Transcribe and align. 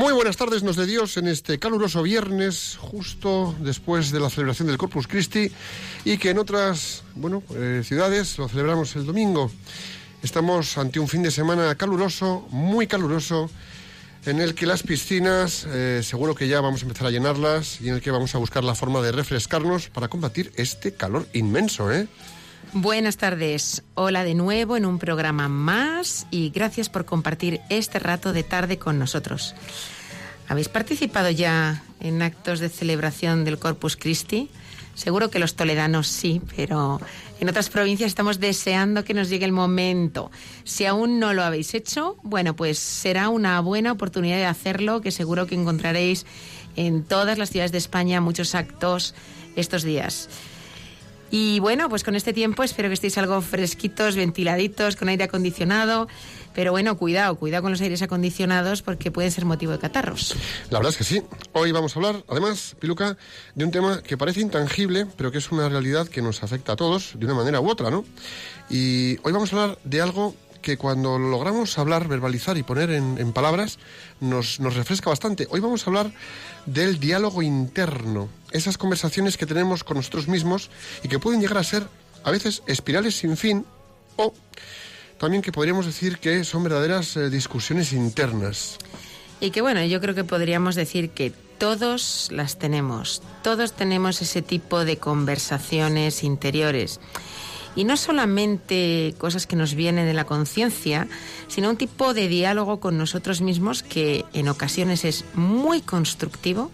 Muy 0.00 0.14
buenas 0.14 0.38
tardes, 0.38 0.62
nos 0.62 0.76
de 0.76 0.86
Dios, 0.86 1.18
en 1.18 1.28
este 1.28 1.58
caluroso 1.58 2.02
viernes, 2.02 2.78
justo 2.80 3.54
después 3.60 4.10
de 4.12 4.18
la 4.18 4.30
celebración 4.30 4.66
del 4.66 4.78
Corpus 4.78 5.06
Christi, 5.06 5.52
y 6.06 6.16
que 6.16 6.30
en 6.30 6.38
otras, 6.38 7.02
bueno, 7.16 7.42
eh, 7.54 7.82
ciudades 7.84 8.38
lo 8.38 8.48
celebramos 8.48 8.96
el 8.96 9.04
domingo. 9.04 9.52
Estamos 10.22 10.78
ante 10.78 11.00
un 11.00 11.06
fin 11.06 11.22
de 11.22 11.30
semana 11.30 11.74
caluroso, 11.74 12.46
muy 12.48 12.86
caluroso, 12.86 13.50
en 14.24 14.40
el 14.40 14.54
que 14.54 14.64
las 14.64 14.82
piscinas, 14.82 15.66
eh, 15.68 16.00
seguro 16.02 16.34
que 16.34 16.48
ya 16.48 16.62
vamos 16.62 16.80
a 16.80 16.86
empezar 16.86 17.06
a 17.06 17.10
llenarlas, 17.10 17.82
y 17.82 17.90
en 17.90 17.96
el 17.96 18.00
que 18.00 18.10
vamos 18.10 18.34
a 18.34 18.38
buscar 18.38 18.64
la 18.64 18.74
forma 18.74 19.02
de 19.02 19.12
refrescarnos 19.12 19.90
para 19.90 20.08
combatir 20.08 20.50
este 20.56 20.94
calor 20.94 21.28
inmenso, 21.34 21.92
¿eh? 21.92 22.08
Buenas 22.72 23.16
tardes. 23.16 23.82
Hola 23.96 24.22
de 24.22 24.34
nuevo 24.34 24.76
en 24.76 24.86
un 24.86 25.00
programa 25.00 25.48
más 25.48 26.28
y 26.30 26.50
gracias 26.50 26.88
por 26.88 27.04
compartir 27.04 27.60
este 27.68 27.98
rato 27.98 28.32
de 28.32 28.44
tarde 28.44 28.78
con 28.78 28.96
nosotros. 28.96 29.56
¿Habéis 30.46 30.68
participado 30.68 31.30
ya 31.30 31.82
en 31.98 32.22
actos 32.22 32.60
de 32.60 32.68
celebración 32.68 33.44
del 33.44 33.58
Corpus 33.58 33.96
Christi? 33.96 34.50
Seguro 34.94 35.30
que 35.30 35.40
los 35.40 35.56
toledanos 35.56 36.06
sí, 36.06 36.40
pero 36.54 37.00
en 37.40 37.48
otras 37.48 37.70
provincias 37.70 38.06
estamos 38.06 38.38
deseando 38.38 39.02
que 39.02 39.14
nos 39.14 39.28
llegue 39.30 39.46
el 39.46 39.52
momento. 39.52 40.30
Si 40.62 40.86
aún 40.86 41.18
no 41.18 41.32
lo 41.32 41.42
habéis 41.42 41.74
hecho, 41.74 42.18
bueno, 42.22 42.54
pues 42.54 42.78
será 42.78 43.30
una 43.30 43.58
buena 43.60 43.90
oportunidad 43.90 44.36
de 44.36 44.46
hacerlo, 44.46 45.00
que 45.00 45.10
seguro 45.10 45.48
que 45.48 45.56
encontraréis 45.56 46.24
en 46.76 47.02
todas 47.02 47.36
las 47.36 47.50
ciudades 47.50 47.72
de 47.72 47.78
España 47.78 48.20
muchos 48.20 48.54
actos 48.54 49.14
estos 49.56 49.82
días. 49.82 50.28
Y 51.30 51.60
bueno, 51.60 51.88
pues 51.88 52.02
con 52.02 52.16
este 52.16 52.32
tiempo 52.32 52.62
espero 52.62 52.88
que 52.88 52.94
estéis 52.94 53.16
algo 53.18 53.40
fresquitos, 53.40 54.16
ventiladitos, 54.16 54.96
con 54.96 55.08
aire 55.08 55.24
acondicionado. 55.24 56.08
Pero 56.54 56.72
bueno, 56.72 56.96
cuidado, 56.96 57.36
cuidado 57.36 57.62
con 57.62 57.72
los 57.72 57.80
aires 57.80 58.02
acondicionados 58.02 58.82
porque 58.82 59.12
pueden 59.12 59.30
ser 59.30 59.44
motivo 59.44 59.72
de 59.72 59.78
catarros. 59.78 60.34
La 60.70 60.78
verdad 60.78 60.92
es 60.92 60.98
que 60.98 61.04
sí. 61.04 61.22
Hoy 61.52 61.70
vamos 61.70 61.94
a 61.94 62.00
hablar, 62.00 62.24
además, 62.28 62.74
Piluca, 62.80 63.16
de 63.54 63.64
un 63.64 63.70
tema 63.70 64.02
que 64.02 64.16
parece 64.16 64.40
intangible, 64.40 65.06
pero 65.16 65.30
que 65.30 65.38
es 65.38 65.52
una 65.52 65.68
realidad 65.68 66.08
que 66.08 66.22
nos 66.22 66.42
afecta 66.42 66.72
a 66.72 66.76
todos 66.76 67.12
de 67.16 67.24
una 67.26 67.34
manera 67.34 67.60
u 67.60 67.70
otra, 67.70 67.90
¿no? 67.90 68.04
Y 68.68 69.18
hoy 69.22 69.32
vamos 69.32 69.52
a 69.52 69.62
hablar 69.62 69.78
de 69.84 70.00
algo 70.00 70.34
que 70.60 70.76
cuando 70.76 71.18
logramos 71.18 71.78
hablar, 71.78 72.08
verbalizar 72.08 72.58
y 72.58 72.62
poner 72.62 72.90
en, 72.90 73.32
palabras, 73.32 73.78
nos, 74.20 74.60
nos, 74.60 74.74
refresca 74.74 75.08
bastante. 75.08 75.46
Hoy 75.50 75.60
vamos 75.60 75.86
a 75.86 75.90
hablar 75.90 76.12
del 76.72 77.00
diálogo 77.00 77.42
interno, 77.42 78.28
esas 78.52 78.78
conversaciones 78.78 79.36
que 79.36 79.46
tenemos 79.46 79.84
con 79.84 79.96
nosotros 79.96 80.28
mismos 80.28 80.70
y 81.02 81.08
que 81.08 81.18
pueden 81.18 81.40
llegar 81.40 81.58
a 81.58 81.64
ser 81.64 81.86
a 82.22 82.30
veces 82.30 82.62
espirales 82.66 83.16
sin 83.16 83.36
fin 83.36 83.64
o 84.16 84.32
también 85.18 85.42
que 85.42 85.52
podríamos 85.52 85.86
decir 85.86 86.18
que 86.18 86.44
son 86.44 86.62
verdaderas 86.62 87.16
eh, 87.16 87.28
discusiones 87.28 87.92
internas. 87.92 88.78
Y 89.40 89.50
que 89.50 89.60
bueno, 89.60 89.84
yo 89.84 90.00
creo 90.00 90.14
que 90.14 90.24
podríamos 90.24 90.74
decir 90.74 91.10
que 91.10 91.32
todos 91.58 92.28
las 92.30 92.58
tenemos, 92.58 93.22
todos 93.42 93.72
tenemos 93.72 94.22
ese 94.22 94.40
tipo 94.40 94.84
de 94.84 94.96
conversaciones 94.96 96.22
interiores 96.24 97.00
y 97.76 97.84
no 97.84 97.96
solamente 97.96 99.14
cosas 99.18 99.46
que 99.46 99.56
nos 99.56 99.74
vienen 99.74 100.06
de 100.06 100.14
la 100.14 100.24
conciencia, 100.24 101.08
sino 101.48 101.70
un 101.70 101.76
tipo 101.76 102.14
de 102.14 102.28
diálogo 102.28 102.80
con 102.80 102.98
nosotros 102.98 103.40
mismos 103.40 103.82
que 103.82 104.24
en 104.32 104.48
ocasiones 104.48 105.04
es 105.04 105.24
muy 105.34 105.80
constructivo 105.80 106.70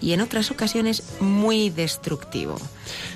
y 0.00 0.12
en 0.12 0.20
otras 0.20 0.50
ocasiones 0.50 1.02
muy 1.20 1.70
destructivo. 1.70 2.56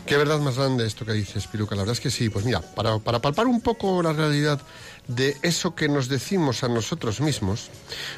Qué 0.07 0.17
verdad 0.17 0.41
más 0.41 0.57
grande 0.57 0.87
esto 0.87 1.05
que 1.05 1.13
dices, 1.13 1.47
Piluca. 1.47 1.75
La 1.75 1.83
verdad 1.83 1.93
es 1.93 2.01
que 2.01 2.11
sí. 2.11 2.29
Pues 2.29 2.45
mira, 2.45 2.61
para, 2.61 2.99
para 2.99 3.21
palpar 3.21 3.47
un 3.47 3.61
poco 3.61 4.03
la 4.03 4.13
realidad 4.13 4.61
de 5.09 5.37
eso 5.43 5.75
que 5.75 5.89
nos 5.89 6.09
decimos 6.09 6.63
a 6.65 6.69
nosotros 6.69 7.21
mismos, 7.21 7.71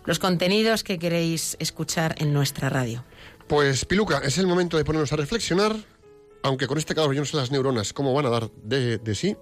los 0.05 0.19
contenidos 0.19 0.83
que 0.83 0.99
queréis 0.99 1.55
escuchar 1.59 2.15
en 2.19 2.33
nuestra 2.33 2.69
radio. 2.69 3.03
Pues 3.47 3.85
Piluca, 3.85 4.19
es 4.19 4.37
el 4.37 4.47
momento 4.47 4.77
de 4.77 4.85
ponernos 4.85 5.11
a 5.11 5.15
reflexionar 5.15 5.75
aunque 6.43 6.67
con 6.67 6.77
este 6.77 6.95
calor 6.95 7.13
yo 7.13 7.21
no 7.21 7.25
sé 7.25 7.37
las 7.37 7.51
neuronas 7.51 7.93
cómo 7.93 8.13
van 8.13 8.25
a 8.25 8.29
dar 8.29 8.49
de, 8.63 8.99
sí. 9.15 9.35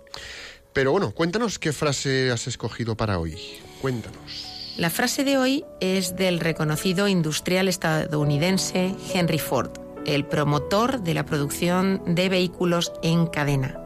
Pero 0.73 0.91
bueno, 0.91 1.11
cuéntanos 1.11 1.59
qué 1.59 1.73
frase 1.73 2.31
has 2.31 2.47
escogido 2.47 2.95
para 2.95 3.19
hoy. 3.19 3.37
Cuéntanos. 3.81 4.73
La 4.77 4.89
frase 4.89 5.23
de 5.23 5.37
hoy 5.37 5.65
es 5.79 6.15
del 6.15 6.39
reconocido 6.39 7.07
industrial 7.07 7.67
estadounidense 7.67 8.95
Henry 9.11 9.39
Ford, 9.39 9.71
el 10.05 10.25
promotor 10.25 11.01
de 11.01 11.15
la 11.15 11.25
producción 11.25 12.01
de 12.05 12.29
vehículos 12.29 12.91
en 13.01 13.25
cadena. 13.25 13.79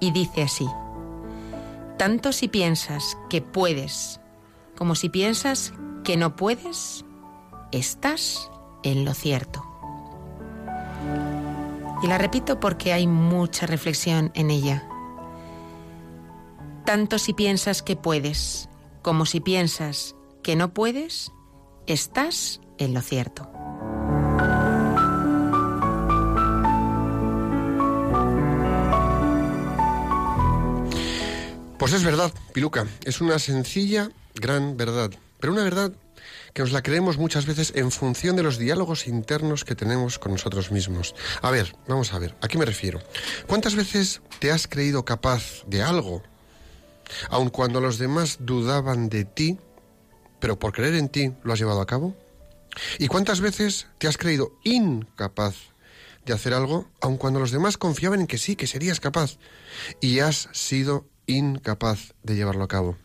Y 0.00 0.12
dice 0.12 0.42
así, 0.42 0.66
tanto 1.98 2.32
si 2.32 2.48
piensas 2.48 3.16
que 3.28 3.42
puedes 3.42 4.20
como 4.76 4.94
si 4.94 5.08
piensas 5.08 5.72
que 6.04 6.16
no 6.16 6.36
puedes, 6.36 7.04
estás 7.72 8.50
en 8.82 9.04
lo 9.04 9.14
cierto. 9.14 9.64
Y 12.02 12.06
la 12.06 12.18
repito 12.18 12.60
porque 12.60 12.92
hay 12.92 13.06
mucha 13.06 13.66
reflexión 13.66 14.30
en 14.34 14.50
ella. 14.50 14.86
Tanto 16.84 17.18
si 17.18 17.32
piensas 17.32 17.82
que 17.82 17.96
puedes 17.96 18.68
como 19.06 19.24
si 19.24 19.38
piensas 19.38 20.16
que 20.42 20.56
no 20.56 20.74
puedes, 20.74 21.30
estás 21.86 22.60
en 22.76 22.92
lo 22.92 23.00
cierto. 23.00 23.48
Pues 31.78 31.92
es 31.92 32.02
verdad, 32.02 32.32
Piluca, 32.52 32.84
es 33.04 33.20
una 33.20 33.38
sencilla, 33.38 34.10
gran 34.34 34.76
verdad, 34.76 35.12
pero 35.38 35.52
una 35.52 35.62
verdad 35.62 35.92
que 36.52 36.62
nos 36.62 36.72
la 36.72 36.82
creemos 36.82 37.18
muchas 37.18 37.46
veces 37.46 37.72
en 37.74 37.90
función 37.90 38.36
de 38.36 38.42
los 38.42 38.58
diálogos 38.58 39.06
internos 39.06 39.64
que 39.64 39.74
tenemos 39.74 40.18
con 40.18 40.32
nosotros 40.32 40.70
mismos. 40.70 41.14
A 41.42 41.50
ver, 41.50 41.74
vamos 41.86 42.12
a 42.12 42.18
ver, 42.18 42.34
¿a 42.40 42.48
qué 42.48 42.58
me 42.58 42.64
refiero? 42.64 43.00
¿Cuántas 43.46 43.74
veces 43.74 44.22
te 44.38 44.50
has 44.50 44.66
creído 44.66 45.04
capaz 45.04 45.64
de 45.66 45.82
algo, 45.82 46.22
aun 47.30 47.50
cuando 47.50 47.80
los 47.80 47.98
demás 47.98 48.38
dudaban 48.40 49.08
de 49.08 49.24
ti, 49.24 49.58
pero 50.40 50.58
por 50.58 50.72
creer 50.72 50.94
en 50.94 51.08
ti 51.08 51.32
lo 51.44 51.52
has 51.52 51.58
llevado 51.58 51.80
a 51.80 51.86
cabo? 51.86 52.16
¿Y 52.98 53.08
cuántas 53.08 53.40
veces 53.40 53.86
te 53.98 54.06
has 54.06 54.16
creído 54.16 54.52
incapaz 54.64 55.54
de 56.24 56.32
hacer 56.32 56.54
algo, 56.54 56.90
aun 57.00 57.16
cuando 57.16 57.40
los 57.40 57.52
demás 57.52 57.78
confiaban 57.78 58.20
en 58.20 58.26
que 58.26 58.38
sí, 58.38 58.56
que 58.56 58.66
serías 58.66 59.00
capaz, 59.00 59.38
y 60.00 60.18
has 60.18 60.48
sido 60.52 61.06
incapaz 61.26 62.14
de 62.22 62.34
llevarlo 62.34 62.64
a 62.64 62.68
cabo? 62.68 62.96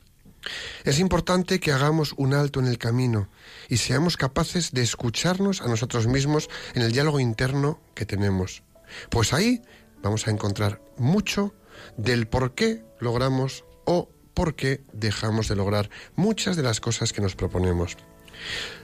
Es 0.83 0.99
importante 0.99 1.59
que 1.59 1.71
hagamos 1.71 2.13
un 2.17 2.33
alto 2.33 2.59
en 2.59 2.67
el 2.67 2.77
camino 2.77 3.29
y 3.69 3.77
seamos 3.77 4.17
capaces 4.17 4.71
de 4.71 4.81
escucharnos 4.81 5.61
a 5.61 5.67
nosotros 5.67 6.07
mismos 6.07 6.49
en 6.73 6.81
el 6.81 6.91
diálogo 6.91 7.19
interno 7.19 7.79
que 7.93 8.05
tenemos. 8.05 8.63
Pues 9.09 9.33
ahí 9.33 9.61
vamos 10.01 10.27
a 10.27 10.31
encontrar 10.31 10.81
mucho 10.97 11.53
del 11.97 12.27
por 12.27 12.55
qué 12.55 12.83
logramos 12.99 13.65
o 13.85 14.09
por 14.33 14.55
qué 14.55 14.83
dejamos 14.93 15.47
de 15.47 15.55
lograr 15.55 15.89
muchas 16.15 16.55
de 16.55 16.63
las 16.63 16.79
cosas 16.79 17.13
que 17.13 17.21
nos 17.21 17.35
proponemos. 17.35 17.97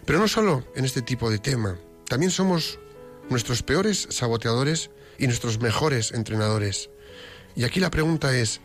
Pero 0.05 0.19
no 0.19 0.27
solo 0.27 0.65
en 0.75 0.85
este 0.85 1.01
tipo 1.01 1.29
de 1.29 1.39
tema, 1.39 1.79
también 2.07 2.31
somos 2.31 2.79
nuestros 3.29 3.63
peores 3.63 4.07
saboteadores 4.11 4.91
y 5.17 5.25
nuestros 5.25 5.59
mejores 5.59 6.11
entrenadores. 6.11 6.89
Y 7.55 7.63
aquí 7.63 7.79
la 7.79 7.89
pregunta 7.89 8.37
es, 8.37 8.61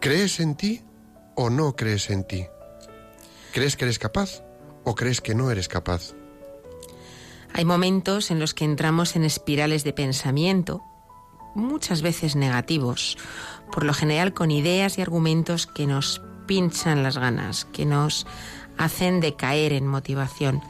¿crees 0.00 0.38
en 0.40 0.56
ti 0.56 0.82
o 1.34 1.50
no 1.50 1.76
crees 1.76 2.10
en 2.10 2.24
ti? 2.24 2.46
¿Crees 3.52 3.76
que 3.76 3.84
eres 3.84 3.98
capaz 3.98 4.42
o 4.84 4.94
crees 4.94 5.20
que 5.20 5.34
no 5.34 5.50
eres 5.50 5.68
capaz? 5.68 6.14
Hay 7.52 7.64
momentos 7.64 8.30
en 8.30 8.38
los 8.38 8.54
que 8.54 8.64
entramos 8.64 9.16
en 9.16 9.24
espirales 9.24 9.82
de 9.82 9.92
pensamiento, 9.92 10.82
muchas 11.54 12.00
veces 12.00 12.36
negativos, 12.36 13.18
por 13.72 13.84
lo 13.84 13.92
general 13.92 14.32
con 14.34 14.50
ideas 14.50 14.98
y 14.98 15.02
argumentos 15.02 15.66
que 15.66 15.86
nos 15.86 16.22
pinchan 16.46 17.02
las 17.02 17.18
ganas, 17.18 17.64
que 17.64 17.86
nos 17.86 18.26
hacen 18.78 19.20
decaer 19.20 19.72
en 19.72 19.86
motivación. 19.86 20.62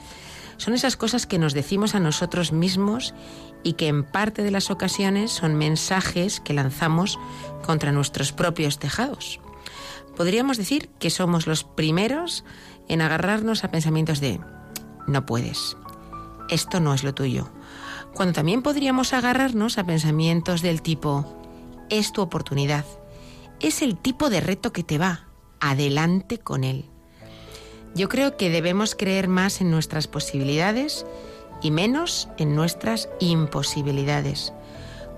Son 0.56 0.74
esas 0.74 0.96
cosas 0.96 1.26
que 1.26 1.38
nos 1.38 1.54
decimos 1.54 1.94
a 1.94 2.00
nosotros 2.00 2.52
mismos 2.52 3.14
y 3.62 3.74
que 3.74 3.88
en 3.88 4.04
parte 4.04 4.42
de 4.42 4.50
las 4.50 4.70
ocasiones 4.70 5.30
son 5.30 5.54
mensajes 5.54 6.40
que 6.40 6.54
lanzamos 6.54 7.18
contra 7.62 7.92
nuestros 7.92 8.32
propios 8.32 8.78
tejados 8.78 9.40
podríamos 10.16 10.56
decir 10.56 10.88
que 10.98 11.10
somos 11.10 11.46
los 11.46 11.64
primeros 11.64 12.44
en 12.88 13.02
agarrarnos 13.02 13.64
a 13.64 13.70
pensamientos 13.70 14.20
de 14.20 14.40
no 15.06 15.26
puedes, 15.26 15.76
esto 16.48 16.80
no 16.80 16.94
es 16.94 17.04
lo 17.04 17.14
tuyo, 17.14 17.48
cuando 18.14 18.32
también 18.32 18.62
podríamos 18.62 19.12
agarrarnos 19.12 19.78
a 19.78 19.84
pensamientos 19.84 20.62
del 20.62 20.82
tipo 20.82 21.36
es 21.88 22.12
tu 22.12 22.22
oportunidad, 22.22 22.84
es 23.60 23.82
el 23.82 23.96
tipo 23.96 24.30
de 24.30 24.40
reto 24.40 24.72
que 24.72 24.82
te 24.82 24.98
va, 24.98 25.26
adelante 25.60 26.38
con 26.38 26.64
él. 26.64 26.86
Yo 27.94 28.08
creo 28.08 28.36
que 28.36 28.50
debemos 28.50 28.94
creer 28.94 29.28
más 29.28 29.60
en 29.60 29.70
nuestras 29.70 30.06
posibilidades 30.06 31.04
y 31.62 31.70
menos 31.70 32.28
en 32.38 32.54
nuestras 32.54 33.08
imposibilidades 33.18 34.52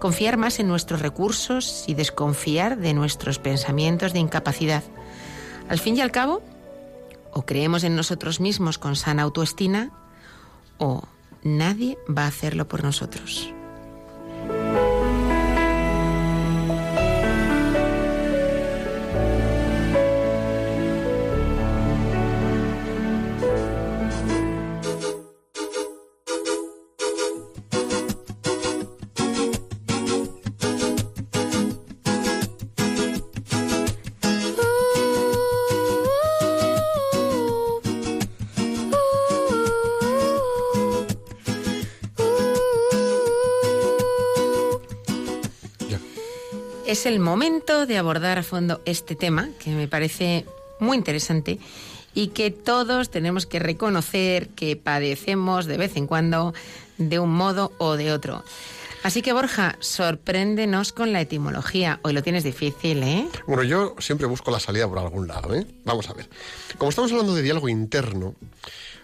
confiar 0.02 0.36
más 0.36 0.58
en 0.58 0.66
nuestros 0.66 1.00
recursos 1.00 1.84
y 1.86 1.94
desconfiar 1.94 2.76
de 2.76 2.92
nuestros 2.92 3.38
pensamientos 3.38 4.12
de 4.12 4.18
incapacidad. 4.18 4.82
Al 5.68 5.78
fin 5.78 5.96
y 5.96 6.00
al 6.00 6.10
cabo, 6.10 6.42
o 7.32 7.42
creemos 7.46 7.84
en 7.84 7.94
nosotros 7.94 8.40
mismos 8.40 8.78
con 8.78 8.96
sana 8.96 9.22
autoestima, 9.22 9.92
o 10.78 11.04
nadie 11.44 11.98
va 12.08 12.24
a 12.24 12.26
hacerlo 12.26 12.66
por 12.66 12.82
nosotros. 12.82 13.54
Es 46.92 47.06
el 47.06 47.20
momento 47.20 47.86
de 47.86 47.96
abordar 47.96 48.38
a 48.38 48.42
fondo 48.42 48.82
este 48.84 49.16
tema 49.16 49.48
que 49.58 49.70
me 49.70 49.88
parece 49.88 50.44
muy 50.78 50.98
interesante 50.98 51.58
y 52.12 52.28
que 52.28 52.50
todos 52.50 53.08
tenemos 53.08 53.46
que 53.46 53.58
reconocer 53.58 54.50
que 54.50 54.76
padecemos 54.76 55.64
de 55.64 55.78
vez 55.78 55.96
en 55.96 56.06
cuando 56.06 56.52
de 56.98 57.18
un 57.18 57.32
modo 57.32 57.72
o 57.78 57.96
de 57.96 58.12
otro. 58.12 58.44
Así 59.04 59.22
que 59.22 59.32
Borja, 59.32 59.76
sorpréndenos 59.80 60.92
con 60.92 61.14
la 61.14 61.22
etimología. 61.22 61.98
Hoy 62.02 62.12
lo 62.12 62.22
tienes 62.22 62.44
difícil, 62.44 63.02
¿eh? 63.02 63.26
Bueno, 63.46 63.62
yo 63.62 63.96
siempre 63.98 64.26
busco 64.26 64.50
la 64.50 64.60
salida 64.60 64.86
por 64.86 64.98
algún 64.98 65.26
lado, 65.26 65.54
¿eh? 65.54 65.66
Vamos 65.86 66.10
a 66.10 66.12
ver. 66.12 66.28
Como 66.76 66.90
estamos 66.90 67.10
hablando 67.10 67.34
de 67.34 67.40
diálogo 67.40 67.70
interno, 67.70 68.34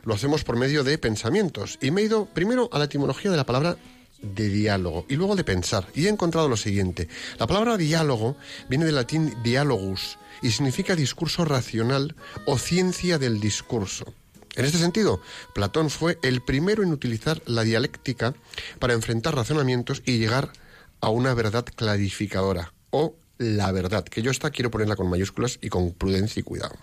lo 0.04 0.12
hacemos 0.12 0.44
por 0.44 0.56
medio 0.56 0.84
de 0.84 0.98
pensamientos. 0.98 1.78
Y 1.80 1.90
me 1.90 2.02
he 2.02 2.04
ido 2.04 2.26
primero 2.26 2.68
a 2.70 2.78
la 2.78 2.84
etimología 2.84 3.30
de 3.30 3.38
la 3.38 3.46
palabra 3.46 3.78
de 4.22 4.48
diálogo 4.48 5.06
y 5.08 5.16
luego 5.16 5.36
de 5.36 5.44
pensar. 5.44 5.88
Y 5.94 6.06
he 6.06 6.08
encontrado 6.08 6.48
lo 6.48 6.56
siguiente. 6.56 7.08
La 7.38 7.46
palabra 7.46 7.76
diálogo 7.76 8.36
viene 8.68 8.84
del 8.84 8.96
latín 8.96 9.34
dialogus 9.42 10.18
y 10.42 10.50
significa 10.50 10.96
discurso 10.96 11.44
racional 11.44 12.14
o 12.46 12.58
ciencia 12.58 13.18
del 13.18 13.40
discurso. 13.40 14.14
En 14.56 14.64
este 14.64 14.78
sentido, 14.78 15.20
Platón 15.54 15.88
fue 15.88 16.18
el 16.22 16.42
primero 16.42 16.82
en 16.82 16.92
utilizar 16.92 17.40
la 17.46 17.62
dialéctica 17.62 18.34
para 18.80 18.94
enfrentar 18.94 19.36
razonamientos 19.36 20.02
y 20.04 20.18
llegar 20.18 20.52
a 21.00 21.10
una 21.10 21.32
verdad 21.34 21.64
clarificadora 21.64 22.72
o 22.90 23.14
la 23.38 23.70
verdad, 23.70 24.04
que 24.04 24.20
yo 24.20 24.32
esta 24.32 24.50
quiero 24.50 24.70
ponerla 24.70 24.96
con 24.96 25.08
mayúsculas 25.08 25.58
y 25.62 25.68
con 25.68 25.92
prudencia 25.92 26.40
y 26.40 26.42
cuidado. 26.42 26.74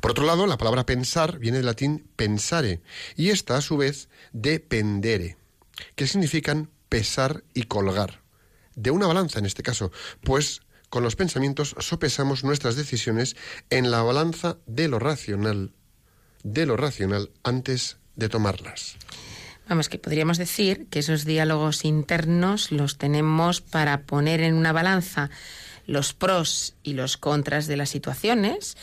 Por 0.00 0.12
otro 0.12 0.24
lado, 0.24 0.46
la 0.46 0.58
palabra 0.58 0.86
pensar 0.86 1.38
viene 1.38 1.58
del 1.58 1.66
latín 1.66 2.06
pensare 2.16 2.80
y 3.16 3.30
esta 3.30 3.56
a 3.56 3.60
su 3.60 3.76
vez 3.76 4.08
de 4.32 4.58
pendere, 4.58 5.36
que 5.94 6.06
significan 6.06 6.70
pesar 6.88 7.44
y 7.54 7.64
colgar. 7.64 8.20
De 8.74 8.90
una 8.90 9.06
balanza 9.06 9.38
en 9.38 9.46
este 9.46 9.62
caso, 9.62 9.92
pues 10.22 10.62
con 10.88 11.02
los 11.02 11.16
pensamientos 11.16 11.76
sopesamos 11.78 12.44
nuestras 12.44 12.76
decisiones 12.76 13.36
en 13.70 13.90
la 13.90 14.02
balanza 14.02 14.58
de 14.66 14.88
lo 14.88 14.98
racional, 14.98 15.72
de 16.42 16.66
lo 16.66 16.76
racional 16.76 17.30
antes 17.44 17.98
de 18.16 18.28
tomarlas. 18.28 18.96
Vamos, 19.68 19.88
que 19.88 19.98
podríamos 19.98 20.36
decir 20.36 20.88
que 20.90 20.98
esos 20.98 21.24
diálogos 21.24 21.84
internos 21.84 22.72
los 22.72 22.98
tenemos 22.98 23.60
para 23.60 24.02
poner 24.02 24.40
en 24.40 24.54
una 24.54 24.72
balanza 24.72 25.30
los 25.86 26.12
pros 26.12 26.74
y 26.82 26.94
los 26.94 27.16
contras 27.16 27.68
de 27.68 27.76
las 27.76 27.90
situaciones 27.90 28.76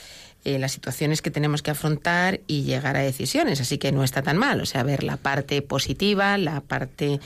eh, 0.47 0.59
las 0.59 0.71
situaciones 0.71 1.21
que 1.21 1.29
tenemos 1.29 1.61
que 1.61 1.71
afrontar 1.71 2.39
y 2.47 2.63
llegar 2.63 2.95
a 2.95 3.01
decisiones. 3.01 3.59
Así 3.59 3.77
que 3.77 3.91
no 3.91 4.05
está 4.05 4.21
tan 4.21 4.37
mal. 4.37 4.61
O 4.61 4.65
sea, 4.65 4.81
ver 4.81 5.03
la 5.03 5.17
parte 5.17 5.61
positiva, 5.61 6.37
la 6.37 6.61
parte 6.61 7.19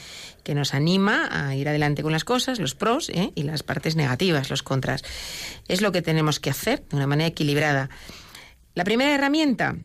que 0.44 0.56
nos 0.56 0.74
anima 0.74 1.30
a 1.30 1.56
ir 1.56 1.70
adelante 1.70 2.02
con 2.02 2.14
las 2.14 2.24
cosas, 2.24 2.58
los 2.58 2.74
pros, 2.74 3.10
¿eh? 3.10 3.32
y 3.36 3.44
las 3.44 3.62
partes 3.62 3.96
negativas, 3.96 4.50
los 4.50 4.64
contras. 4.64 5.04
Es 5.68 5.82
lo 5.82 5.92
que 5.92 6.02
tenemos 6.02 6.40
que 6.40 6.50
hacer 6.50 6.84
de 6.90 6.96
una 6.96 7.06
manera 7.06 7.28
equilibrada. 7.28 7.92
La 8.74 8.86
primera 8.86 9.14
herramienta 9.14 9.76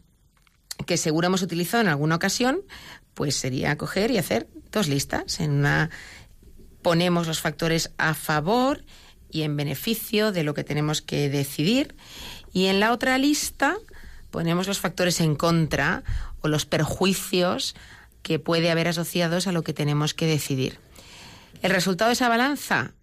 que 0.87 0.97
seguro 0.97 1.27
hemos 1.27 1.43
utilizado 1.43 1.83
en 1.83 1.89
alguna 1.89 2.17
ocasión, 2.17 2.63
pues 3.13 3.37
sería 3.37 3.77
coger 3.77 4.13
y 4.13 4.17
hacer 4.17 4.49
dos 4.73 4.89
listas. 4.89 5.41
En 5.41 5.51
una 5.51 5.91
ponemos 6.81 7.27
los 7.27 7.43
factores 7.43 7.93
a 7.99 8.15
favor 8.15 8.83
y 9.31 9.43
en 9.43 9.59
beneficio 9.59 10.33
de 10.33 10.43
lo 10.43 10.55
que 10.55 10.65
tenemos 10.65 11.03
que 11.03 11.29
decidir 11.29 11.95
y 12.57 12.69
en 12.69 12.81
la 12.81 12.93
otra 12.93 13.19
lista 13.19 13.77
ponemos 14.31 14.67
los 14.67 14.81
factores 14.81 15.21
en 15.21 15.37
contra 15.37 16.05
o 16.41 16.49
los 16.49 16.65
perjuicios 16.65 17.77
que 18.23 18.39
puede 18.39 18.71
haber 18.71 18.89
asociados 18.89 19.47
a 19.47 19.53
lo 19.53 19.63
que 19.63 19.75
tenemos 19.75 20.15
que 20.15 20.25
decidir. 20.25 20.79
El 21.61 21.71
resultado 21.71 22.09
de 22.09 22.15
esa 22.15 22.31
balanza 22.31 22.95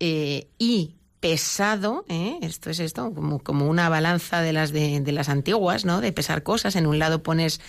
eh, 0.00 0.48
y 0.56 0.94
pesado, 1.20 2.06
¿eh? 2.08 2.38
esto 2.40 2.70
es 2.70 2.80
esto, 2.80 3.12
como, 3.44 3.68
una 3.68 3.90
balanza 3.90 4.40
de 4.40 4.54
las 4.54 4.72
de, 4.72 4.98
de, 5.02 5.12
las 5.12 5.28
antiguas, 5.28 5.84
¿no? 5.84 6.00
De 6.00 6.12
pesar 6.12 6.42
cosas. 6.42 6.74
En 6.74 6.86
un 6.86 6.98
lado 6.98 7.22
pones 7.22 7.60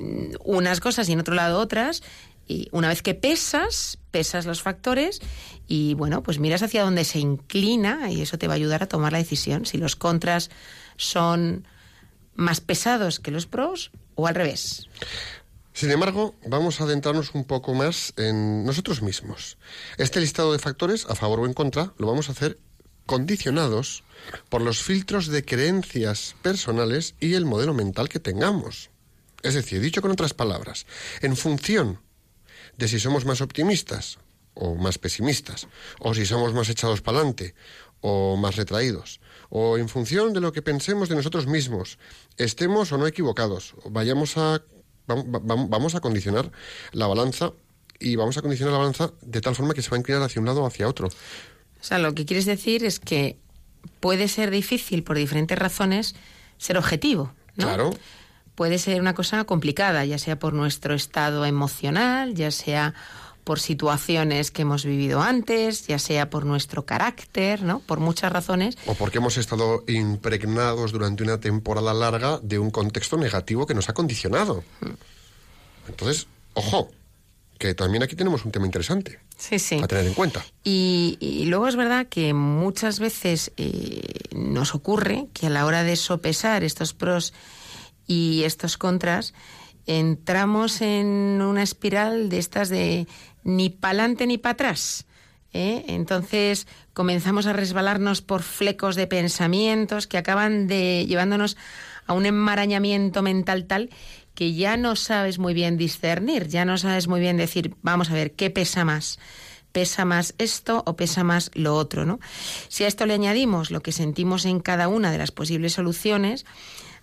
mm, 0.00 0.34
unas 0.40 0.80
cosas 0.80 1.08
y 1.08 1.12
en 1.12 1.20
otro 1.20 1.36
lado 1.36 1.60
otras. 1.60 2.02
Y 2.46 2.68
una 2.72 2.88
vez 2.88 3.02
que 3.02 3.14
pesas, 3.14 3.98
pesas 4.10 4.46
los 4.46 4.62
factores 4.62 5.20
y 5.66 5.94
bueno, 5.94 6.22
pues 6.22 6.38
miras 6.38 6.62
hacia 6.62 6.84
dónde 6.84 7.04
se 7.04 7.18
inclina 7.18 8.10
y 8.10 8.22
eso 8.22 8.38
te 8.38 8.46
va 8.46 8.54
a 8.54 8.56
ayudar 8.56 8.82
a 8.82 8.88
tomar 8.88 9.12
la 9.12 9.18
decisión. 9.18 9.66
Si 9.66 9.78
los 9.78 9.96
contras 9.96 10.50
son 10.96 11.66
más 12.34 12.60
pesados 12.60 13.18
que 13.18 13.30
los 13.30 13.46
pros 13.46 13.90
o 14.14 14.26
al 14.26 14.34
revés. 14.34 14.88
Sin 15.72 15.90
embargo, 15.90 16.34
vamos 16.46 16.80
a 16.80 16.84
adentrarnos 16.84 17.34
un 17.34 17.44
poco 17.44 17.74
más 17.74 18.14
en 18.16 18.64
nosotros 18.64 19.02
mismos. 19.02 19.58
Este 19.98 20.20
listado 20.20 20.52
de 20.52 20.58
factores, 20.58 21.04
a 21.06 21.14
favor 21.14 21.40
o 21.40 21.46
en 21.46 21.52
contra, 21.52 21.92
lo 21.98 22.06
vamos 22.06 22.28
a 22.28 22.32
hacer 22.32 22.58
condicionados 23.04 24.02
por 24.48 24.62
los 24.62 24.82
filtros 24.82 25.26
de 25.26 25.44
creencias 25.44 26.34
personales 26.42 27.14
y 27.20 27.34
el 27.34 27.44
modelo 27.44 27.74
mental 27.74 28.08
que 28.08 28.20
tengamos. 28.20 28.90
Es 29.42 29.54
decir, 29.54 29.80
dicho 29.80 30.02
con 30.02 30.10
otras 30.10 30.34
palabras, 30.34 30.86
en 31.20 31.36
función 31.36 32.00
de 32.76 32.88
si 32.88 32.98
somos 33.00 33.24
más 33.24 33.40
optimistas 33.40 34.18
o 34.54 34.74
más 34.74 34.98
pesimistas, 34.98 35.68
o 36.00 36.14
si 36.14 36.24
somos 36.24 36.54
más 36.54 36.68
echados 36.68 37.02
para 37.02 37.18
adelante 37.18 37.54
o 38.00 38.36
más 38.36 38.56
retraídos, 38.56 39.20
o 39.48 39.78
en 39.78 39.88
función 39.88 40.32
de 40.32 40.40
lo 40.40 40.52
que 40.52 40.62
pensemos 40.62 41.08
de 41.08 41.16
nosotros 41.16 41.46
mismos, 41.46 41.98
estemos 42.36 42.92
o 42.92 42.98
no 42.98 43.06
equivocados, 43.06 43.74
vayamos 43.90 44.36
a 44.36 44.62
vamos 45.06 45.94
a 45.94 46.00
condicionar 46.00 46.50
la 46.92 47.06
balanza 47.06 47.52
y 47.98 48.16
vamos 48.16 48.36
a 48.36 48.42
condicionar 48.42 48.72
la 48.72 48.78
balanza 48.78 49.12
de 49.22 49.40
tal 49.40 49.54
forma 49.54 49.72
que 49.72 49.82
se 49.82 49.90
va 49.90 49.96
a 49.96 50.00
inclinar 50.00 50.22
hacia 50.22 50.40
un 50.40 50.46
lado 50.46 50.62
o 50.62 50.66
hacia 50.66 50.88
otro. 50.88 51.08
O 51.08 51.84
sea, 51.84 51.98
lo 51.98 52.14
que 52.14 52.26
quieres 52.26 52.44
decir 52.44 52.84
es 52.84 52.98
que 52.98 53.38
puede 54.00 54.28
ser 54.28 54.50
difícil 54.50 55.02
por 55.02 55.16
diferentes 55.16 55.58
razones 55.58 56.14
ser 56.58 56.76
objetivo, 56.76 57.32
¿no? 57.56 57.66
Claro. 57.66 57.90
Puede 58.56 58.78
ser 58.78 59.00
una 59.00 59.14
cosa 59.14 59.44
complicada, 59.44 60.04
ya 60.04 60.18
sea 60.18 60.38
por 60.38 60.54
nuestro 60.54 60.94
estado 60.94 61.44
emocional, 61.46 62.34
ya 62.34 62.50
sea 62.50 62.94
por 63.44 63.60
situaciones 63.60 64.50
que 64.50 64.62
hemos 64.62 64.84
vivido 64.84 65.22
antes, 65.22 65.86
ya 65.86 66.00
sea 66.00 66.30
por 66.30 66.44
nuestro 66.44 66.84
carácter, 66.84 67.62
¿no? 67.62 67.78
Por 67.78 68.00
muchas 68.00 68.32
razones. 68.32 68.76
O 68.86 68.94
porque 68.94 69.18
hemos 69.18 69.36
estado 69.36 69.84
impregnados 69.86 70.90
durante 70.90 71.22
una 71.22 71.38
temporada 71.38 71.94
larga 71.94 72.40
de 72.42 72.58
un 72.58 72.72
contexto 72.72 73.16
negativo 73.16 73.64
que 73.64 73.74
nos 73.74 73.88
ha 73.88 73.92
condicionado. 73.92 74.64
Entonces, 75.86 76.26
ojo, 76.54 76.90
que 77.58 77.74
también 77.74 78.02
aquí 78.02 78.16
tenemos 78.16 78.44
un 78.44 78.50
tema 78.50 78.66
interesante 78.66 79.20
sí, 79.36 79.58
sí. 79.58 79.80
a 79.82 79.86
tener 79.86 80.06
en 80.06 80.14
cuenta. 80.14 80.44
Y, 80.64 81.16
y 81.20 81.44
luego 81.44 81.68
es 81.68 81.76
verdad 81.76 82.06
que 82.06 82.34
muchas 82.34 82.98
veces 82.98 83.52
eh, 83.56 84.02
nos 84.34 84.74
ocurre 84.74 85.28
que 85.32 85.46
a 85.46 85.50
la 85.50 85.66
hora 85.66 85.84
de 85.84 85.96
sopesar 85.96 86.64
estos 86.64 86.94
pros 86.94 87.32
y 88.06 88.42
estos 88.44 88.78
contras, 88.78 89.34
entramos 89.86 90.80
en 90.80 91.40
una 91.42 91.62
espiral 91.62 92.28
de 92.28 92.38
estas 92.38 92.68
de 92.68 93.06
ni 93.44 93.70
para 93.70 93.90
adelante 93.90 94.26
ni 94.26 94.38
para 94.38 94.52
atrás. 94.54 95.06
¿eh? 95.52 95.84
Entonces 95.88 96.66
comenzamos 96.92 97.46
a 97.46 97.52
resbalarnos 97.52 98.22
por 98.22 98.42
flecos 98.42 98.96
de 98.96 99.06
pensamientos 99.06 100.06
que 100.06 100.18
acaban 100.18 100.66
de 100.66 101.06
llevándonos 101.06 101.56
a 102.06 102.12
un 102.12 102.26
enmarañamiento 102.26 103.22
mental 103.22 103.66
tal 103.66 103.90
que 104.34 104.52
ya 104.52 104.76
no 104.76 104.96
sabes 104.96 105.38
muy 105.38 105.54
bien 105.54 105.78
discernir, 105.78 106.46
ya 106.46 106.64
no 106.64 106.76
sabes 106.76 107.08
muy 107.08 107.20
bien 107.20 107.38
decir, 107.38 107.74
vamos 107.82 108.10
a 108.10 108.14
ver, 108.14 108.32
¿qué 108.32 108.50
pesa 108.50 108.84
más? 108.84 109.18
¿Pesa 109.72 110.04
más 110.04 110.34
esto 110.38 110.82
o 110.86 110.94
pesa 110.94 111.24
más 111.24 111.50
lo 111.54 111.74
otro? 111.74 112.04
¿no? 112.04 112.20
Si 112.68 112.84
a 112.84 112.86
esto 112.86 113.06
le 113.06 113.14
añadimos 113.14 113.70
lo 113.70 113.80
que 113.80 113.92
sentimos 113.92 114.44
en 114.44 114.60
cada 114.60 114.88
una 114.88 115.10
de 115.10 115.18
las 115.18 115.32
posibles 115.32 115.72
soluciones, 115.72 116.44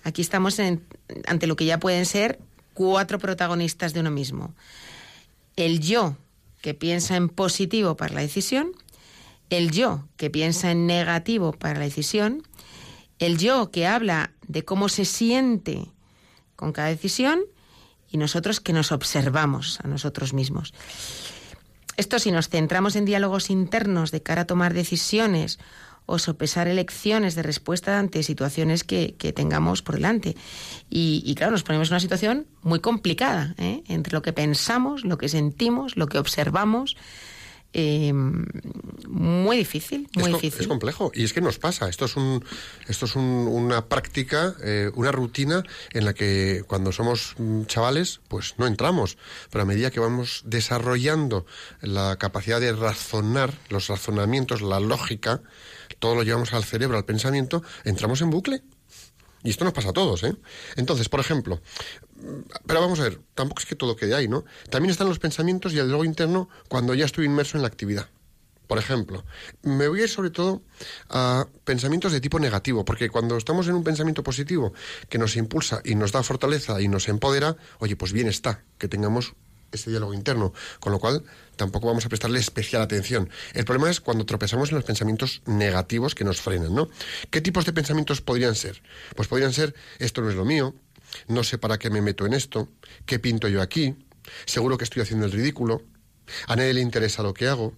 aquí 0.03 0.21
estamos 0.21 0.59
ante 0.59 1.47
lo 1.47 1.55
que 1.55 1.65
ya 1.65 1.79
pueden 1.79 2.05
ser 2.05 2.39
cuatro 2.73 3.19
protagonistas 3.19 3.93
de 3.93 4.01
uno 4.01 4.11
mismo. 4.11 4.53
El 5.55 5.79
yo, 5.79 6.17
que 6.61 6.73
piensa 6.73 7.15
en 7.15 7.29
positivo 7.29 7.95
para 7.95 8.13
la 8.13 8.21
decisión, 8.21 8.71
el 9.49 9.71
yo 9.71 10.07
que 10.17 10.29
piensa 10.29 10.71
en 10.71 10.87
negativo 10.87 11.51
para 11.51 11.79
la 11.79 11.85
decisión, 11.85 12.43
el 13.19 13.37
yo 13.37 13.71
que 13.71 13.85
habla 13.87 14.31
de 14.47 14.65
cómo 14.65 14.89
se 14.89 15.05
siente 15.05 15.91
con 16.55 16.71
cada 16.71 16.87
decisión 16.87 17.41
y 18.09 18.17
nosotros 18.17 18.59
que 18.59 18.73
nos 18.73 18.91
observamos 18.91 19.79
a 19.83 19.87
nosotros 19.87 20.33
mismos. 20.33 20.73
Esto 21.97 22.17
si 22.17 22.31
nos 22.31 22.49
centramos 22.49 22.95
en 22.95 23.05
diálogos 23.05 23.49
internos 23.49 24.11
de 24.11 24.23
cara 24.23 24.41
a 24.41 24.47
tomar 24.47 24.73
decisiones 24.73 25.59
o 26.05 26.19
sopesar 26.19 26.67
elecciones 26.67 27.35
de 27.35 27.43
respuesta 27.43 27.99
ante 27.99 28.23
situaciones 28.23 28.83
que, 28.83 29.15
tengamos 29.35 29.81
por 29.81 29.95
delante. 29.95 30.35
Y, 30.89 31.33
claro, 31.35 31.51
nos 31.51 31.63
ponemos 31.63 31.89
en 31.89 31.93
una 31.93 31.99
situación 31.99 32.47
muy 32.61 32.79
complicada, 32.79 33.55
¿eh? 33.57 33.83
entre 33.87 34.13
lo 34.13 34.21
que 34.21 34.33
pensamos, 34.33 35.03
lo 35.03 35.17
que 35.17 35.29
sentimos, 35.29 35.97
lo 35.97 36.07
que 36.07 36.17
observamos. 36.17 36.95
Em, 37.75 38.45
muy 39.07 39.57
difícil, 39.57 40.07
muy 40.15 40.25
es, 40.25 40.33
difícil. 40.33 40.61
Es 40.61 40.67
complejo 40.67 41.11
y 41.15 41.23
es 41.23 41.33
que 41.33 41.41
nos 41.41 41.57
pasa. 41.57 41.89
Esto 41.89 42.05
es 42.05 42.15
un, 42.15 42.45
esto 42.87 43.05
es 43.05 43.15
una 43.15 43.87
práctica, 43.87 44.53
eh, 44.63 44.91
una 44.93 45.11
rutina 45.11 45.63
en 45.91 46.05
la 46.05 46.13
que 46.13 46.63
cuando 46.67 46.91
somos 46.91 47.33
mm, 47.39 47.63
chavales, 47.63 48.21
pues 48.27 48.53
no 48.59 48.67
entramos. 48.67 49.17
Pero 49.49 49.63
a 49.63 49.65
medida 49.65 49.89
que 49.89 49.99
vamos 49.99 50.43
desarrollando 50.45 51.47
la 51.81 52.17
capacidad 52.17 52.61
de 52.61 52.73
razonar, 52.73 53.51
los 53.69 53.87
razonamientos, 53.87 54.61
la 54.61 54.79
lógica, 54.79 55.41
todo 55.99 56.15
lo 56.15 56.23
llevamos 56.23 56.53
al 56.53 56.63
cerebro, 56.63 56.97
al 56.97 57.05
pensamiento, 57.05 57.63
entramos 57.83 58.21
en 58.21 58.29
bucle. 58.29 58.63
Y 59.43 59.49
esto 59.49 59.65
nos 59.65 59.73
pasa 59.73 59.89
a 59.89 59.93
todos, 59.93 60.23
¿eh? 60.23 60.35
Entonces, 60.77 61.09
por 61.09 61.19
ejemplo, 61.19 61.61
pero 62.65 62.79
vamos 62.79 62.99
a 63.01 63.03
ver, 63.03 63.19
tampoco 63.35 63.59
es 63.59 63.65
que 63.65 63.75
todo 63.75 63.95
quede 63.95 64.15
ahí, 64.15 64.27
¿no? 64.27 64.45
También 64.69 64.91
están 64.91 65.09
los 65.09 65.19
pensamientos 65.19 65.73
y 65.73 65.79
el 65.79 65.85
diálogo 65.85 66.05
interno 66.05 66.49
cuando 66.69 66.93
ya 66.93 67.05
estoy 67.05 67.25
inmerso 67.25 67.57
en 67.57 67.63
la 67.63 67.67
actividad. 67.67 68.09
Por 68.67 68.77
ejemplo, 68.77 69.25
me 69.61 69.89
voy 69.89 69.99
a 69.99 70.03
ir 70.03 70.09
sobre 70.09 70.29
todo 70.29 70.63
a 71.09 71.47
pensamientos 71.65 72.13
de 72.13 72.21
tipo 72.21 72.39
negativo, 72.39 72.85
porque 72.85 73.09
cuando 73.09 73.35
estamos 73.37 73.67
en 73.67 73.75
un 73.75 73.83
pensamiento 73.83 74.23
positivo 74.23 74.73
que 75.09 75.17
nos 75.17 75.35
impulsa 75.35 75.81
y 75.83 75.95
nos 75.95 76.13
da 76.13 76.23
fortaleza 76.23 76.81
y 76.81 76.87
nos 76.87 77.09
empodera, 77.09 77.57
oye, 77.79 77.97
pues 77.97 78.13
bien 78.13 78.27
está 78.27 78.63
que 78.77 78.87
tengamos 78.87 79.33
ese 79.73 79.89
diálogo 79.89 80.13
interno, 80.13 80.53
con 80.79 80.91
lo 80.91 80.99
cual 80.99 81.23
tampoco 81.55 81.87
vamos 81.87 82.05
a 82.05 82.09
prestarle 82.09 82.39
especial 82.39 82.81
atención. 82.81 83.29
El 83.53 83.65
problema 83.65 83.89
es 83.89 83.99
cuando 83.99 84.25
tropezamos 84.25 84.69
en 84.69 84.75
los 84.75 84.83
pensamientos 84.83 85.41
negativos 85.45 86.15
que 86.15 86.23
nos 86.23 86.41
frenan, 86.41 86.73
¿no? 86.73 86.89
¿Qué 87.29 87.41
tipos 87.41 87.65
de 87.65 87.73
pensamientos 87.73 88.21
podrían 88.21 88.55
ser? 88.55 88.81
Pues 89.15 89.27
podrían 89.27 89.53
ser, 89.53 89.75
esto 89.99 90.21
no 90.21 90.29
es 90.29 90.35
lo 90.35 90.45
mío, 90.45 90.75
no 91.27 91.43
sé 91.43 91.57
para 91.57 91.77
qué 91.77 91.89
me 91.89 92.01
meto 92.01 92.25
en 92.25 92.33
esto, 92.33 92.69
qué 93.05 93.19
pinto 93.19 93.47
yo 93.47 93.61
aquí, 93.61 93.95
seguro 94.45 94.77
que 94.77 94.83
estoy 94.83 95.01
haciendo 95.01 95.25
el 95.25 95.31
ridículo, 95.31 95.83
a 96.47 96.55
nadie 96.55 96.73
le 96.73 96.81
interesa 96.81 97.23
lo 97.23 97.33
que 97.33 97.47
hago, 97.47 97.73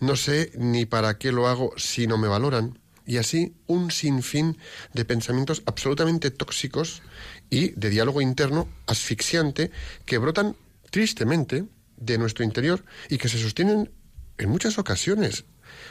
no 0.00 0.16
sé 0.16 0.50
ni 0.56 0.86
para 0.86 1.18
qué 1.18 1.32
lo 1.32 1.46
hago 1.46 1.72
si 1.76 2.06
no 2.06 2.18
me 2.18 2.28
valoran, 2.28 2.78
y 3.06 3.16
así 3.16 3.54
un 3.66 3.90
sinfín 3.90 4.58
de 4.92 5.06
pensamientos 5.06 5.62
absolutamente 5.64 6.30
tóxicos 6.30 7.00
y 7.48 7.70
de 7.70 7.88
diálogo 7.88 8.20
interno 8.20 8.68
asfixiante 8.86 9.70
que 10.04 10.18
brotan 10.18 10.56
tristemente, 10.90 11.64
de 11.96 12.18
nuestro 12.18 12.44
interior 12.44 12.84
y 13.08 13.18
que 13.18 13.28
se 13.28 13.38
sostienen 13.38 13.90
en 14.38 14.48
muchas 14.48 14.78
ocasiones 14.78 15.44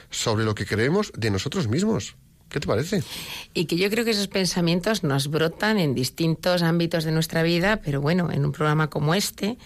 sobre 0.09 0.45
lo 0.45 0.55
que 0.55 0.65
creemos 0.65 1.11
de 1.15 1.31
nosotros 1.31 1.67
mismos. 1.67 2.15
¿Qué 2.49 2.61
te 2.61 2.67
parece? 2.67 3.03
Y 3.53 3.65
que 3.65 3.75
yo 3.75 3.89
creo 3.89 4.05
que 4.05 4.11
esos 4.11 4.29
pensamientos 4.29 5.03
nos 5.03 5.27
brotan 5.27 5.79
en 5.79 5.93
distintos 5.93 6.61
ámbitos 6.63 7.03
de 7.03 7.11
nuestra 7.11 7.43
vida, 7.43 7.81
pero 7.83 7.99
bueno, 7.99 8.31
en 8.31 8.45
un 8.45 8.53
programa 8.53 8.89
como 8.89 9.13
este, 9.15 9.57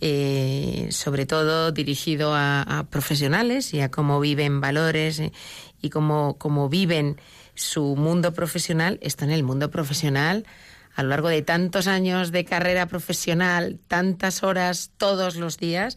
eh, 0.00 0.86
sobre 0.92 1.26
todo 1.26 1.72
dirigido 1.72 2.32
a, 2.34 2.86
profesionales 2.90 3.74
y 3.74 3.80
a 3.80 3.90
cómo 3.90 4.20
viven 4.20 4.60
valores 4.60 5.18
eh, 5.18 5.32
y 5.80 5.90
cómo, 5.90 6.38
cómo 6.38 6.68
viven 6.68 7.20
su 7.54 7.96
mundo 7.96 8.32
profesional, 8.32 8.98
esto 9.02 9.24
en 9.24 9.32
el 9.32 9.42
mundo 9.42 9.70
profesional 9.70 10.46
a 10.94 11.02
lo 11.02 11.08
largo 11.08 11.28
de 11.28 11.42
tantos 11.42 11.86
años 11.86 12.32
de 12.32 12.44
carrera 12.44 12.86
profesional, 12.86 13.78
tantas 13.88 14.42
horas 14.42 14.90
todos 14.96 15.36
los 15.36 15.58
días, 15.58 15.96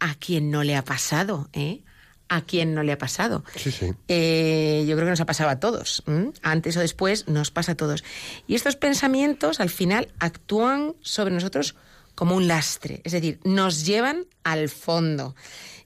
¿a 0.00 0.14
quién 0.14 0.50
no 0.50 0.64
le 0.64 0.76
ha 0.76 0.84
pasado? 0.84 1.48
Eh? 1.52 1.82
¿A 2.28 2.40
quién 2.40 2.74
no 2.74 2.82
le 2.82 2.92
ha 2.92 2.98
pasado? 2.98 3.44
Sí, 3.54 3.70
sí. 3.70 3.92
Eh, 4.08 4.84
yo 4.88 4.96
creo 4.96 5.06
que 5.06 5.10
nos 5.10 5.20
ha 5.20 5.26
pasado 5.26 5.50
a 5.50 5.60
todos. 5.60 6.02
Antes 6.42 6.76
o 6.76 6.80
después 6.80 7.28
nos 7.28 7.50
pasa 7.50 7.72
a 7.72 7.74
todos. 7.74 8.02
Y 8.46 8.54
estos 8.54 8.76
pensamientos 8.76 9.60
al 9.60 9.68
final 9.68 10.08
actúan 10.18 10.94
sobre 11.02 11.34
nosotros 11.34 11.74
como 12.14 12.36
un 12.36 12.48
lastre, 12.48 13.00
es 13.04 13.12
decir, 13.12 13.40
nos 13.44 13.84
llevan 13.84 14.26
al 14.44 14.68
fondo. 14.68 15.34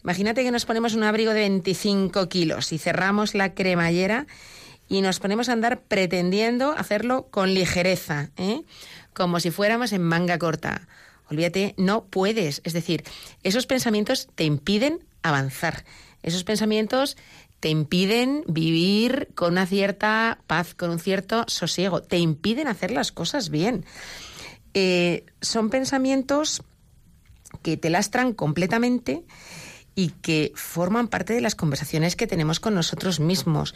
Imagínate 0.04 0.44
que 0.44 0.50
nos 0.50 0.64
ponemos 0.64 0.94
un 0.94 1.02
abrigo 1.02 1.32
de 1.32 1.40
25 1.40 2.28
kilos 2.28 2.72
y 2.72 2.78
cerramos 2.78 3.34
la 3.34 3.54
cremallera 3.54 4.26
y 4.88 5.00
nos 5.02 5.20
ponemos 5.20 5.48
a 5.48 5.52
andar 5.52 5.82
pretendiendo 5.82 6.72
hacerlo 6.72 7.28
con 7.30 7.54
ligereza, 7.54 8.30
¿eh? 8.36 8.62
como 9.12 9.40
si 9.40 9.50
fuéramos 9.50 9.92
en 9.92 10.02
manga 10.02 10.38
corta. 10.38 10.88
Olvídate, 11.30 11.74
no 11.76 12.04
puedes. 12.06 12.62
Es 12.64 12.72
decir, 12.72 13.04
esos 13.42 13.66
pensamientos 13.66 14.28
te 14.34 14.44
impiden 14.44 15.04
avanzar. 15.22 15.84
Esos 16.22 16.44
pensamientos 16.44 17.16
te 17.60 17.68
impiden 17.68 18.44
vivir 18.46 19.28
con 19.34 19.52
una 19.52 19.66
cierta 19.66 20.38
paz, 20.46 20.74
con 20.74 20.90
un 20.90 20.98
cierto 20.98 21.44
sosiego, 21.48 22.02
te 22.02 22.18
impiden 22.18 22.68
hacer 22.68 22.90
las 22.90 23.12
cosas 23.12 23.50
bien. 23.50 23.84
Eh, 24.74 25.26
son 25.40 25.70
pensamientos 25.70 26.62
que 27.62 27.76
te 27.76 27.90
lastran 27.90 28.32
completamente 28.32 29.24
y 29.98 30.10
que 30.10 30.52
forman 30.54 31.08
parte 31.08 31.32
de 31.32 31.40
las 31.40 31.56
conversaciones 31.56 32.14
que 32.14 32.28
tenemos 32.28 32.60
con 32.60 32.72
nosotros 32.72 33.18
mismos, 33.18 33.74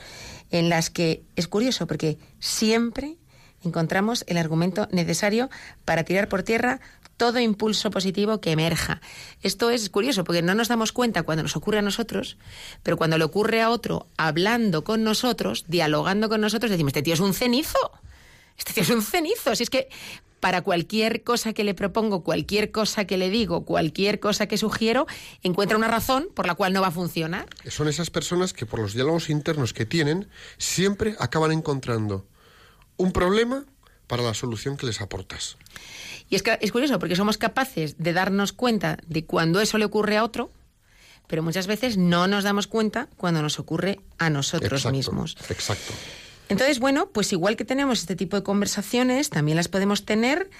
en 0.53 0.69
las 0.69 0.89
que 0.89 1.25
es 1.35 1.49
curioso 1.49 1.89
porque 1.89 2.17
siempre 2.39 3.17
encontramos 3.65 4.25
el 4.29 4.37
argumento 4.37 4.87
necesario 4.93 5.51
para 5.85 6.05
tirar 6.05 6.29
por 6.29 6.45
tierra 6.45 6.81
todo 7.17 7.41
impulso 7.41 7.91
positivo 7.91 8.41
que 8.41 8.53
emerja. 8.53 9.01
Esto 9.43 9.71
es 9.71 9.91
curioso 9.91 10.23
porque 10.23 10.43
no 10.43 10.55
nos 10.55 10.69
damos 10.69 10.93
cuenta 10.93 11.25
cuando 11.25 11.43
nos 11.43 11.57
ocurre 11.57 11.81
a 11.81 11.83
nosotros, 11.83 12.37
pero 12.85 12.97
cuando 12.97 13.19
le 13.19 13.25
ocurre 13.25 13.61
a 13.61 13.71
otro, 13.71 14.07
hablando 14.17 14.85
con 14.85 15.03
nosotros, 15.03 15.65
dialogando 15.67 16.29
con 16.29 16.41
nosotros, 16.41 16.71
decimos, 16.71 16.91
este 16.91 17.03
tío 17.03 17.15
es 17.15 17.21
un 17.21 17.35
cenizo. 17.35 17.91
Este 18.57 18.73
tío 18.75 18.85
es 18.85 18.91
un 18.91 19.03
cenizo. 19.03 19.57
Si 19.57 19.65
es 19.65 19.71
que 19.71 19.89
para 20.43 20.63
cualquier 20.63 21.23
cosa 21.23 21.53
que 21.53 21.63
le 21.63 21.73
propongo, 21.73 22.25
cualquier 22.25 22.73
cosa 22.73 23.05
que 23.05 23.17
le 23.17 23.31
digo, 23.31 23.65
cualquier 23.65 24.19
cosa 24.19 24.49
que 24.49 24.59
sugiero, 24.59 25.07
encuentra 25.45 25.77
una 25.77 25.87
razón 25.87 26.27
por 26.35 26.49
la 26.49 26.57
cual 26.57 26.73
no 26.73 26.81
va 26.81 26.89
a 26.89 26.91
funcionar. 26.91 27.47
Son 27.69 27.87
esas 27.87 28.11
personas 28.11 28.53
que 28.53 28.67
por 28.67 28.81
los 28.81 28.93
diálogos 28.93 29.31
internos 29.31 29.73
que 29.73 29.87
tienen 29.87 30.29
siempre 30.59 31.15
acaban 31.21 31.53
encontrando 31.53 32.27
un 32.97 33.13
problema 33.13 33.67
para 34.09 34.25
la 34.25 34.35
solución 34.35 34.77
que 34.77 34.85
les 34.85 35.01
aportas. 35.01 35.59
Y 36.29 36.35
es, 36.35 36.43
es 36.61 36.73
curioso 36.73 36.99
porque 36.99 37.15
somos 37.15 37.39
capaces 37.39 37.99
de 37.99 38.13
darnos 38.13 38.53
cuenta 38.53 38.99
de 39.07 39.25
cuando 39.25 39.61
eso 39.61 39.79
le 39.79 39.85
ocurre 39.85 40.17
a 40.17 40.25
otro, 40.25 40.51
pero 41.29 41.45
muchas 41.45 41.69
veces 41.69 41.97
no 41.97 42.27
nos 42.27 42.43
damos 42.43 42.67
cuenta 42.67 43.09
cuando 43.17 43.43
nos 43.43 43.61
ocurre 43.61 44.01
a 44.19 44.29
nosotros 44.29 44.91
mismos. 44.91 45.37
Exacto. 45.51 45.93
Entonces, 46.53 46.81
bueno, 46.81 47.09
pues 47.09 47.33
igual 47.33 47.57
que 47.57 47.65
tenemos 47.65 48.01
este 48.01 48.15
tipo 48.15 48.37
de 48.37 48.43
conversaciones, 48.43 49.31
también 49.31 49.57
las 49.57 49.69
podemos 49.69 50.05
tener 50.05 50.51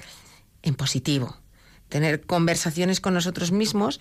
en 0.63 0.75
positivo. 0.75 1.37
Tener 1.91 2.23
conversaciones 2.23 2.99
con 2.99 3.13
nosotros 3.13 3.53
mismos, 3.53 4.01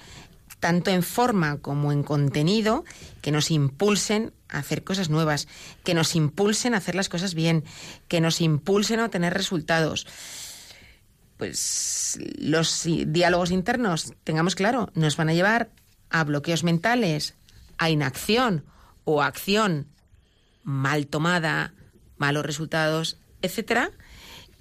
tanto 0.62 0.90
en 0.90 1.04
forma 1.04 1.58
como 1.58 1.92
en 1.92 2.04
contenido, 2.04 2.86
que 3.20 3.34
nos 3.34 3.52
impulsen 3.52 4.32
a 4.48 4.60
hacer 4.60 4.86
cosas 4.86 5.10
nuevas, 5.10 5.50
que 5.84 5.94
nos 5.94 6.16
impulsen 6.16 6.76
a 6.76 6.78
hacer 6.78 6.96
las 6.96 7.10
cosas 7.10 7.34
bien, 7.34 7.66
que 8.08 8.22
nos 8.22 8.40
impulsen 8.40 9.02
a 9.02 9.06
obtener 9.08 9.34
resultados. 9.34 10.08
Pues 11.36 12.18
los 12.38 12.84
diálogos 12.86 13.52
internos, 13.52 14.14
tengamos 14.24 14.56
claro, 14.56 14.90
nos 14.94 15.18
van 15.18 15.28
a 15.28 15.34
llevar 15.34 15.72
a 16.10 16.24
bloqueos 16.24 16.64
mentales, 16.64 17.36
a 17.78 17.90
inacción 17.90 18.64
o 19.04 19.22
acción 19.22 19.88
mal 20.64 21.08
tomada, 21.08 21.74
malos 22.22 22.46
resultados, 22.46 23.18
etcétera. 23.42 23.92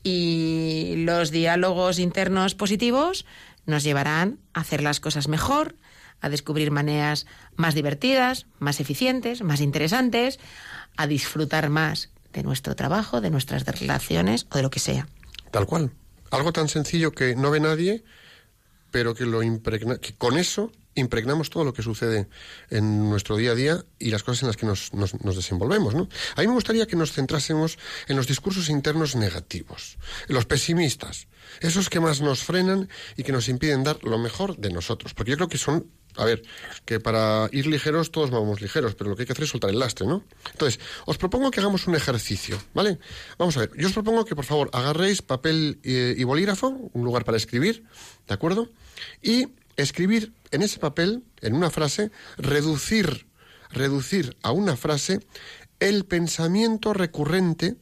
Y 0.03 0.95
los 1.05 1.31
diálogos 1.31 1.99
internos 1.99 2.55
positivos 2.55 3.27
nos 3.67 3.85
llevarán 3.85 4.39
a 4.55 4.61
hacer 4.61 4.83
las 4.83 4.99
cosas 4.99 5.29
mejor, 5.29 5.77
a 6.23 6.31
descubrir 6.31 6.71
maneras 6.71 7.27
más 7.57 7.75
divertidas, 7.75 8.47
más 8.59 8.81
eficientes, 8.81 9.43
más 9.43 9.61
interesantes, 9.61 10.41
a 10.97 11.07
disfrutar 11.07 11.69
más 11.69 12.09
de 12.33 12.43
nuestro 12.43 12.75
trabajo, 12.75 13.21
de 13.21 13.31
nuestras 13.31 13.65
relaciones 13.67 14.47
o 14.51 14.57
de 14.57 14.63
lo 14.63 14.71
que 14.71 14.81
sea. 14.81 15.07
Tal 15.51 15.67
cual. 15.67 15.93
Algo 16.31 16.53
tan 16.53 16.69
sencillo 16.69 17.13
que 17.13 17.37
no 17.37 17.51
ve 17.51 17.61
nadie, 17.61 18.05
pero 18.91 19.15
que 19.15 19.27
lo 19.27 19.43
impregna, 19.43 19.99
que 19.99 20.15
con 20.15 20.39
eso 20.39 20.73
impregnamos 21.01 21.51
todo 21.51 21.65
lo 21.65 21.73
que 21.73 21.83
sucede 21.83 22.29
en 22.71 23.09
nuestro 23.11 23.37
día 23.37 23.53
a 23.53 23.55
día 23.55 23.85
y 23.99 24.11
las 24.11 24.23
cosas 24.23 24.43
en 24.43 24.49
las 24.49 24.57
que 24.57 24.67
nos, 24.67 24.93
nos, 24.95 25.37
desenvolvemos. 25.37 25.95
¿no? 25.95 26.09
A 26.37 26.41
mí 26.41 26.47
me 26.47 26.55
gustaría 26.55 26.87
que 26.87 26.97
nos 26.97 27.13
centrásemos 27.13 27.79
en 28.09 28.17
los 28.17 28.27
discursos 28.27 28.69
internos 28.69 29.17
negativos, 29.17 29.99
los 30.29 30.47
pesimistas, 30.47 31.29
esos 31.61 31.91
que 31.91 32.01
más 32.01 32.21
nos 32.21 32.43
frenan 32.43 32.89
y 33.17 33.23
que 33.23 33.33
nos 33.33 33.49
impiden 33.49 33.85
dar 33.85 34.03
lo 34.05 34.19
mejor 34.19 34.57
de 34.57 34.71
nosotros, 34.71 35.15
porque 35.15 35.33
yo 35.33 35.37
creo 35.37 35.49
que 35.49 35.59
son 35.59 35.87
a 36.17 36.25
ver, 36.25 36.43
que 36.85 37.01
para 37.01 37.49
ir 37.53 37.67
ligeros 37.67 38.11
todos 38.11 38.31
vamos 38.31 38.61
ligeros, 38.61 38.95
pero 38.95 39.11
lo 39.11 39.17
que 39.17 39.23
hay 39.23 39.27
que 39.27 39.33
hacer 39.33 39.45
es 39.45 39.51
soltar 39.51 39.71
el 39.71 39.79
lastre, 39.79 40.07
¿no? 40.07 40.25
Entonces, 40.53 40.81
os 41.07 41.19
propongo 41.19 41.51
que 41.51 41.61
hagamos 41.61 41.87
un 41.87 41.95
ejercicio, 41.95 42.61
¿vale? 42.75 42.99
Vamos 43.39 43.57
a 43.57 43.61
ver, 43.61 43.71
yo 43.77 43.87
os 43.87 43.93
propongo 43.93 44.25
que 44.25 44.35
por 44.35 44.45
favor 44.45 44.71
agarréis 44.73 45.23
papel 45.23 45.79
y 45.83 46.23
bolígrafo, 46.25 46.69
un 46.93 47.05
lugar 47.05 47.25
para 47.25 47.37
escribir, 47.37 47.85
¿de 48.27 48.35
acuerdo? 48.35 48.69
Y 49.23 49.49
escribir 49.83 50.33
en 50.51 50.63
ese 50.63 50.79
papel, 50.79 51.25
en 51.41 51.55
una 51.55 51.71
frase, 51.71 52.11
reducir, 52.37 53.27
reducir 53.71 54.37
a 54.43 54.53
una 54.53 54.77
frase 54.77 55.21
el 55.79 56.05
pensamiento 56.05 56.93
recurrente 56.93 57.77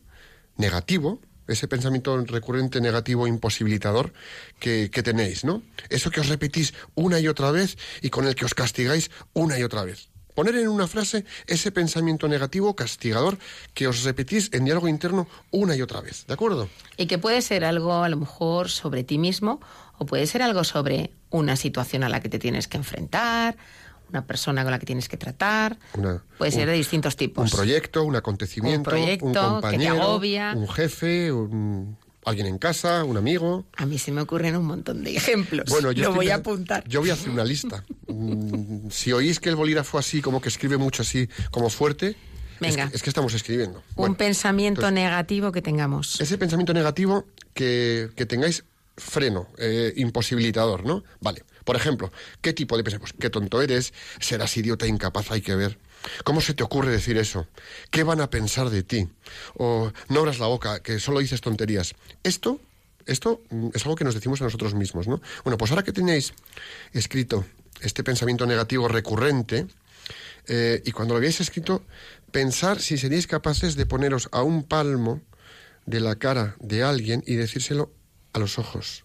negativo, 0.56 1.20
ese 1.46 1.66
pensamiento 1.66 2.16
recurrente 2.24 2.80
negativo 2.80 3.26
imposibilitador 3.26 4.12
que, 4.58 4.90
que, 4.90 5.02
tenéis, 5.02 5.44
¿no? 5.44 5.62
Eso 5.88 6.10
que 6.10 6.20
os 6.20 6.28
repetís 6.28 6.74
una 6.94 7.20
y 7.20 7.28
otra 7.28 7.50
vez 7.50 7.78
y 8.02 8.10
con 8.10 8.26
el 8.26 8.34
que 8.34 8.44
os 8.44 8.54
castigáis 8.54 9.10
una 9.32 9.58
y 9.58 9.62
otra 9.62 9.84
vez. 9.84 10.10
Poner 10.38 10.54
en 10.54 10.68
una 10.68 10.86
frase 10.86 11.24
ese 11.48 11.72
pensamiento 11.72 12.28
negativo 12.28 12.76
castigador 12.76 13.38
que 13.74 13.88
os 13.88 14.04
repetís 14.04 14.50
en 14.52 14.66
diálogo 14.66 14.86
interno 14.86 15.26
una 15.50 15.74
y 15.74 15.82
otra 15.82 16.00
vez, 16.00 16.26
¿de 16.28 16.34
acuerdo? 16.34 16.68
Y 16.96 17.06
que 17.06 17.18
puede 17.18 17.42
ser 17.42 17.64
algo 17.64 18.04
a 18.04 18.08
lo 18.08 18.16
mejor 18.16 18.68
sobre 18.68 19.02
ti 19.02 19.18
mismo 19.18 19.58
o 19.98 20.06
puede 20.06 20.26
ser 20.26 20.42
algo 20.42 20.64
sobre 20.64 21.12
una 21.30 21.56
situación 21.56 22.04
a 22.04 22.08
la 22.08 22.20
que 22.20 22.28
te 22.28 22.38
tienes 22.38 22.68
que 22.68 22.76
enfrentar, 22.76 23.56
una 24.10 24.24
persona 24.24 24.62
con 24.62 24.70
la 24.70 24.78
que 24.78 24.86
tienes 24.86 25.08
que 25.08 25.16
tratar. 25.16 25.78
puede 26.38 26.50
ser 26.50 26.68
de 26.68 26.74
distintos 26.74 27.16
tipos. 27.16 27.52
Un 27.52 27.56
proyecto, 27.56 28.04
un 28.04 28.16
acontecimiento, 28.16 28.90
un, 29.20 29.34
compañero, 29.34 30.16
un 30.16 30.68
jefe, 30.68 31.30
alguien 32.24 32.46
en 32.46 32.58
casa, 32.58 33.04
un 33.04 33.16
amigo. 33.16 33.66
A 33.76 33.86
mí 33.86 33.98
se 33.98 34.12
me 34.12 34.20
ocurren 34.20 34.56
un 34.56 34.64
montón 34.64 35.04
de 35.04 35.16
ejemplos. 35.16 35.68
Bueno, 35.68 35.92
yo 35.92 36.04
Lo 36.04 36.14
voy 36.14 36.30
a 36.30 36.36
apuntar. 36.36 36.86
Yo 36.88 37.00
voy 37.00 37.10
a 37.10 37.14
hacer 37.14 37.30
una 37.30 37.44
lista. 37.44 37.84
Mm, 38.06 38.88
si 38.90 39.12
oís 39.12 39.40
que 39.40 39.48
el 39.48 39.56
bolígrafo 39.56 39.98
así, 39.98 40.22
como 40.22 40.40
que 40.40 40.48
escribe 40.48 40.78
mucho 40.78 41.02
así, 41.02 41.28
como 41.50 41.68
fuerte, 41.70 42.16
Venga. 42.60 42.90
Es, 42.92 43.02
que, 43.02 43.10
estamos 43.10 43.34
escribiendo. 43.34 43.84
Un 43.94 44.16
pensamiento 44.16 44.90
negativo 44.90 45.52
que 45.52 45.62
tengamos. 45.62 46.20
Ese 46.20 46.38
pensamiento 46.38 46.74
negativo 46.74 47.24
que, 47.54 48.10
que 48.16 48.26
tengáis 48.26 48.64
freno, 48.98 49.48
eh, 49.58 49.92
imposibilitador, 49.96 50.84
¿no? 50.84 51.04
Vale. 51.20 51.44
Por 51.64 51.76
ejemplo, 51.76 52.10
¿qué 52.40 52.52
tipo 52.52 52.76
de 52.76 52.84
pensamiento? 52.84 53.12
Pues, 53.12 53.20
qué 53.20 53.30
tonto 53.30 53.60
eres, 53.62 53.92
serás 54.20 54.56
idiota, 54.56 54.86
incapaz, 54.86 55.30
hay 55.30 55.40
que 55.40 55.54
ver. 55.54 55.78
¿Cómo 56.24 56.40
se 56.40 56.54
te 56.54 56.62
ocurre 56.62 56.90
decir 56.90 57.18
eso? 57.18 57.46
¿Qué 57.90 58.04
van 58.04 58.20
a 58.20 58.30
pensar 58.30 58.70
de 58.70 58.82
ti? 58.82 59.08
O 59.54 59.92
no 60.08 60.20
abras 60.20 60.38
la 60.38 60.46
boca, 60.46 60.80
que 60.82 60.98
solo 61.00 61.20
dices 61.20 61.40
tonterías. 61.40 61.94
Esto, 62.22 62.60
esto 63.06 63.42
mm, 63.50 63.68
es 63.74 63.84
algo 63.84 63.96
que 63.96 64.04
nos 64.04 64.14
decimos 64.14 64.40
a 64.40 64.44
nosotros 64.44 64.74
mismos, 64.74 65.08
¿no? 65.08 65.20
Bueno, 65.44 65.58
pues 65.58 65.70
ahora 65.70 65.82
que 65.82 65.92
tenéis 65.92 66.32
escrito 66.92 67.44
este 67.80 68.02
pensamiento 68.02 68.46
negativo 68.46 68.88
recurrente, 68.88 69.66
eh, 70.46 70.82
y 70.84 70.92
cuando 70.92 71.14
lo 71.14 71.18
habéis 71.18 71.40
escrito, 71.40 71.84
pensar 72.32 72.80
si 72.80 72.96
seríais 72.96 73.26
capaces 73.26 73.76
de 73.76 73.86
poneros 73.86 74.28
a 74.32 74.42
un 74.42 74.64
palmo 74.64 75.20
de 75.84 76.00
la 76.00 76.16
cara 76.16 76.56
de 76.60 76.82
alguien 76.82 77.22
y 77.26 77.34
decírselo 77.34 77.90
a 78.38 78.40
los 78.40 78.58
ojos, 78.58 79.04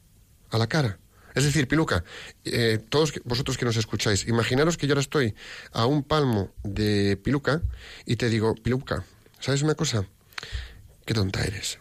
a 0.50 0.58
la 0.58 0.68
cara. 0.68 1.00
Es 1.36 1.44
decir, 1.44 1.68
Piluca, 1.68 2.04
eh, 2.46 2.80
todos 2.90 3.14
vosotros 3.26 3.58
que 3.58 3.66
nos 3.66 3.76
escucháis, 3.76 4.28
imaginaros 4.28 4.78
que 4.78 4.88
yo 4.88 4.94
ahora 4.94 5.02
estoy 5.02 5.34
a 5.72 5.86
un 5.86 6.04
palmo 6.04 6.54
de 6.64 7.18
Piluca 7.18 7.62
y 8.06 8.16
te 8.16 8.30
digo, 8.30 8.54
Piluca, 8.56 9.04
¿sabes 9.40 9.64
una 9.64 9.74
cosa? 9.74 10.06
Qué 11.06 11.14
tonta 11.14 11.44
eres. 11.44 11.80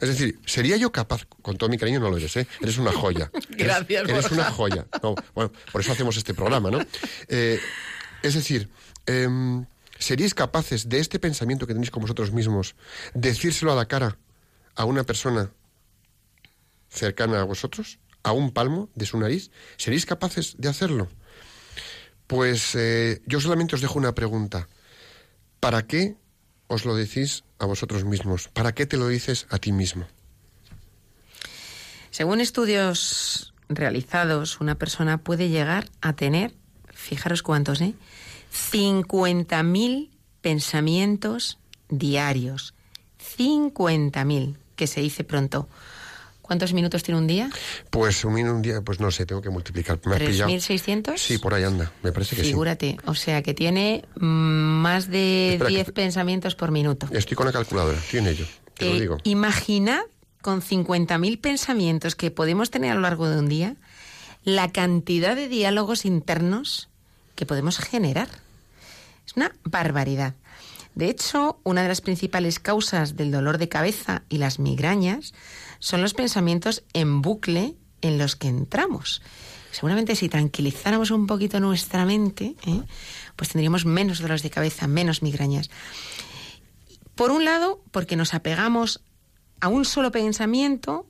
Es 0.00 0.08
decir, 0.08 0.40
¿sería 0.46 0.76
yo 0.76 0.90
capaz, 0.90 1.26
con 1.42 1.56
todo 1.56 1.70
mi 1.70 1.78
cariño 1.78 2.00
no 2.00 2.10
lo 2.10 2.16
eres, 2.16 2.36
¿eh? 2.36 2.48
Eres 2.60 2.76
una 2.76 2.92
joya. 2.92 3.30
Gracias, 3.50 4.02
Eres, 4.02 4.26
eres 4.26 4.32
una 4.32 4.50
joya. 4.50 4.84
bueno, 5.32 5.52
por 5.70 5.80
eso 5.80 5.92
hacemos 5.92 6.16
este 6.16 6.34
programa, 6.34 6.72
¿no? 6.72 6.80
Eh, 7.28 7.60
es 8.22 8.34
decir, 8.34 8.68
em, 9.06 9.64
¿seríais 9.96 10.34
capaces 10.34 10.88
de 10.88 10.98
este 10.98 11.20
pensamiento 11.20 11.68
que 11.68 11.72
tenéis 11.72 11.92
con 11.92 12.02
vosotros 12.02 12.32
mismos, 12.32 12.74
decírselo 13.14 13.72
a 13.72 13.76
la 13.76 13.86
cara 13.86 14.18
a 14.74 14.84
una 14.86 15.04
persona 15.04 15.52
cercana 16.92 17.40
a 17.40 17.44
vosotros, 17.44 17.98
a 18.22 18.32
un 18.32 18.52
palmo 18.52 18.90
de 18.94 19.06
su 19.06 19.18
nariz? 19.18 19.50
¿Seréis 19.76 20.06
capaces 20.06 20.54
de 20.58 20.68
hacerlo? 20.68 21.08
Pues 22.26 22.74
eh, 22.74 23.22
yo 23.26 23.40
solamente 23.40 23.74
os 23.74 23.80
dejo 23.80 23.98
una 23.98 24.14
pregunta. 24.14 24.68
¿Para 25.58 25.86
qué 25.86 26.16
os 26.66 26.84
lo 26.84 26.94
decís 26.94 27.44
a 27.58 27.66
vosotros 27.66 28.04
mismos? 28.04 28.48
¿Para 28.48 28.74
qué 28.74 28.86
te 28.86 28.96
lo 28.96 29.08
dices 29.08 29.46
a 29.50 29.58
ti 29.58 29.72
mismo? 29.72 30.06
Según 32.10 32.40
estudios 32.40 33.54
realizados, 33.68 34.60
una 34.60 34.76
persona 34.76 35.18
puede 35.18 35.48
llegar 35.48 35.88
a 36.00 36.12
tener, 36.12 36.52
fijaros 36.92 37.42
cuántos, 37.42 37.80
¿eh? 37.80 37.94
50.000 38.52 40.10
pensamientos 40.42 41.58
diarios. 41.88 42.74
50.000, 43.38 44.56
que 44.76 44.86
se 44.86 45.00
dice 45.00 45.24
pronto 45.24 45.68
¿Cuántos 46.42 46.72
minutos 46.74 47.02
tiene 47.02 47.18
un 47.18 47.26
día? 47.26 47.48
Pues 47.90 48.24
un, 48.24 48.34
un 48.34 48.60
día, 48.62 48.80
pues 48.82 49.00
no 49.00 49.10
sé, 49.10 49.24
tengo 49.24 49.40
que 49.40 49.48
multiplicar. 49.50 49.98
¿Me 50.04 50.16
has 50.16 50.20
pillado? 50.22 50.50
¿3.600? 50.50 51.16
Sí, 51.16 51.38
por 51.38 51.54
ahí 51.54 51.62
anda, 51.64 51.92
me 52.02 52.12
parece 52.12 52.36
que 52.36 52.42
Figúrate, 52.42 52.98
o 53.06 53.14
sea 53.14 53.42
que 53.42 53.54
tiene 53.54 54.04
mm, 54.16 54.24
más 54.26 55.08
de 55.08 55.52
Espera, 55.54 55.70
10 55.70 55.86
que- 55.86 55.92
pensamientos 55.92 56.54
por 56.54 56.70
minuto. 56.72 57.06
sí. 57.10 57.16
Estoy 57.16 57.36
con 57.36 57.46
la 57.46 57.52
calculadora, 57.52 57.96
estoy 57.98 58.18
en 58.20 58.26
ello, 58.26 58.46
te 58.76 58.84
lo 58.86 58.94
Eh, 58.96 59.00
digo. 59.00 59.18
Imaginad 59.24 60.02
con 60.42 60.60
50.000 60.60 61.40
pensamientos 61.40 62.16
que 62.16 62.30
podemos 62.32 62.70
tener 62.70 62.90
a 62.90 62.94
lo 62.96 63.00
largo 63.02 63.28
de 63.28 63.38
un 63.38 63.48
día 63.48 63.76
la 64.44 64.72
cantidad 64.72 65.36
de 65.36 65.48
diálogos 65.48 66.04
internos 66.04 66.88
que 67.36 67.46
podemos 67.46 67.78
generar. 67.78 68.28
Es 69.24 69.36
una 69.36 69.52
barbaridad. 69.64 70.34
De 70.96 71.08
hecho, 71.08 71.58
una 71.62 71.82
de 71.82 71.88
las 71.88 72.00
principales 72.00 72.58
causas 72.58 73.16
del 73.16 73.30
dolor 73.30 73.56
de 73.58 73.68
cabeza 73.68 74.22
y 74.28 74.38
las 74.38 74.58
migrañas 74.58 75.32
son 75.82 76.00
los 76.00 76.14
pensamientos 76.14 76.84
en 76.92 77.22
bucle 77.22 77.74
en 78.02 78.16
los 78.16 78.36
que 78.36 78.46
entramos. 78.46 79.20
Seguramente 79.72 80.14
si 80.14 80.28
tranquilizáramos 80.28 81.10
un 81.10 81.26
poquito 81.26 81.58
nuestra 81.58 82.06
mente, 82.06 82.54
¿eh? 82.64 82.82
pues 83.34 83.50
tendríamos 83.50 83.84
menos 83.84 84.20
dolores 84.20 84.44
de 84.44 84.50
cabeza, 84.50 84.86
menos 84.86 85.22
migrañas. 85.22 85.70
Por 87.16 87.32
un 87.32 87.44
lado, 87.44 87.82
porque 87.90 88.14
nos 88.14 88.32
apegamos 88.32 89.02
a 89.60 89.66
un 89.66 89.84
solo 89.84 90.12
pensamiento 90.12 91.08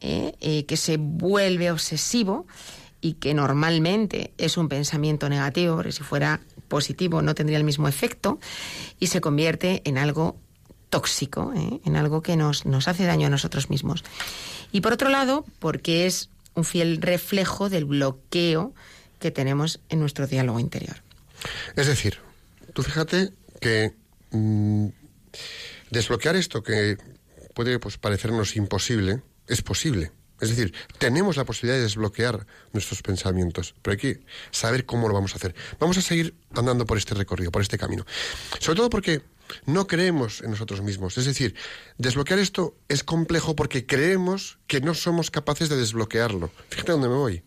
eh, 0.00 0.36
eh, 0.40 0.66
que 0.66 0.76
se 0.76 0.98
vuelve 0.98 1.72
obsesivo 1.72 2.46
y 3.00 3.14
que 3.14 3.34
normalmente 3.34 4.34
es 4.38 4.56
un 4.56 4.68
pensamiento 4.68 5.28
negativo, 5.28 5.74
porque 5.74 5.90
si 5.90 6.04
fuera 6.04 6.40
positivo 6.68 7.22
no 7.22 7.34
tendría 7.34 7.58
el 7.58 7.64
mismo 7.64 7.88
efecto, 7.88 8.38
y 9.00 9.08
se 9.08 9.20
convierte 9.20 9.82
en 9.84 9.98
algo 9.98 10.36
tóxico, 10.92 11.54
¿eh? 11.56 11.80
en 11.86 11.96
algo 11.96 12.20
que 12.20 12.36
nos, 12.36 12.66
nos 12.66 12.86
hace 12.86 13.06
daño 13.06 13.28
a 13.28 13.30
nosotros 13.30 13.70
mismos. 13.70 14.04
Y 14.72 14.82
por 14.82 14.92
otro 14.92 15.08
lado, 15.08 15.46
porque 15.58 16.04
es 16.04 16.28
un 16.54 16.64
fiel 16.64 17.00
reflejo 17.00 17.70
del 17.70 17.86
bloqueo 17.86 18.74
que 19.18 19.30
tenemos 19.30 19.80
en 19.88 20.00
nuestro 20.00 20.26
diálogo 20.26 20.60
interior. 20.60 20.96
Es 21.76 21.86
decir, 21.86 22.18
tú 22.74 22.82
fíjate 22.82 23.32
que 23.58 23.94
mm, 24.32 24.88
desbloquear 25.90 26.36
esto 26.36 26.62
que 26.62 26.98
puede 27.54 27.78
pues, 27.78 27.96
parecernos 27.96 28.54
imposible, 28.54 29.22
es 29.46 29.62
posible. 29.62 30.12
Es 30.42 30.50
decir, 30.50 30.74
tenemos 30.98 31.38
la 31.38 31.44
posibilidad 31.44 31.76
de 31.76 31.84
desbloquear 31.84 32.46
nuestros 32.74 33.00
pensamientos, 33.00 33.74
pero 33.80 33.92
hay 33.92 33.98
que 33.98 34.20
saber 34.50 34.84
cómo 34.84 35.08
lo 35.08 35.14
vamos 35.14 35.32
a 35.32 35.36
hacer. 35.36 35.54
Vamos 35.78 35.96
a 35.96 36.02
seguir 36.02 36.34
andando 36.54 36.84
por 36.84 36.98
este 36.98 37.14
recorrido, 37.14 37.50
por 37.50 37.62
este 37.62 37.78
camino. 37.78 38.04
Sobre 38.58 38.76
todo 38.76 38.90
porque 38.90 39.22
no 39.66 39.86
creemos 39.86 40.40
en 40.42 40.50
nosotros 40.50 40.82
mismos. 40.82 41.18
Es 41.18 41.26
decir, 41.26 41.54
desbloquear 41.98 42.38
esto 42.38 42.76
es 42.88 43.04
complejo 43.04 43.54
porque 43.54 43.86
creemos 43.86 44.58
que 44.66 44.80
no 44.80 44.94
somos 44.94 45.30
capaces 45.30 45.68
de 45.68 45.76
desbloquearlo. 45.76 46.50
Fíjate 46.68 46.92
dónde 46.92 47.08
me 47.08 47.16
voy. 47.16 47.42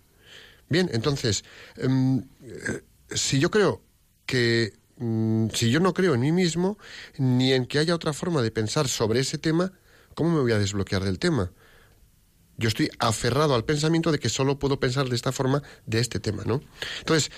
Bien, 0.69 0.89
entonces, 0.93 1.43
em, 1.77 2.19
eh, 2.41 2.84
si 3.10 3.39
yo 3.39 3.51
creo 3.51 3.84
que, 4.25 4.73
mm, 4.97 5.49
si 5.53 5.69
yo 5.69 5.79
no 5.79 5.93
creo 5.93 6.15
en 6.15 6.21
mí 6.21 6.31
mismo, 6.31 6.77
ni 7.17 7.53
en 7.53 7.65
que 7.65 7.79
haya 7.79 7.95
otra 7.95 8.13
forma 8.13 8.41
de 8.41 8.51
pensar 8.51 8.88
sobre 8.88 9.19
ese 9.19 9.38
tema, 9.38 9.71
¿cómo 10.15 10.31
me 10.31 10.41
voy 10.41 10.51
a 10.53 10.60
desbloquear 10.60 11.03
del 11.03 11.19
tema? 11.19 11.51
Yo 12.58 12.69
estoy 12.69 12.89
aferrado 12.99 13.53
al 13.53 13.65
pensamiento 13.65 14.12
de 14.12 14.19
que 14.19 14.29
solo 14.29 14.58
puedo 14.58 14.79
pensar 14.79 15.10
de 15.10 15.15
esta 15.15 15.31
forma 15.31 15.62
de 15.86 15.99
este 15.99 16.19
tema, 16.19 16.43
¿no? 16.45 16.62
Entonces, 16.99 17.31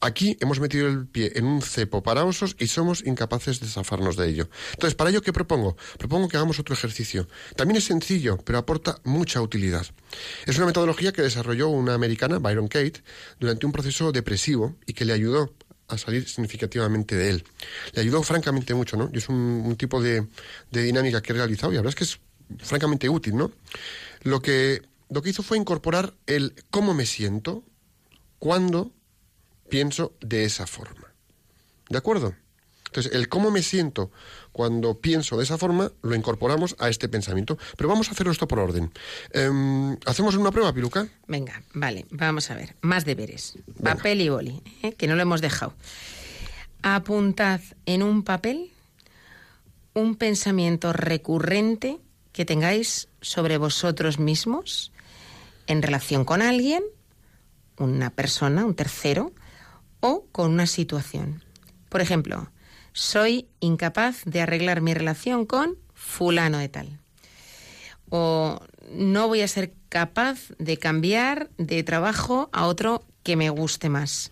aquí 0.00 0.36
hemos 0.40 0.60
metido 0.60 0.88
el 0.88 1.06
pie 1.06 1.32
en 1.34 1.46
un 1.46 1.62
cepo 1.62 2.02
para 2.02 2.24
osos 2.24 2.56
y 2.58 2.66
somos 2.66 3.04
incapaces 3.06 3.60
de 3.60 3.68
zafarnos 3.68 4.16
de 4.16 4.28
ello. 4.28 4.48
Entonces, 4.72 4.94
¿para 4.94 5.10
ello 5.10 5.22
qué 5.22 5.32
propongo? 5.32 5.76
Propongo 5.98 6.28
que 6.28 6.36
hagamos 6.36 6.58
otro 6.58 6.74
ejercicio. 6.74 7.28
También 7.56 7.76
es 7.76 7.84
sencillo, 7.84 8.38
pero 8.38 8.58
aporta 8.58 9.00
mucha 9.04 9.40
utilidad. 9.40 9.86
Es 10.46 10.56
una 10.56 10.66
metodología 10.66 11.12
que 11.12 11.22
desarrolló 11.22 11.68
una 11.68 11.94
americana, 11.94 12.38
Byron 12.38 12.68
Kate, 12.68 13.02
durante 13.38 13.66
un 13.66 13.72
proceso 13.72 14.12
depresivo 14.12 14.76
y 14.86 14.94
que 14.94 15.04
le 15.04 15.12
ayudó 15.12 15.54
a 15.88 15.98
salir 15.98 16.28
significativamente 16.28 17.16
de 17.16 17.30
él. 17.30 17.44
Le 17.92 18.02
ayudó 18.02 18.22
francamente 18.22 18.74
mucho, 18.74 18.96
¿no? 18.96 19.10
Y 19.12 19.18
es 19.18 19.28
un, 19.28 19.76
tipo 19.76 20.00
de, 20.00 20.26
dinámica 20.70 21.20
que 21.20 21.32
he 21.32 21.36
realizado 21.36 21.72
y 21.72 21.76
la 21.76 21.82
verdad 21.82 21.90
es 21.90 21.94
que 21.96 22.04
es 22.04 22.66
francamente 22.66 23.08
útil, 23.08 23.36
¿no? 23.36 23.52
Lo 24.22 24.40
que, 24.40 24.82
lo 25.08 25.22
que 25.22 25.30
hizo 25.30 25.42
fue 25.42 25.58
incorporar 25.58 26.14
el 26.26 26.54
cómo 26.70 26.94
me 26.94 27.06
siento 27.06 27.64
cuando 28.38 28.92
pienso 29.70 30.12
de 30.20 30.44
esa 30.44 30.66
forma. 30.66 31.14
¿De 31.88 31.96
acuerdo? 31.98 32.34
Entonces, 32.86 33.12
el 33.14 33.28
cómo 33.28 33.50
me 33.52 33.62
siento 33.62 34.10
cuando 34.52 35.00
pienso 35.00 35.36
de 35.36 35.44
esa 35.44 35.56
forma 35.56 35.92
lo 36.02 36.14
incorporamos 36.14 36.74
a 36.80 36.88
este 36.88 37.08
pensamiento. 37.08 37.56
Pero 37.76 37.88
vamos 37.88 38.08
a 38.08 38.12
hacerlo 38.12 38.32
esto 38.32 38.48
por 38.48 38.58
orden. 38.58 38.92
Em, 39.30 39.96
¿Hacemos 40.06 40.34
una 40.34 40.50
prueba, 40.50 40.72
Piluca? 40.72 41.06
Venga, 41.28 41.62
vale, 41.72 42.06
vamos 42.10 42.50
a 42.50 42.56
ver. 42.56 42.74
Más 42.80 43.04
deberes. 43.04 43.54
Venga. 43.66 43.94
Papel 43.94 44.20
y 44.20 44.28
boli, 44.28 44.62
¿eh? 44.82 44.92
que 44.92 45.06
no 45.06 45.14
lo 45.14 45.22
hemos 45.22 45.40
dejado. 45.40 45.74
Apuntad 46.82 47.60
en 47.86 48.02
un 48.02 48.24
papel 48.24 48.72
un 49.94 50.16
pensamiento 50.16 50.92
recurrente 50.92 51.98
que 52.32 52.44
tengáis 52.44 53.08
sobre 53.20 53.58
vosotros 53.58 54.18
mismos 54.18 54.92
en 55.66 55.82
relación 55.82 56.24
con 56.24 56.42
alguien, 56.42 56.82
una 57.76 58.10
persona, 58.10 58.64
un 58.64 58.74
tercero, 58.74 59.32
o 60.00 60.26
con 60.32 60.50
una 60.50 60.66
situación. 60.66 61.44
Por 61.88 62.00
ejemplo, 62.00 62.50
soy 62.92 63.48
incapaz 63.60 64.22
de 64.24 64.40
arreglar 64.40 64.80
mi 64.80 64.94
relación 64.94 65.46
con 65.46 65.76
fulano 65.94 66.58
de 66.58 66.68
tal 66.68 67.00
o 68.10 68.60
no 68.92 69.28
voy 69.28 69.40
a 69.40 69.48
ser 69.48 69.72
capaz 69.88 70.50
de 70.58 70.76
cambiar 70.76 71.48
de 71.56 71.82
trabajo 71.82 72.50
a 72.52 72.66
otro 72.66 73.04
que 73.22 73.36
me 73.36 73.48
guste 73.50 73.88
más. 73.88 74.30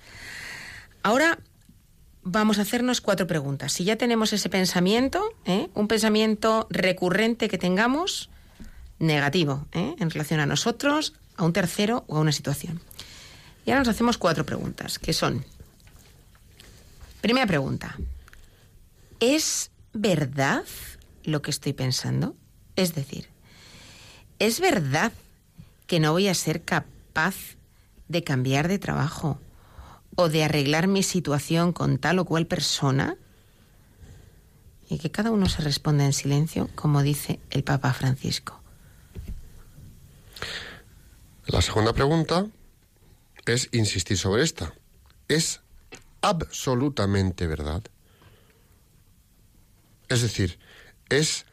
Ahora 1.03 1.39
vamos 2.23 2.59
a 2.59 2.63
hacernos 2.63 3.01
cuatro 3.01 3.27
preguntas. 3.27 3.73
Si 3.73 3.85
ya 3.85 3.97
tenemos 3.97 4.33
ese 4.33 4.49
pensamiento, 4.49 5.23
¿eh? 5.47 5.69
un 5.75 5.89
pensamiento 5.89 6.67
recurrente 6.71 7.49
que 7.49 7.57
tengamos, 7.57 8.29
negativo, 8.99 9.67
¿eh? 9.73 9.95
en 9.99 10.11
relación 10.11 10.41
a 10.41 10.47
nosotros, 10.47 11.15
a 11.37 11.45
un 11.45 11.53
tercero 11.53 12.05
o 12.09 12.17
a 12.17 12.21
una 12.21 12.33
situación. 12.33 12.81
Y 13.65 13.71
ahora 13.71 13.81
nos 13.81 13.89
hacemos 13.89 14.19
cuatro 14.19 14.45
preguntas, 14.45 14.99
que 14.99 15.13
son, 15.13 15.45
primera 17.21 17.47
pregunta, 17.47 17.97
¿es 19.21 19.71
verdad 19.93 20.65
lo 21.25 21.43
que 21.43 21.51
estoy 21.51 21.73
pensando? 21.73 22.37
Es 22.77 22.95
decir, 22.95 23.29
¿Es 24.39 24.61
verdad 24.61 25.13
que 25.89 25.99
no 25.99 26.13
voy 26.13 26.29
a 26.29 26.35
ser 26.35 26.63
capaz 26.63 27.35
de 28.07 28.23
cambiar 28.23 28.69
de 28.69 28.79
trabajo 28.79 29.41
o 30.15 30.29
de 30.29 30.45
arreglar 30.45 30.87
mi 30.87 31.03
situación 31.03 31.73
con 31.73 31.99
tal 31.99 32.21
o 32.21 32.25
cual 32.25 32.47
persona? 32.47 33.17
Y 34.89 34.99
que 34.99 35.11
cada 35.11 35.33
uno 35.33 35.49
se 35.49 35.63
responda 35.63 36.05
en 36.05 36.13
silencio, 36.13 36.71
como 36.77 37.03
dice 37.03 37.41
el 37.51 37.65
Papa 37.65 37.93
Francisco. 37.93 38.63
La 41.47 41.61
segunda 41.61 41.93
pregunta 41.93 42.47
es 43.45 43.69
insistir 43.73 44.19
sobre 44.19 44.45
esta. 44.45 44.73
¿Es 45.27 45.63
absolutamente 46.21 47.47
verdad? 47.47 47.83
Es 50.09 50.23
decir, 50.23 50.59
¿es 51.09 51.45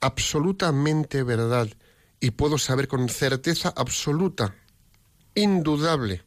absolutamente 0.00 1.22
verdad 1.22 1.68
y 2.20 2.32
puedo 2.32 2.58
saber 2.58 2.88
con 2.88 3.08
certeza 3.08 3.72
absoluta, 3.74 4.54
indudable, 5.34 6.22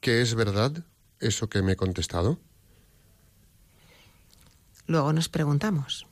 que 0.00 0.20
es 0.20 0.34
verdad 0.34 0.84
eso 1.20 1.48
que 1.48 1.62
me 1.62 1.72
he 1.72 1.76
contestado? 1.76 2.38
Luego 4.86 5.12
nos 5.12 5.28
preguntamos, 5.28 6.06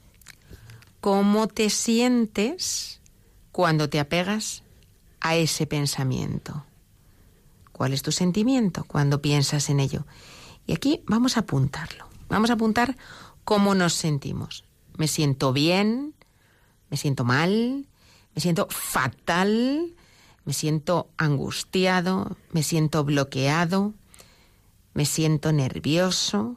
¿cómo 1.00 1.46
te 1.46 1.70
sientes 1.70 3.00
cuando 3.52 3.88
te 3.88 4.00
apegas 4.00 4.62
a 5.20 5.36
ese 5.36 5.66
pensamiento? 5.66 6.64
¿Cuál 7.72 7.92
es 7.92 8.02
tu 8.02 8.10
sentimiento 8.10 8.84
cuando 8.84 9.20
piensas 9.20 9.68
en 9.68 9.80
ello? 9.80 10.06
Y 10.66 10.72
aquí 10.72 11.02
vamos 11.06 11.36
a 11.36 11.40
apuntarlo. 11.40 12.08
Vamos 12.28 12.50
a 12.50 12.54
apuntar 12.54 12.96
cómo 13.44 13.74
nos 13.74 13.94
sentimos. 13.94 14.64
¿Me 14.96 15.08
siento 15.08 15.52
bien? 15.52 16.14
¿Me 16.90 16.96
siento 16.96 17.24
mal? 17.24 17.86
¿Me 18.34 18.40
siento 18.40 18.66
fatal? 18.70 19.94
¿Me 20.44 20.52
siento 20.52 21.10
angustiado? 21.16 22.36
¿Me 22.52 22.62
siento 22.62 23.04
bloqueado? 23.04 23.94
¿Me 24.94 25.04
siento 25.06 25.52
nervioso? 25.52 26.56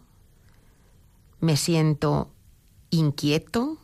¿Me 1.39 1.58
siento 1.58 2.32
inquieto? 2.89 3.78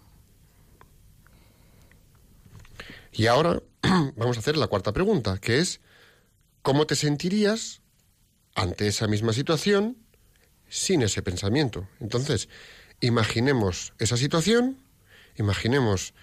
Y 3.12 3.28
ahora 3.28 3.62
vamos 4.16 4.38
a 4.38 4.40
hacer 4.40 4.58
la 4.58 4.68
cuarta 4.68 4.92
pregunta, 4.92 5.38
que 5.38 5.60
es, 5.60 5.82
¿cómo 6.62 6.88
te 6.88 6.96
sentirías 6.96 7.82
ante 8.56 8.88
esa 8.88 9.08
misma 9.08 9.34
situación 9.34 10.03
sin 10.74 11.04
ese 11.04 11.22
pensamiento? 11.22 11.88
Entonces, 12.00 12.50
imaginemos 13.00 13.94
esa 14.00 14.18
situación, 14.18 14.80
imaginemos 15.38 16.16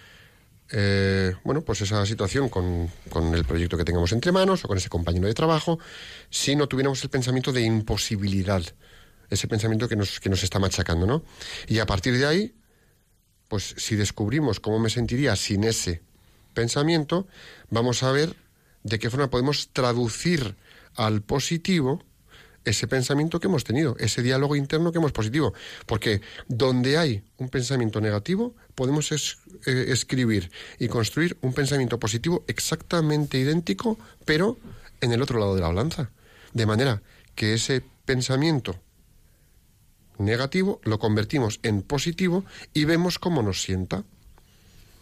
eh, 0.73 1.35
bueno, 1.45 1.63
pues 1.63 1.81
esa 1.83 2.05
situación 2.05 2.49
con, 2.49 2.91
con, 3.09 3.35
el 3.35 3.45
proyecto 3.45 3.77
que 3.77 3.85
tengamos 3.85 4.13
entre 4.13 4.33
manos 4.33 4.65
o 4.65 4.69
con 4.69 4.77
ese 4.77 4.89
compañero 4.89 5.29
de 5.29 5.35
trabajo, 5.35 5.79
si 6.31 6.57
no 6.57 6.69
tuviéramos 6.69 7.03
el 7.05 7.11
pensamiento 7.11 7.53
de 7.53 7.63
imposibilidad, 7.63 8.63
ese 9.29 9.47
pensamiento 9.47 9.89
que 9.89 9.97
nos, 9.97 10.19
que 10.19 10.29
nos 10.29 10.43
está 10.43 10.59
machacando, 10.59 11.07
¿no? 11.07 11.23
Y 11.69 11.79
a 11.79 11.87
partir 11.87 12.19
de 12.19 12.27
ahí, 12.27 12.55
pues 13.49 13.75
si 13.79 13.95
descubrimos 13.95 14.59
cómo 14.59 14.79
me 14.81 14.91
sentiría 14.91 15.37
sin 15.37 15.65
ese 15.65 16.03
pensamiento, 16.55 17.29
vamos 17.69 18.03
a 18.03 18.11
ver 18.11 18.35
de 18.83 18.99
qué 18.99 19.11
forma 19.11 19.31
podemos 19.31 19.71
traducir 19.73 20.57
al 20.97 21.23
positivo 21.23 22.05
ese 22.65 22.87
pensamiento 22.87 23.41
que 23.41 23.47
hemos 23.47 23.65
tenido, 23.65 23.97
ese 23.99 24.23
diálogo 24.23 24.57
interno 24.57 24.93
que 24.93 24.99
hemos 24.99 25.13
positivo. 25.13 25.55
Porque 25.87 26.21
donde 26.49 26.99
hay 26.99 27.23
un 27.39 27.49
pensamiento 27.49 28.01
negativo, 28.01 28.55
podemos 28.75 29.11
eh, 29.13 29.87
escribir 29.89 30.51
y 30.79 30.89
construir 30.89 31.37
un 31.41 31.53
pensamiento 31.53 31.99
positivo 31.99 32.45
exactamente 32.47 33.39
idéntico, 33.39 33.99
pero 34.25 34.59
en 35.01 35.13
el 35.13 35.23
otro 35.23 35.39
lado 35.39 35.55
de 35.55 35.61
la 35.61 35.69
balanza. 35.69 36.11
De 36.53 36.67
manera 36.67 37.03
que 37.35 37.55
ese 37.55 37.83
pensamiento 38.05 38.79
negativo 40.19 40.81
lo 40.85 40.99
convertimos 40.99 41.61
en 41.63 41.83
positivo 41.83 42.45
y 42.75 42.85
vemos 42.85 43.19
cómo 43.19 43.43
nos 43.43 43.63
sienta. 43.63 44.05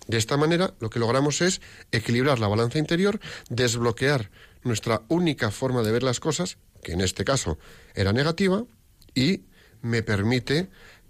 De 0.07 0.17
esta 0.17 0.37
manera 0.37 0.75
lo 0.81 0.89
que 0.89 1.01
logramos 1.01 1.43
es 1.43 1.61
equilibrar 1.93 2.39
la 2.39 2.49
balanza 2.49 2.79
interior, 2.79 3.21
desbloquear 3.51 4.31
nuestra 4.63 5.03
única 5.09 5.51
forma 5.51 5.83
de 5.83 5.93
ver 5.93 6.03
las 6.03 6.21
cosas, 6.21 6.57
que 6.83 6.93
en 6.93 7.01
este 7.01 7.25
caso 7.25 7.59
era 7.95 8.13
negativa, 8.13 8.65
y 9.15 9.45
me 9.83 10.03
permite 10.03 10.69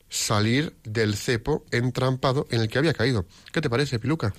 salir 0.09 0.77
del 0.85 1.15
cepo 1.17 1.65
entrampado 1.71 2.47
en 2.51 2.61
el 2.61 2.69
que 2.69 2.79
había 2.79 2.95
caído. 2.95 3.27
¿Qué 3.53 3.61
te 3.61 3.69
parece, 3.69 3.99
Piluca? 3.99 4.35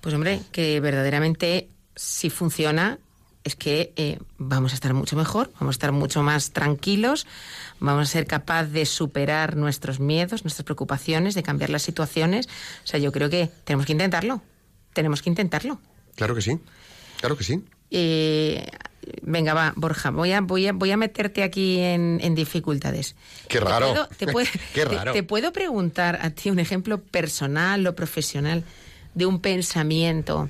Pues 0.00 0.14
hombre, 0.14 0.40
que 0.52 0.80
verdaderamente 0.80 1.70
si 1.96 2.30
funciona 2.30 2.98
es 3.44 3.56
que 3.56 3.92
eh, 3.96 4.18
vamos 4.36 4.72
a 4.72 4.74
estar 4.74 4.92
mucho 4.92 5.16
mejor, 5.16 5.50
vamos 5.58 5.74
a 5.74 5.76
estar 5.76 5.92
mucho 5.92 6.22
más 6.22 6.50
tranquilos, 6.50 7.26
vamos 7.80 8.08
a 8.08 8.12
ser 8.12 8.26
capaz 8.26 8.64
de 8.64 8.84
superar 8.84 9.56
nuestros 9.56 10.00
miedos, 10.00 10.44
nuestras 10.44 10.64
preocupaciones, 10.64 11.34
de 11.34 11.42
cambiar 11.42 11.70
las 11.70 11.82
situaciones. 11.82 12.46
O 12.84 12.86
sea, 12.86 13.00
yo 13.00 13.10
creo 13.10 13.30
que 13.30 13.50
tenemos 13.64 13.86
que 13.86 13.92
intentarlo, 13.92 14.42
tenemos 14.92 15.22
que 15.22 15.30
intentarlo. 15.30 15.80
Claro 16.14 16.34
que 16.34 16.42
sí, 16.42 16.58
claro 17.20 17.36
que 17.36 17.44
sí. 17.44 17.64
Eh, 17.90 18.66
venga, 19.22 19.54
va, 19.54 19.72
Borja, 19.76 20.10
voy 20.10 20.32
a, 20.32 20.40
voy 20.40 20.66
a, 20.66 20.72
voy 20.72 20.90
a 20.90 20.96
meterte 20.96 21.42
aquí 21.42 21.78
en, 21.80 22.34
dificultades. 22.34 23.16
Qué 23.48 23.60
raro. 23.60 24.08
¿Te 24.16 24.26
puedo, 24.26 24.48
Qué 24.74 24.84
raro. 24.84 25.12
Te, 25.12 25.22
puedo 25.22 25.52
preguntar 25.52 26.18
a 26.22 26.30
ti 26.30 26.50
un 26.50 26.58
ejemplo 26.58 27.00
personal 27.00 27.86
o 27.86 27.94
profesional 27.94 28.64
de 29.14 29.26
un 29.26 29.40
pensamiento 29.40 30.48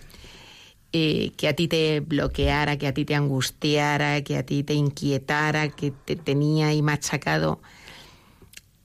eh, 0.92 1.33
que 1.37 1.49
a 1.49 1.55
ti 1.55 1.68
te 1.68 2.01
bloqueara, 2.01 2.79
que 2.79 2.87
a 2.87 2.94
ti 2.94 3.05
te 3.05 3.14
angustiara, 3.14 4.23
que 4.23 4.37
a 4.37 4.44
ti 4.44 4.62
te 4.62 4.75
inquietara, 4.75 5.68
que 5.68 5.90
te 5.90 6.16
tenía 6.16 6.68
ahí 6.68 6.83
machacado 6.83 7.61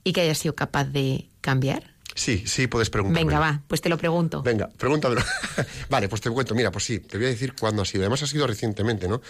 y 0.03 0.13
que 0.13 0.21
hayas 0.21 0.37
sido 0.37 0.55
capaz 0.55 0.85
de 0.85 1.27
cambiar? 1.41 1.92
Sí, 2.15 2.43
sí, 2.45 2.67
puedes 2.67 2.89
preguntar. 2.89 3.23
Venga, 3.23 3.39
va, 3.39 3.61
pues 3.67 3.81
te 3.81 3.89
lo 3.89 3.97
pregunto. 3.97 4.43
Venga, 4.43 4.69
pregúntamelo. 4.69 5.21
vale, 5.89 6.09
pues 6.09 6.21
te 6.21 6.29
cuento. 6.29 6.53
Mira, 6.55 6.71
pues 6.71 6.83
sí, 6.83 6.99
te 6.99 7.17
voy 7.17 7.27
a 7.27 7.29
decir 7.29 7.53
cuándo 7.59 7.81
ha 7.81 7.85
sido. 7.85 8.03
Además 8.03 8.23
ha 8.23 8.27
sido 8.27 8.45
recientemente, 8.47 9.07
¿no? 9.07 9.21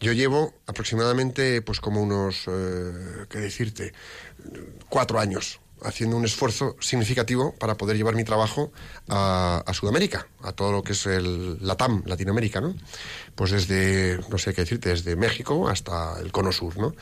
Yo 0.00 0.12
llevo 0.12 0.54
aproximadamente, 0.66 1.62
pues 1.62 1.80
como 1.80 2.02
unos, 2.02 2.44
eh, 2.48 3.26
¿qué 3.28 3.38
decirte? 3.38 3.92
Cuatro 4.88 5.20
años 5.20 5.60
haciendo 5.84 6.16
un 6.16 6.24
esfuerzo 6.24 6.76
significativo 6.80 7.54
para 7.58 7.76
poder 7.76 7.96
llevar 7.96 8.14
mi 8.14 8.24
trabajo 8.24 8.72
a, 9.08 9.64
Sudamérica, 9.72 10.26
a 10.42 10.52
todo 10.52 10.72
lo 10.72 10.82
que 10.82 10.92
es 10.92 11.06
el 11.06 11.64
Latam, 11.64 12.02
Latinoamérica, 12.06 12.60
¿no? 12.60 12.74
Pues 13.34 13.50
desde, 13.50 14.18
no 14.28 14.38
sé 14.38 14.52
qué 14.52 14.62
decirte, 14.62 14.90
desde 14.90 15.16
México 15.16 15.68
hasta 15.68 16.20
el 16.20 16.32
Cono 16.32 16.52
Sur, 16.52 16.76
¿no? 16.78 16.94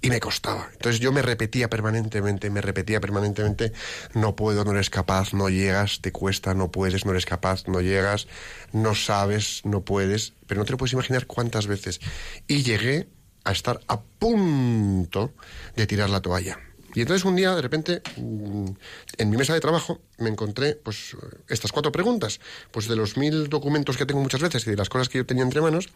Y 0.00 0.10
me 0.10 0.20
costaba. 0.20 0.68
Entonces 0.72 1.00
yo 1.00 1.12
me 1.12 1.22
repetía 1.22 1.70
permanentemente, 1.70 2.50
me 2.50 2.60
repetía 2.60 3.00
permanentemente, 3.00 3.72
no 4.14 4.36
puedo, 4.36 4.64
no 4.64 4.72
eres 4.72 4.90
capaz, 4.90 5.32
no 5.32 5.48
llegas, 5.48 6.00
te 6.00 6.12
cuesta, 6.12 6.54
no 6.54 6.70
puedes, 6.70 7.04
no 7.04 7.12
eres 7.12 7.26
capaz, 7.26 7.66
no 7.68 7.80
llegas, 7.80 8.26
no 8.72 8.94
sabes, 8.94 9.62
no 9.64 9.82
puedes, 9.82 10.34
pero 10.46 10.60
no 10.60 10.64
te 10.64 10.72
lo 10.72 10.78
puedes 10.78 10.92
imaginar 10.92 11.26
cuántas 11.26 11.66
veces. 11.66 12.00
Y 12.46 12.62
llegué 12.62 13.08
a 13.44 13.52
estar 13.52 13.80
a 13.86 14.00
punto 14.00 15.32
de 15.76 15.86
tirar 15.86 16.10
la 16.10 16.20
toalla 16.20 16.58
y 16.96 17.02
entonces 17.02 17.26
un 17.26 17.36
día, 17.36 17.54
de 17.54 17.60
repente, 17.60 18.00
mm, 18.16 18.70
en 19.18 19.30
mi 19.30 19.36
mesa 19.36 19.52
de 19.52 19.60
trabajo 19.60 20.00
me 20.16 20.30
encontré 20.30 20.76
pues 20.76 21.14
estas 21.46 21.70
cuatro 21.70 21.92
preguntas. 21.92 22.40
Pues 22.70 22.88
de 22.88 22.96
los 22.96 23.18
mil 23.18 23.50
documentos 23.50 23.98
que 23.98 24.06
tengo 24.06 24.22
muchas 24.22 24.40
veces 24.40 24.66
y 24.66 24.70
de 24.70 24.76
las 24.76 24.88
cosas 24.88 25.10
que 25.10 25.18
yo 25.18 25.26
tenía 25.26 25.44
entre 25.44 25.60
manos, 25.60 25.90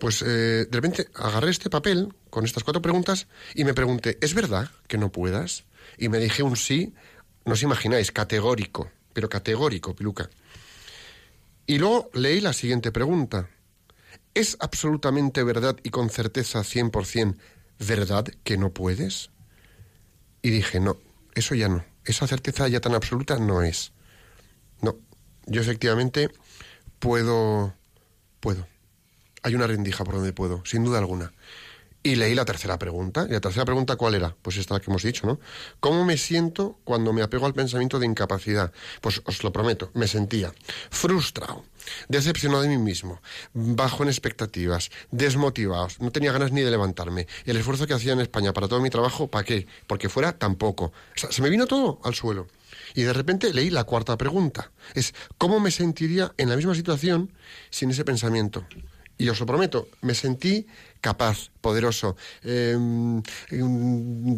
pues 0.00 0.22
eh, 0.22 0.66
de 0.68 0.68
repente 0.72 1.06
agarré 1.14 1.52
este 1.52 1.70
papel 1.70 2.12
con 2.30 2.44
estas 2.44 2.64
cuatro 2.64 2.82
preguntas 2.82 3.28
y 3.54 3.62
me 3.62 3.74
pregunté, 3.74 4.18
¿es 4.20 4.34
verdad 4.34 4.68
que 4.88 4.98
no 4.98 5.12
puedas? 5.12 5.66
Y 5.98 6.08
me 6.08 6.18
dije 6.18 6.42
un 6.42 6.56
sí, 6.56 6.94
no 7.44 7.52
os 7.52 7.62
imagináis, 7.62 8.10
categórico, 8.10 8.90
pero 9.12 9.28
categórico, 9.28 9.94
Piluca. 9.94 10.28
Y 11.64 11.78
luego 11.78 12.10
leí 12.12 12.40
la 12.40 12.54
siguiente 12.54 12.90
pregunta. 12.90 13.48
¿Es 14.34 14.56
absolutamente 14.58 15.44
verdad 15.44 15.76
y 15.84 15.90
con 15.90 16.10
certeza 16.10 16.64
100% 16.64 17.36
verdad 17.78 18.26
que 18.42 18.56
no 18.56 18.74
puedes? 18.74 19.30
Y 20.44 20.50
dije, 20.50 20.78
no, 20.78 20.98
eso 21.34 21.54
ya 21.54 21.70
no. 21.70 21.86
Esa 22.04 22.26
certeza 22.26 22.68
ya 22.68 22.78
tan 22.78 22.94
absoluta 22.94 23.38
no 23.38 23.62
es. 23.62 23.92
No, 24.82 24.98
yo 25.46 25.62
efectivamente 25.62 26.28
puedo, 26.98 27.72
puedo. 28.40 28.66
Hay 29.42 29.54
una 29.54 29.66
rendija 29.66 30.04
por 30.04 30.16
donde 30.16 30.34
puedo, 30.34 30.62
sin 30.66 30.84
duda 30.84 30.98
alguna. 30.98 31.32
Y 32.06 32.16
leí 32.16 32.34
la 32.34 32.44
tercera 32.44 32.78
pregunta. 32.78 33.24
¿Y 33.26 33.32
la 33.32 33.40
tercera 33.40 33.64
pregunta 33.64 33.96
cuál 33.96 34.14
era? 34.14 34.36
Pues 34.42 34.58
esta 34.58 34.78
que 34.78 34.90
hemos 34.90 35.02
dicho, 35.02 35.26
¿no? 35.26 35.40
¿Cómo 35.80 36.04
me 36.04 36.18
siento 36.18 36.78
cuando 36.84 37.14
me 37.14 37.22
apego 37.22 37.46
al 37.46 37.54
pensamiento 37.54 37.98
de 37.98 38.04
incapacidad? 38.04 38.72
Pues 39.00 39.22
os 39.24 39.42
lo 39.42 39.50
prometo, 39.52 39.90
me 39.94 40.06
sentía 40.06 40.52
frustrado, 40.90 41.64
decepcionado 42.10 42.60
de 42.60 42.68
mí 42.68 42.76
mismo, 42.76 43.22
bajo 43.54 44.02
en 44.02 44.10
expectativas, 44.10 44.90
desmotivado, 45.12 45.88
no 45.98 46.10
tenía 46.10 46.30
ganas 46.30 46.52
ni 46.52 46.60
de 46.60 46.70
levantarme. 46.70 47.26
El 47.46 47.56
esfuerzo 47.56 47.86
que 47.86 47.94
hacía 47.94 48.12
en 48.12 48.20
España 48.20 48.52
para 48.52 48.68
todo 48.68 48.82
mi 48.82 48.90
trabajo, 48.90 49.28
¿para 49.28 49.44
qué? 49.44 49.66
Porque 49.86 50.10
fuera 50.10 50.36
tampoco. 50.36 50.84
O 50.84 51.18
sea, 51.18 51.32
se 51.32 51.40
me 51.40 51.48
vino 51.48 51.66
todo 51.66 52.00
al 52.04 52.14
suelo. 52.14 52.48
Y 52.94 53.04
de 53.04 53.14
repente 53.14 53.54
leí 53.54 53.70
la 53.70 53.84
cuarta 53.84 54.18
pregunta. 54.18 54.72
Es, 54.92 55.14
¿cómo 55.38 55.58
me 55.58 55.70
sentiría 55.70 56.34
en 56.36 56.50
la 56.50 56.56
misma 56.56 56.74
situación 56.74 57.32
sin 57.70 57.92
ese 57.92 58.04
pensamiento? 58.04 58.66
Y 59.16 59.28
os 59.28 59.38
lo 59.38 59.46
prometo, 59.46 59.88
me 60.00 60.14
sentí 60.14 60.66
capaz, 61.04 61.50
poderoso, 61.60 62.16
em, 62.42 63.20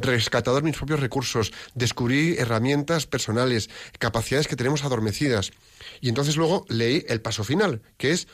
rescatador 0.00 0.62
de 0.62 0.66
mis 0.66 0.76
propios 0.76 0.98
recursos, 0.98 1.52
descubrí 1.76 2.34
herramientas 2.38 3.06
personales, 3.06 3.70
capacidades 4.00 4.48
que 4.48 4.56
tenemos 4.56 4.82
adormecidas. 4.82 5.52
Y 6.00 6.08
entonces 6.08 6.36
luego 6.36 6.66
leí 6.68 7.04
el 7.06 7.20
paso 7.22 7.44
final, 7.44 7.82
que 7.98 8.10
es 8.10 8.26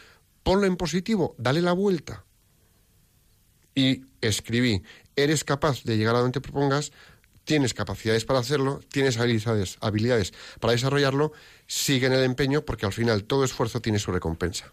ponlo 0.42 0.64
en 0.64 0.76
positivo, 0.76 1.34
dale 1.36 1.60
la 1.60 1.74
vuelta. 1.74 2.24
Y 3.74 4.06
escribí, 4.22 4.82
eres 5.14 5.44
capaz 5.44 5.84
de 5.84 5.98
llegar 5.98 6.16
a 6.16 6.20
donde 6.20 6.40
te 6.40 6.40
propongas, 6.40 6.90
tienes 7.44 7.74
capacidades 7.74 8.24
para 8.24 8.38
hacerlo, 8.38 8.80
tienes 8.90 9.18
habilidades, 9.18 9.76
habilidades 9.82 10.32
para 10.58 10.72
desarrollarlo, 10.72 11.32
sigue 11.66 12.06
en 12.06 12.14
el 12.14 12.24
empeño 12.24 12.64
porque 12.64 12.86
al 12.86 12.94
final 12.94 13.24
todo 13.24 13.44
esfuerzo 13.44 13.82
tiene 13.82 13.98
su 13.98 14.10
recompensa. 14.10 14.72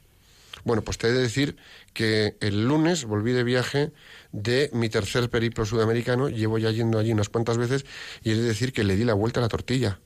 Bueno, 0.70 0.84
pues 0.84 1.00
te 1.00 1.08
he 1.08 1.12
de 1.12 1.22
decir 1.22 1.58
que 1.94 2.38
el 2.42 2.68
lunes 2.68 3.06
volví 3.06 3.32
de 3.32 3.44
viaje 3.44 3.92
de 4.32 4.70
mi 4.72 4.88
tercer 4.88 5.28
periplo 5.32 5.66
sudamericano, 5.66 6.30
llevo 6.30 6.60
ya 6.60 6.70
yendo 6.70 7.00
allí 7.00 7.12
unas 7.12 7.28
cuantas 7.28 7.58
veces, 7.58 7.88
y 8.22 8.30
he 8.30 8.36
de 8.36 8.44
decir 8.44 8.72
que 8.72 8.84
le 8.84 8.96
di 8.96 9.04
la 9.04 9.16
vuelta 9.16 9.40
a 9.40 9.42
la 9.42 9.48
tortilla. 9.48 10.00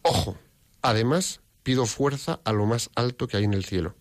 Ojo, 0.00 0.38
además 0.80 1.42
pido 1.62 1.84
fuerza 1.84 2.40
a 2.44 2.54
lo 2.54 2.64
más 2.64 2.88
alto 2.94 3.28
que 3.28 3.36
hay 3.36 3.44
en 3.44 3.52
el 3.52 3.66
cielo. 3.66 3.94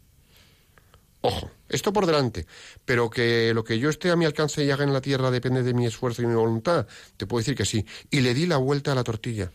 Ojo, 1.20 1.52
esto 1.68 1.92
por 1.92 2.06
delante, 2.06 2.46
pero 2.86 3.10
que 3.10 3.54
lo 3.54 3.66
que 3.66 3.78
yo 3.78 3.90
esté 3.90 4.12
a 4.12 4.16
mi 4.16 4.24
alcance 4.24 4.64
y 4.64 4.72
haga 4.72 4.86
en 4.86 4.94
la 4.94 5.02
tierra 5.02 5.30
depende 5.30 5.62
de 5.62 5.74
mi 5.74 5.86
esfuerzo 5.86 6.22
y 6.22 6.26
mi 6.26 6.36
voluntad, 6.36 6.88
te 7.18 7.28
puedo 7.28 7.42
decir 7.42 7.56
que 7.56 7.66
sí. 7.66 7.86
Y 8.10 8.22
le 8.22 8.34
di 8.34 8.46
la 8.46 8.56
vuelta 8.56 8.94
a 8.94 8.96
la 8.96 9.04
tortilla. 9.04 9.52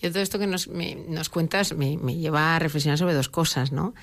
Yo 0.00 0.10
todo 0.10 0.22
esto 0.22 0.38
que 0.38 0.46
nos, 0.46 0.68
nos 0.68 1.28
cuentas 1.28 1.74
me, 1.74 1.98
me 1.98 2.16
lleva 2.16 2.56
a 2.56 2.58
reflexionar 2.58 2.98
sobre 2.98 3.12
dos 3.12 3.28
cosas, 3.28 3.72
¿no? 3.72 3.94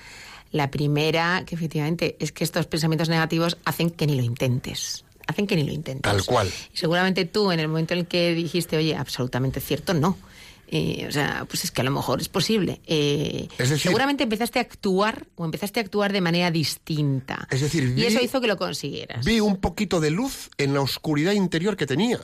La 0.52 0.70
primera, 0.70 1.44
que 1.46 1.54
efectivamente, 1.54 2.16
es 2.20 2.30
que 2.30 2.44
estos 2.44 2.66
pensamientos 2.66 3.08
negativos 3.08 3.58
hacen 3.64 3.90
que 3.90 4.06
ni 4.06 4.14
lo 4.14 4.22
intentes 4.22 5.04
hacen 5.26 5.46
que 5.46 5.56
ni 5.56 5.64
lo 5.64 5.72
intentes. 5.72 6.02
Tal 6.02 6.24
cual. 6.24 6.50
Y 6.72 6.76
seguramente 6.76 7.24
tú, 7.24 7.52
en 7.52 7.60
el 7.60 7.68
momento 7.68 7.94
en 7.94 8.00
el 8.00 8.06
que 8.06 8.34
dijiste, 8.34 8.76
oye, 8.76 8.96
absolutamente 8.96 9.60
cierto, 9.60 9.94
no. 9.94 10.18
Eh, 10.74 11.04
o 11.06 11.12
sea, 11.12 11.44
pues 11.46 11.64
es 11.64 11.70
que 11.70 11.82
a 11.82 11.84
lo 11.84 11.90
mejor 11.90 12.22
es 12.22 12.30
posible. 12.30 12.80
Eh, 12.86 13.46
seguramente 13.76 14.24
empezaste 14.24 14.58
a 14.58 14.62
actuar 14.62 15.26
o 15.34 15.44
empezaste 15.44 15.80
a 15.80 15.82
actuar 15.82 16.14
de 16.14 16.22
manera 16.22 16.50
distinta. 16.50 17.46
Es 17.50 17.60
decir, 17.60 17.92
y 17.94 18.04
eso 18.04 18.22
hizo 18.22 18.40
que 18.40 18.46
lo 18.46 18.56
consiguieras. 18.56 19.22
Vi 19.24 19.40
un 19.40 19.58
poquito 19.58 20.00
de 20.00 20.10
luz 20.10 20.48
en 20.56 20.72
la 20.72 20.80
oscuridad 20.80 21.32
interior 21.32 21.76
que 21.76 21.84
tenía. 21.84 22.20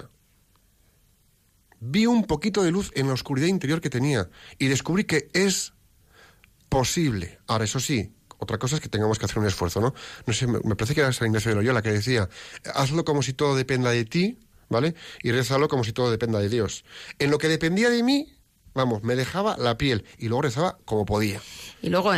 Vi 1.80 2.06
un 2.06 2.24
poquito 2.24 2.62
de 2.62 2.70
luz 2.70 2.90
en 2.94 3.08
la 3.08 3.12
oscuridad 3.12 3.48
interior 3.48 3.82
que 3.82 3.90
tenía 3.90 4.30
y 4.58 4.68
descubrí 4.68 5.04
que 5.04 5.28
es 5.34 5.74
posible. 6.70 7.38
Ahora, 7.46 7.64
eso 7.64 7.80
sí, 7.80 8.12
otra 8.38 8.58
cosa 8.58 8.76
es 8.76 8.82
que 8.82 8.88
tengamos 8.88 9.18
que 9.18 9.26
hacer 9.26 9.38
un 9.38 9.46
esfuerzo, 9.46 9.80
¿no? 9.80 9.94
No 10.26 10.32
sé, 10.32 10.46
me 10.46 10.76
parece 10.76 10.94
que 10.94 11.00
era 11.00 11.12
San 11.12 11.26
Ignacio 11.28 11.50
de 11.50 11.56
Loyola 11.56 11.82
que 11.82 11.90
decía, 11.90 12.28
hazlo 12.74 13.04
como 13.04 13.22
si 13.22 13.32
todo 13.32 13.56
dependa 13.56 13.90
de 13.90 14.04
ti, 14.04 14.38
¿vale? 14.68 14.94
Y 15.22 15.32
rézalo 15.32 15.68
como 15.68 15.84
si 15.84 15.92
todo 15.92 16.10
dependa 16.10 16.38
de 16.38 16.48
Dios. 16.48 16.84
En 17.18 17.30
lo 17.30 17.38
que 17.38 17.48
dependía 17.48 17.90
de 17.90 18.02
mí, 18.02 18.38
vamos, 18.74 19.02
me 19.02 19.16
dejaba 19.16 19.56
la 19.58 19.76
piel 19.76 20.04
y 20.18 20.28
luego 20.28 20.42
rezaba 20.42 20.78
como 20.84 21.04
podía. 21.04 21.40
Y 21.82 21.90
luego 21.90 22.12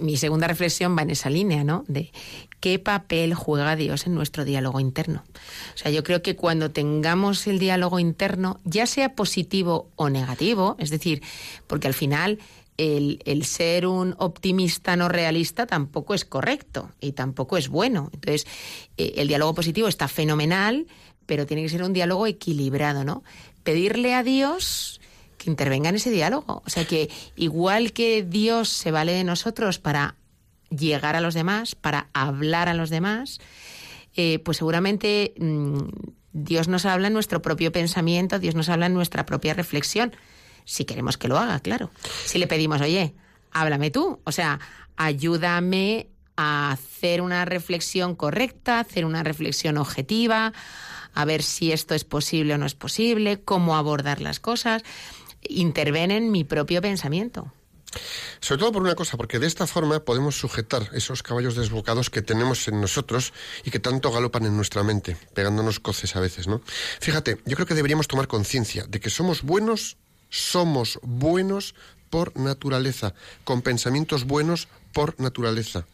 mi 0.00 0.16
segunda 0.16 0.46
reflexión 0.46 0.96
va 0.96 1.02
en 1.02 1.10
esa 1.10 1.28
línea, 1.28 1.64
¿no? 1.64 1.84
De 1.88 2.12
qué 2.60 2.78
papel 2.78 3.34
juega 3.34 3.74
Dios 3.74 4.06
en 4.06 4.14
nuestro 4.14 4.44
diálogo 4.44 4.78
interno. 4.78 5.24
O 5.74 5.78
sea, 5.78 5.90
yo 5.90 6.04
creo 6.04 6.22
que 6.22 6.36
cuando 6.36 6.70
tengamos 6.70 7.46
el 7.48 7.58
diálogo 7.58 7.98
interno, 7.98 8.60
ya 8.64 8.86
sea 8.86 9.14
positivo 9.14 9.90
o 9.96 10.08
negativo, 10.08 10.76
es 10.78 10.90
decir, 10.90 11.22
porque 11.66 11.88
al 11.88 11.94
final 11.94 12.38
el, 12.78 13.44
ser 13.44 13.86
un 13.86 14.14
optimista 14.18 14.96
no 14.96 15.08
realista 15.08 15.66
tampoco 15.66 16.14
es 16.14 16.24
correcto 16.24 16.90
y 17.00 17.12
tampoco 17.12 17.56
es 17.56 17.68
bueno. 17.68 18.08
Entonces, 18.14 18.46
eh, 18.96 19.14
el 19.16 19.28
diálogo 19.28 19.54
positivo 19.54 19.88
está 19.88 20.08
fenomenal, 20.08 20.86
pero 21.26 21.44
tiene 21.44 21.64
que 21.64 21.68
ser 21.68 21.82
un 21.82 21.92
diálogo 21.92 22.26
equilibrado, 22.26 23.04
¿no? 23.04 23.24
Pedirle 23.64 24.14
a 24.14 24.22
Dios 24.22 25.00
que 25.36 25.50
intervenga 25.50 25.88
en 25.88 25.96
ese 25.96 26.10
diálogo. 26.10 26.62
O 26.64 26.70
sea 26.70 26.84
que 26.84 27.10
igual 27.36 27.92
que 27.92 28.22
Dios 28.22 28.68
se 28.68 28.90
vale 28.90 29.12
de 29.12 29.24
nosotros 29.24 29.78
para 29.78 30.14
llegar 30.70 31.16
a 31.16 31.20
los 31.20 31.34
demás, 31.34 31.74
para 31.74 32.08
hablar 32.12 32.68
a 32.68 32.74
los 32.74 32.90
demás, 32.90 33.40
eh, 34.14 34.38
pues 34.40 34.58
seguramente 34.58 35.34
mm, 35.38 35.80
Dios 36.32 36.68
nos 36.68 36.84
habla 36.84 37.08
en 37.08 37.14
nuestro 37.14 37.42
propio 37.42 37.72
pensamiento, 37.72 38.38
Dios 38.38 38.54
nos 38.54 38.68
habla 38.68 38.86
en 38.86 38.94
nuestra 38.94 39.26
propia 39.26 39.54
reflexión, 39.54 40.12
si 40.68 40.84
queremos 40.84 41.16
que 41.16 41.28
lo 41.28 41.38
haga, 41.38 41.58
claro. 41.60 41.90
Si 42.26 42.38
le 42.38 42.46
pedimos, 42.46 42.82
oye, 42.82 43.14
háblame 43.52 43.90
tú, 43.90 44.20
o 44.22 44.32
sea, 44.32 44.60
ayúdame 44.96 46.08
a 46.36 46.72
hacer 46.72 47.22
una 47.22 47.46
reflexión 47.46 48.14
correcta, 48.14 48.78
hacer 48.78 49.06
una 49.06 49.22
reflexión 49.22 49.78
objetiva, 49.78 50.52
a 51.14 51.24
ver 51.24 51.42
si 51.42 51.72
esto 51.72 51.94
es 51.94 52.04
posible 52.04 52.54
o 52.54 52.58
no 52.58 52.66
es 52.66 52.74
posible, 52.74 53.40
cómo 53.40 53.76
abordar 53.76 54.20
las 54.20 54.40
cosas 54.40 54.82
interven 55.40 56.10
en 56.10 56.30
mi 56.30 56.44
propio 56.44 56.82
pensamiento. 56.82 57.50
Sobre 58.40 58.60
todo 58.60 58.72
por 58.72 58.82
una 58.82 58.94
cosa, 58.94 59.16
porque 59.16 59.38
de 59.38 59.46
esta 59.46 59.66
forma 59.66 60.00
podemos 60.00 60.38
sujetar 60.38 60.90
esos 60.92 61.22
caballos 61.22 61.56
desbocados 61.56 62.10
que 62.10 62.20
tenemos 62.20 62.68
en 62.68 62.82
nosotros 62.82 63.32
y 63.64 63.70
que 63.70 63.78
tanto 63.78 64.12
galopan 64.12 64.44
en 64.44 64.54
nuestra 64.54 64.82
mente, 64.82 65.16
pegándonos 65.32 65.80
coces 65.80 66.14
a 66.14 66.20
veces, 66.20 66.46
¿no? 66.46 66.60
Fíjate, 67.00 67.38
yo 67.46 67.56
creo 67.56 67.66
que 67.66 67.74
deberíamos 67.74 68.06
tomar 68.06 68.28
conciencia 68.28 68.84
de 68.86 69.00
que 69.00 69.08
somos 69.08 69.42
buenos, 69.42 69.96
somos 70.30 70.98
buenos 71.02 71.74
por 72.10 72.36
naturaleza, 72.36 73.14
con 73.44 73.62
pensamientos 73.62 74.24
buenos 74.24 74.68
por 74.92 75.18
naturaleza. 75.20 75.86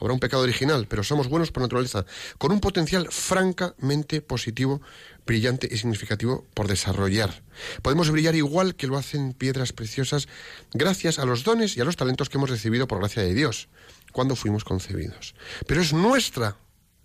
Habrá 0.00 0.12
un 0.12 0.20
pecado 0.20 0.44
original, 0.44 0.86
pero 0.88 1.02
somos 1.02 1.28
buenos 1.28 1.50
por 1.50 1.62
naturaleza, 1.62 2.06
con 2.38 2.52
un 2.52 2.60
potencial 2.60 3.08
francamente 3.10 4.22
positivo, 4.22 4.80
brillante 5.26 5.68
y 5.70 5.76
significativo 5.76 6.46
por 6.54 6.68
desarrollar. 6.68 7.42
Podemos 7.82 8.10
brillar 8.10 8.36
igual 8.36 8.76
que 8.76 8.86
lo 8.86 8.96
hacen 8.96 9.32
piedras 9.32 9.72
preciosas 9.72 10.28
gracias 10.72 11.18
a 11.18 11.24
los 11.24 11.42
dones 11.42 11.76
y 11.76 11.80
a 11.80 11.84
los 11.84 11.96
talentos 11.96 12.28
que 12.28 12.38
hemos 12.38 12.50
recibido 12.50 12.86
por 12.86 13.00
gracia 13.00 13.22
de 13.22 13.34
Dios 13.34 13.68
cuando 14.12 14.36
fuimos 14.36 14.64
concebidos. 14.64 15.34
Pero 15.66 15.80
es 15.80 15.92
nuestra, 15.92 16.56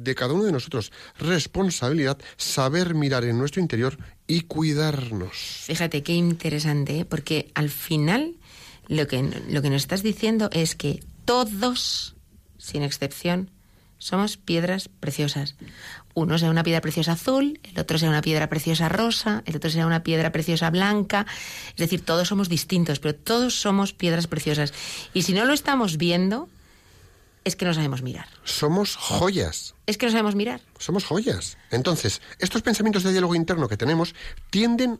de 0.03 0.15
cada 0.15 0.33
uno 0.33 0.43
de 0.43 0.51
nosotros, 0.51 0.91
responsabilidad 1.17 2.17
saber 2.37 2.95
mirar 2.95 3.23
en 3.23 3.37
nuestro 3.37 3.61
interior 3.61 3.97
y 4.27 4.41
cuidarnos. 4.41 5.31
Fíjate 5.33 6.03
qué 6.03 6.13
interesante, 6.13 6.99
¿eh? 6.99 7.05
porque 7.05 7.51
al 7.55 7.69
final 7.69 8.35
lo 8.87 9.07
que, 9.07 9.23
lo 9.49 9.61
que 9.61 9.69
nos 9.69 9.83
estás 9.83 10.03
diciendo 10.03 10.49
es 10.51 10.75
que 10.75 11.03
todos 11.25 12.13
sin 12.63 12.81
excepción, 12.81 13.51
somos 13.97 14.37
piedras 14.37 14.87
preciosas. 14.87 15.55
Uno 16.13 16.37
sea 16.37 16.49
una 16.49 16.63
piedra 16.63 16.81
preciosa 16.81 17.13
azul, 17.13 17.59
el 17.63 17.79
otro 17.79 17.97
sea 17.97 18.09
una 18.09 18.21
piedra 18.21 18.47
preciosa 18.47 18.89
rosa, 18.89 19.43
el 19.45 19.55
otro 19.57 19.69
sea 19.69 19.85
una 19.85 20.03
piedra 20.03 20.31
preciosa 20.31 20.69
blanca. 20.69 21.25
Es 21.71 21.77
decir, 21.77 22.05
todos 22.05 22.29
somos 22.29 22.49
distintos, 22.49 22.99
pero 22.99 23.15
todos 23.15 23.55
somos 23.55 23.93
piedras 23.93 24.27
preciosas. 24.27 24.73
Y 25.13 25.23
si 25.23 25.33
no 25.33 25.45
lo 25.45 25.53
estamos 25.53 25.97
viendo, 25.97 26.47
es 27.43 27.55
que 27.55 27.65
no 27.65 27.73
sabemos 27.73 28.01
mirar. 28.01 28.27
Somos 28.43 28.95
joyas. 28.95 29.75
Es 29.85 29.97
que 29.97 30.05
no 30.05 30.11
sabemos 30.11 30.35
mirar. 30.35 30.61
Somos 30.77 31.05
joyas. 31.05 31.57
Entonces, 31.71 32.21
estos 32.39 32.61
pensamientos 32.61 33.03
de 33.03 33.11
diálogo 33.11 33.35
interno 33.35 33.67
que 33.67 33.77
tenemos 33.77 34.15
tienden 34.49 34.99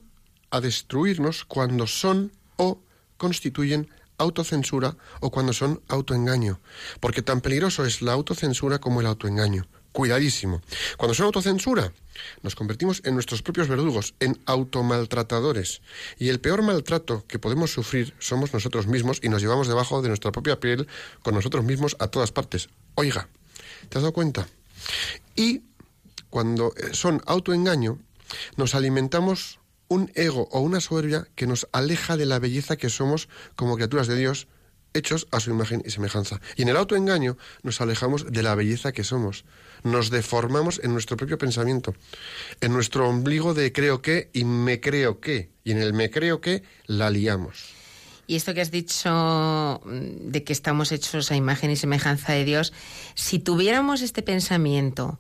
a 0.52 0.62
destruirnos 0.62 1.46
cuando 1.46 1.88
son 1.88 2.32
o 2.58 2.80
constituyen 3.18 3.90
autocensura 4.18 4.96
o 5.20 5.32
cuando 5.32 5.54
son 5.54 5.82
autoengaño, 5.88 6.60
porque 7.00 7.22
tan 7.22 7.42
peligroso 7.42 7.86
es 7.86 8.02
la 8.02 8.14
autocensura 8.14 8.80
como 8.80 9.02
el 9.02 9.08
autoengaño. 9.08 9.66
Cuidadísimo. 9.94 10.62
Cuando 10.98 11.14
son 11.14 11.28
autocensura, 11.28 11.94
nos 12.42 12.56
convertimos 12.56 13.02
en 13.06 13.14
nuestros 13.14 13.44
propios 13.44 13.68
verdugos, 13.68 14.16
en 14.20 14.40
automaltratadores. 14.46 15.82
Y 16.18 16.30
el 16.30 16.40
peor 16.40 16.64
maltrato 16.64 17.24
que 17.28 17.40
podemos 17.40 17.72
sufrir 17.72 18.14
somos 18.18 18.54
nosotros 18.54 18.88
mismos 18.88 19.20
y 19.22 19.30
nos 19.30 19.42
llevamos 19.42 19.68
debajo 19.68 20.02
de 20.02 20.08
nuestra 20.10 20.32
propia 20.32 20.60
piel 20.60 20.88
con 21.22 21.36
nosotros 21.36 21.64
mismos 21.64 21.96
a 22.00 22.08
todas 22.08 22.32
partes. 22.32 22.70
Oiga, 22.96 23.30
¿te 23.90 24.00
has 24.00 24.02
dado 24.02 24.14
cuenta? 24.14 24.48
Y 25.36 25.62
cuando 26.32 26.74
eh, 26.76 26.90
son 26.94 27.22
autoengaño, 27.28 28.00
nos 28.58 28.74
alimentamos 28.74 29.60
un 29.90 30.12
ego 30.16 30.48
o 30.52 30.60
una 30.62 30.82
soberbia 30.82 31.28
que 31.36 31.46
nos 31.46 31.68
aleja 31.72 32.18
de 32.18 32.26
la 32.26 32.40
belleza 32.40 32.78
que 32.78 32.90
somos 32.90 33.30
como 33.56 33.76
criaturas 33.76 34.08
de 34.08 34.16
Dios, 34.16 34.48
hechos 34.94 35.28
a 35.32 35.40
su 35.40 35.52
imagen 35.52 35.82
y 35.86 35.92
semejanza. 35.92 36.40
Y 36.56 36.64
en 36.64 36.70
el 36.70 36.78
autoengaño 36.78 37.38
nos 37.62 37.82
alejamos 37.82 38.32
de 38.32 38.44
la 38.44 38.56
belleza 38.56 38.92
que 38.92 39.04
somos. 39.04 39.46
Nos 39.84 40.10
deformamos 40.10 40.80
en 40.84 40.94
nuestro 40.94 41.18
propio 41.18 41.38
pensamiento, 41.38 41.94
en 42.62 42.74
nuestro 42.74 43.08
ombligo 43.10 43.54
de 43.54 43.72
creo 43.72 44.02
que 44.02 44.30
y 44.34 44.46
me 44.46 44.80
creo 44.80 45.20
que. 45.20 45.50
Y 45.64 45.72
en 45.72 45.80
el 45.80 45.94
me 45.94 46.10
creo 46.10 46.42
que 46.42 46.64
la 46.88 47.10
liamos. 47.10 47.74
Y 48.26 48.36
esto 48.36 48.54
que 48.54 48.62
has 48.62 48.72
dicho 48.72 49.82
mm, 49.86 50.32
de 50.32 50.44
que 50.44 50.54
estamos 50.54 50.92
hechos 50.92 51.32
a 51.32 51.36
imagen 51.36 51.72
y 51.72 51.76
semejanza 51.76 52.34
de 52.34 52.46
Dios, 52.46 52.74
si 53.16 53.40
tuviéramos 53.40 54.02
este 54.02 54.22
pensamiento 54.22 55.20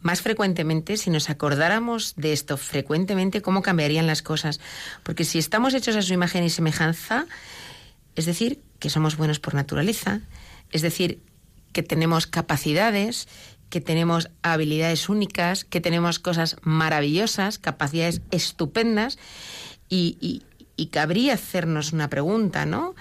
más 0.00 0.20
frecuentemente, 0.20 0.98
si 0.98 1.08
nos 1.08 1.30
acordáramos 1.30 2.14
de 2.16 2.34
esto 2.34 2.58
frecuentemente, 2.58 3.40
cómo 3.40 3.62
cambiarían 3.62 4.06
las 4.06 4.20
cosas. 4.20 4.60
Porque 5.02 5.24
si 5.24 5.38
estamos 5.38 5.72
hechos 5.72 5.96
a 5.96 6.02
su 6.02 6.12
imagen 6.12 6.44
y 6.44 6.50
semejanza, 6.50 7.26
es 8.14 8.26
decir, 8.26 8.60
que 8.84 8.90
somos 8.90 9.16
buenos 9.16 9.40
por 9.40 9.54
naturaleza, 9.54 10.20
es 10.70 10.82
decir, 10.82 11.18
que 11.72 11.82
tenemos 11.82 12.26
capacidades, 12.26 13.28
que 13.70 13.80
tenemos 13.80 14.28
habilidades 14.42 15.08
únicas, 15.08 15.64
que 15.64 15.80
tenemos 15.80 16.18
cosas 16.18 16.56
maravillosas, 16.60 17.58
capacidades 17.58 18.20
estupendas, 18.30 19.16
y, 19.88 20.42
cabría 20.90 21.32
hacernos 21.32 21.94
una 21.94 22.10
pregunta, 22.10 22.66
¿no? 22.66 22.94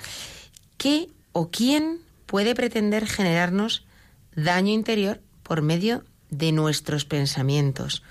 ¿Qué 0.78 1.10
o 1.34 1.50
quién 1.50 2.00
puede 2.26 2.56
pretender 2.56 3.06
generarnos 3.06 3.86
daño 4.38 4.72
interior 4.72 5.20
por 5.44 5.64
medio 5.64 6.06
de 6.30 6.54
nuestros 6.54 7.04
pensamientos, 7.04 8.04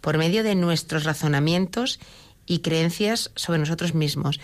por 0.00 0.18
medio 0.18 0.42
de 0.42 0.56
nuestros 0.56 1.04
razonamientos 1.04 2.00
y 2.44 2.58
creencias 2.58 3.30
sobre 3.36 3.60
nosotros 3.60 3.94
mismos. 3.94 4.40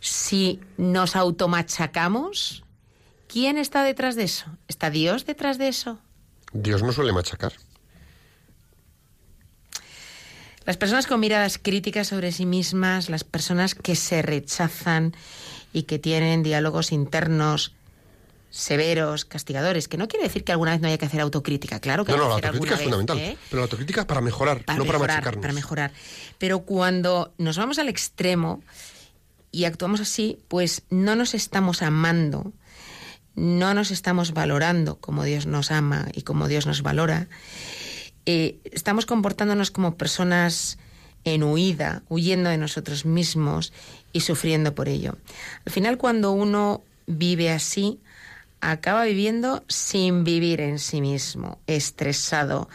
Si 0.00 0.60
nos 0.76 1.16
automachacamos, 1.16 2.64
¿quién 3.26 3.58
está 3.58 3.82
detrás 3.82 4.16
de 4.16 4.24
eso? 4.24 4.46
¿Está 4.68 4.90
Dios 4.90 5.26
detrás 5.26 5.58
de 5.58 5.68
eso? 5.68 5.98
Dios 6.52 6.82
no 6.82 6.92
suele 6.92 7.12
machacar. 7.12 7.52
Las 10.64 10.76
personas 10.76 11.06
con 11.06 11.20
miradas 11.20 11.58
críticas 11.58 12.08
sobre 12.08 12.30
sí 12.30 12.44
mismas, 12.44 13.08
las 13.08 13.24
personas 13.24 13.74
que 13.74 13.96
se 13.96 14.20
rechazan 14.20 15.14
y 15.72 15.84
que 15.84 15.98
tienen 15.98 16.42
diálogos 16.42 16.92
internos 16.92 17.72
severos, 18.50 19.24
castigadores, 19.24 19.88
que 19.88 19.96
no 19.96 20.08
quiere 20.08 20.24
decir 20.24 20.44
que 20.44 20.52
alguna 20.52 20.72
vez 20.72 20.80
no 20.80 20.88
haya 20.88 20.98
que 20.98 21.06
hacer 21.06 21.20
autocrítica, 21.20 21.80
claro 21.80 22.04
que 22.04 22.12
no, 22.12 22.18
no, 22.18 22.28
la 22.28 22.34
autocrítica 22.34 22.74
es 22.74 22.82
fundamental, 22.82 23.18
¿eh? 23.18 23.36
pero 23.50 23.60
la 23.60 23.64
autocrítica 23.64 24.06
para 24.06 24.20
mejorar, 24.20 24.64
no 24.76 24.84
para 24.84 24.98
machacarnos. 24.98 25.42
Para 25.42 25.52
mejorar. 25.52 25.92
Pero 26.38 26.60
cuando 26.60 27.32
nos 27.38 27.58
vamos 27.58 27.78
al 27.78 27.88
extremo 27.88 28.62
y 29.50 29.64
actuamos 29.64 30.00
así, 30.00 30.38
pues 30.48 30.82
no 30.90 31.16
nos 31.16 31.34
estamos 31.34 31.82
amando, 31.82 32.52
no 33.34 33.74
nos 33.74 33.90
estamos 33.90 34.32
valorando 34.32 34.96
como 34.96 35.24
Dios 35.24 35.46
nos 35.46 35.70
ama 35.70 36.08
y 36.12 36.22
como 36.22 36.48
Dios 36.48 36.66
nos 36.66 36.82
valora, 36.82 37.28
eh, 38.26 38.58
estamos 38.64 39.06
comportándonos 39.06 39.70
como 39.70 39.96
personas 39.96 40.78
en 41.24 41.42
huida, 41.42 42.02
huyendo 42.08 42.50
de 42.50 42.58
nosotros 42.58 43.04
mismos 43.04 43.72
y 44.12 44.20
sufriendo 44.20 44.74
por 44.74 44.88
ello. 44.88 45.16
Al 45.64 45.72
final, 45.72 45.98
cuando 45.98 46.32
uno 46.32 46.82
vive 47.06 47.50
así, 47.50 48.00
acaba 48.60 49.04
viviendo 49.04 49.64
sin 49.68 50.24
vivir 50.24 50.60
en 50.60 50.78
sí 50.78 51.00
mismo, 51.00 51.58
estresado, 51.66 52.68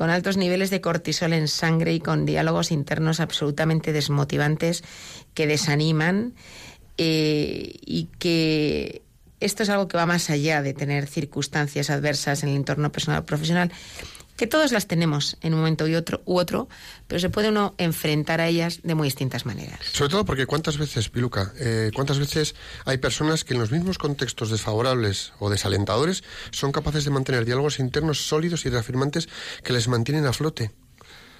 con 0.00 0.08
altos 0.08 0.38
niveles 0.38 0.70
de 0.70 0.80
cortisol 0.80 1.34
en 1.34 1.46
sangre 1.46 1.92
y 1.92 2.00
con 2.00 2.24
diálogos 2.24 2.72
internos 2.72 3.20
absolutamente 3.20 3.92
desmotivantes 3.92 4.82
que 5.34 5.46
desaniman 5.46 6.32
eh, 6.96 7.74
y 7.84 8.08
que 8.18 9.02
esto 9.40 9.62
es 9.62 9.68
algo 9.68 9.88
que 9.88 9.98
va 9.98 10.06
más 10.06 10.30
allá 10.30 10.62
de 10.62 10.72
tener 10.72 11.06
circunstancias 11.06 11.90
adversas 11.90 12.42
en 12.42 12.48
el 12.48 12.56
entorno 12.56 12.90
personal 12.90 13.20
o 13.20 13.26
profesional, 13.26 13.72
que 14.40 14.46
todos 14.46 14.72
las 14.72 14.86
tenemos 14.86 15.36
en 15.42 15.52
un 15.52 15.60
momento 15.60 15.84
otro, 15.98 16.22
u 16.24 16.38
otro, 16.38 16.66
pero 17.06 17.20
se 17.20 17.28
puede 17.28 17.50
uno 17.50 17.74
enfrentar 17.76 18.40
a 18.40 18.48
ellas 18.48 18.80
de 18.82 18.94
muy 18.94 19.08
distintas 19.08 19.44
maneras. 19.44 19.80
Sobre 19.92 20.08
todo 20.12 20.24
porque 20.24 20.46
cuántas 20.46 20.78
veces, 20.78 21.10
Piluca, 21.10 21.52
eh, 21.60 21.90
cuántas 21.94 22.18
veces 22.18 22.54
hay 22.86 22.96
personas 22.96 23.44
que 23.44 23.52
en 23.52 23.60
los 23.60 23.70
mismos 23.70 23.98
contextos 23.98 24.48
desfavorables 24.48 25.34
o 25.40 25.50
desalentadores 25.50 26.24
son 26.52 26.72
capaces 26.72 27.04
de 27.04 27.10
mantener 27.10 27.44
diálogos 27.44 27.80
internos 27.80 28.28
sólidos 28.28 28.64
y 28.64 28.70
reafirmantes 28.70 29.28
que 29.62 29.74
les 29.74 29.88
mantienen 29.88 30.24
a 30.24 30.32
flote. 30.32 30.70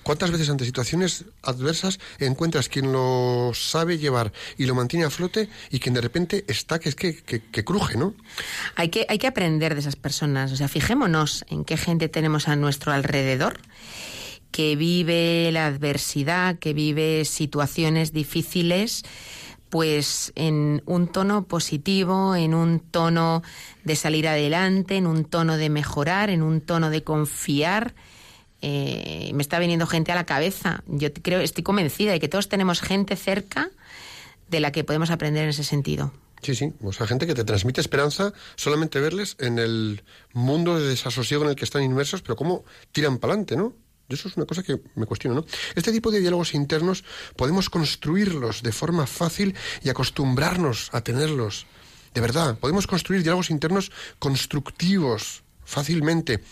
¿Cuántas 0.03 0.31
veces 0.31 0.49
ante 0.49 0.65
situaciones 0.65 1.25
adversas 1.43 2.01
encuentras 2.19 2.69
quien 2.69 2.93
lo 2.93 3.53
sabe 3.55 3.99
llevar 3.99 4.33
y 4.57 4.67
lo 4.67 4.75
mantiene 4.75 5.05
a 5.05 5.11
flote 5.11 5.49
y 5.71 5.79
quien 5.79 5.95
de 5.95 6.01
repente 6.01 6.45
está 6.49 6.79
que 6.79 6.89
es 6.89 6.95
que, 6.95 7.17
que, 7.23 7.65
cruje, 7.65 7.97
¿no? 7.97 8.15
Hay 8.77 8.89
que, 8.89 9.07
hay 9.09 9.19
que 9.19 9.27
aprender 9.27 9.75
de 9.75 9.81
esas 9.81 9.97
personas. 9.97 10.53
O 10.53 10.57
sea, 10.57 10.69
fijémonos 10.69 11.45
en 11.49 11.65
qué 11.65 11.77
gente 11.77 12.09
tenemos 12.09 12.49
a 12.49 12.57
nuestro 12.57 12.93
alrededor 12.93 13.61
que 14.51 14.75
vive 14.77 15.51
la 15.53 15.67
adversidad, 15.67 16.59
que 16.59 16.73
vive 16.73 17.25
situaciones 17.25 18.13
difíciles, 18.13 19.05
pues 19.69 20.33
en 20.35 20.83
un 20.87 21.07
tono 21.07 21.45
positivo, 21.45 22.35
en 22.35 22.55
un 22.55 22.81
tono 22.81 23.43
de 23.85 23.95
salir 23.95 24.27
adelante, 24.27 24.97
en 24.97 25.07
un 25.07 25.25
tono 25.25 25.57
de 25.57 25.71
mejorar, 25.71 26.31
en 26.31 26.43
un 26.43 26.61
tono 26.61 26.91
de 26.91 27.05
confiar 27.05 27.95
eh, 28.63 29.31
me 29.35 29.43
está 29.43 29.59
viniendo 29.59 29.87
gente 29.87 30.13
a 30.13 30.15
la 30.15 30.27
cabeza. 30.27 30.83
Yo 30.87 31.13
creo, 31.13 31.41
estoy 31.41 31.65
convencida 31.65 32.13
de 32.13 32.21
que 32.21 32.29
todos 32.29 32.49
tenemos 32.49 32.81
gente 32.81 33.17
cerca 33.17 33.71
de 34.49 34.61
la 34.61 34.73
que 34.73 34.85
podemos 34.85 35.11
aprender 35.11 35.45
en 35.45 35.51
ese 35.51 35.65
sentido. 35.65 36.13
Sí, 36.43 36.55
sí, 36.55 36.73
o 36.83 36.93
sea, 36.93 37.07
gente 37.07 37.27
que 37.27 37.35
te 37.35 37.45
transmite 37.45 37.81
esperanza 37.81 38.33
solamente 38.57 38.99
verles 38.99 39.37
en 39.39 39.59
el 39.59 40.03
mundo 40.33 40.79
de 40.79 40.89
desasosiego 40.89 41.45
en 41.45 41.51
el 41.51 41.57
que 41.57 41.65
están 41.65 41.83
inmersos, 41.83 42.23
pero 42.23 42.37
cómo 42.37 42.65
tiran 42.93 43.19
para 43.19 43.35
adelante, 43.35 43.57
¿no? 43.57 43.75
Eso 44.09 44.29
es 44.29 44.37
una 44.37 44.47
cosa 44.47 44.63
que 44.63 44.81
me 44.97 45.07
cuestiono, 45.07 45.41
¿no? 45.41 45.47
Este 45.75 45.93
tipo 45.93 46.11
de 46.11 46.21
diálogos 46.21 46.55
internos 46.55 47.05
podemos 47.37 47.71
construirlos 47.71 48.63
de 48.63 48.73
forma 48.73 49.07
fácil 49.07 49.55
y 49.83 49.89
acostumbrarnos 49.89 50.89
a 50.93 51.03
tenerlos. 51.03 51.67
De 52.15 52.21
verdad, 52.21 52.59
podemos 52.59 52.87
construir 52.87 53.23
diálogos 53.23 53.51
internos 53.51 53.93
constructivos, 54.19 55.45
fácilmente 55.71 56.43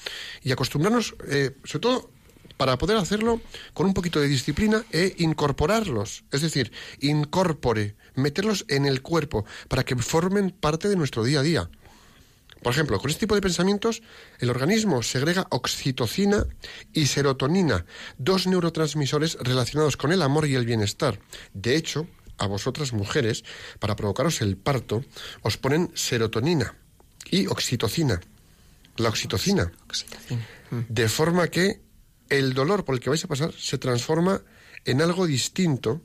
y 0.42 0.52
acostumbrarnos, 0.52 1.16
eh, 1.28 1.56
sobre 1.64 1.80
todo 1.80 2.10
para 2.56 2.78
poder 2.78 2.96
hacerlo 2.96 3.40
con 3.74 3.86
un 3.86 3.94
poquito 3.94 4.20
de 4.20 4.28
disciplina 4.28 4.84
e 4.90 5.14
incorporarlos, 5.18 6.24
es 6.32 6.42
decir, 6.42 6.72
incorpore, 7.00 7.96
meterlos 8.14 8.64
en 8.68 8.86
el 8.86 9.02
cuerpo 9.02 9.44
para 9.68 9.84
que 9.84 9.96
formen 9.96 10.50
parte 10.50 10.88
de 10.88 10.96
nuestro 10.96 11.24
día 11.24 11.40
a 11.40 11.42
día. 11.42 11.70
Por 12.62 12.72
ejemplo, 12.72 12.98
con 12.98 13.10
este 13.10 13.20
tipo 13.20 13.36
de 13.36 13.40
pensamientos, 13.40 14.02
el 14.40 14.50
organismo 14.50 15.02
segrega 15.02 15.46
oxitocina 15.50 16.44
y 16.92 17.06
serotonina, 17.06 17.86
dos 18.18 18.48
neurotransmisores 18.48 19.38
relacionados 19.40 19.96
con 19.96 20.10
el 20.10 20.22
amor 20.22 20.46
y 20.46 20.56
el 20.56 20.66
bienestar. 20.66 21.20
De 21.54 21.76
hecho, 21.76 22.08
a 22.36 22.46
vosotras 22.46 22.92
mujeres, 22.92 23.44
para 23.78 23.94
provocaros 23.94 24.40
el 24.40 24.56
parto, 24.56 25.04
os 25.42 25.56
ponen 25.56 25.92
serotonina 25.94 26.74
y 27.30 27.46
oxitocina 27.46 28.20
la 28.98 29.08
oxitocina. 29.08 29.72
Mm. 30.70 30.80
De 30.88 31.08
forma 31.08 31.48
que 31.48 31.80
el 32.28 32.54
dolor 32.54 32.84
por 32.84 32.94
el 32.94 33.00
que 33.00 33.10
vais 33.10 33.24
a 33.24 33.28
pasar 33.28 33.52
se 33.52 33.78
transforma 33.78 34.42
en 34.84 35.02
algo 35.02 35.26
distinto 35.26 36.02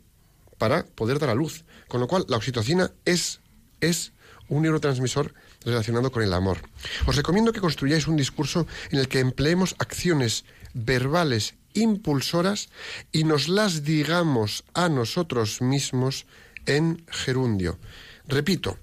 para 0.57 0.85
poder 0.85 1.19
dar 1.19 1.29
a 1.29 1.35
luz. 1.35 1.65
Con 1.87 1.99
lo 1.99 2.07
cual, 2.07 2.25
la 2.27 2.37
oxitocina 2.37 2.91
es, 3.05 3.41
es 3.81 4.13
un 4.49 4.63
neurotransmisor 4.63 5.33
relacionado 5.65 6.11
con 6.11 6.23
el 6.23 6.33
amor. 6.33 6.59
Os 7.05 7.15
recomiendo 7.15 7.53
que 7.53 7.61
construyáis 7.61 8.07
un 8.07 8.17
discurso 8.17 8.67
en 8.91 8.99
el 8.99 9.07
que 9.07 9.19
empleemos 9.19 9.75
acciones 9.79 10.45
verbales 10.73 11.55
impulsoras 11.73 12.69
y 13.11 13.23
nos 13.23 13.47
las 13.47 13.83
digamos 13.83 14.63
a 14.73 14.89
nosotros 14.89 15.61
mismos 15.61 16.25
en 16.65 17.03
gerundio. 17.09 17.79
Repito, 18.27 18.77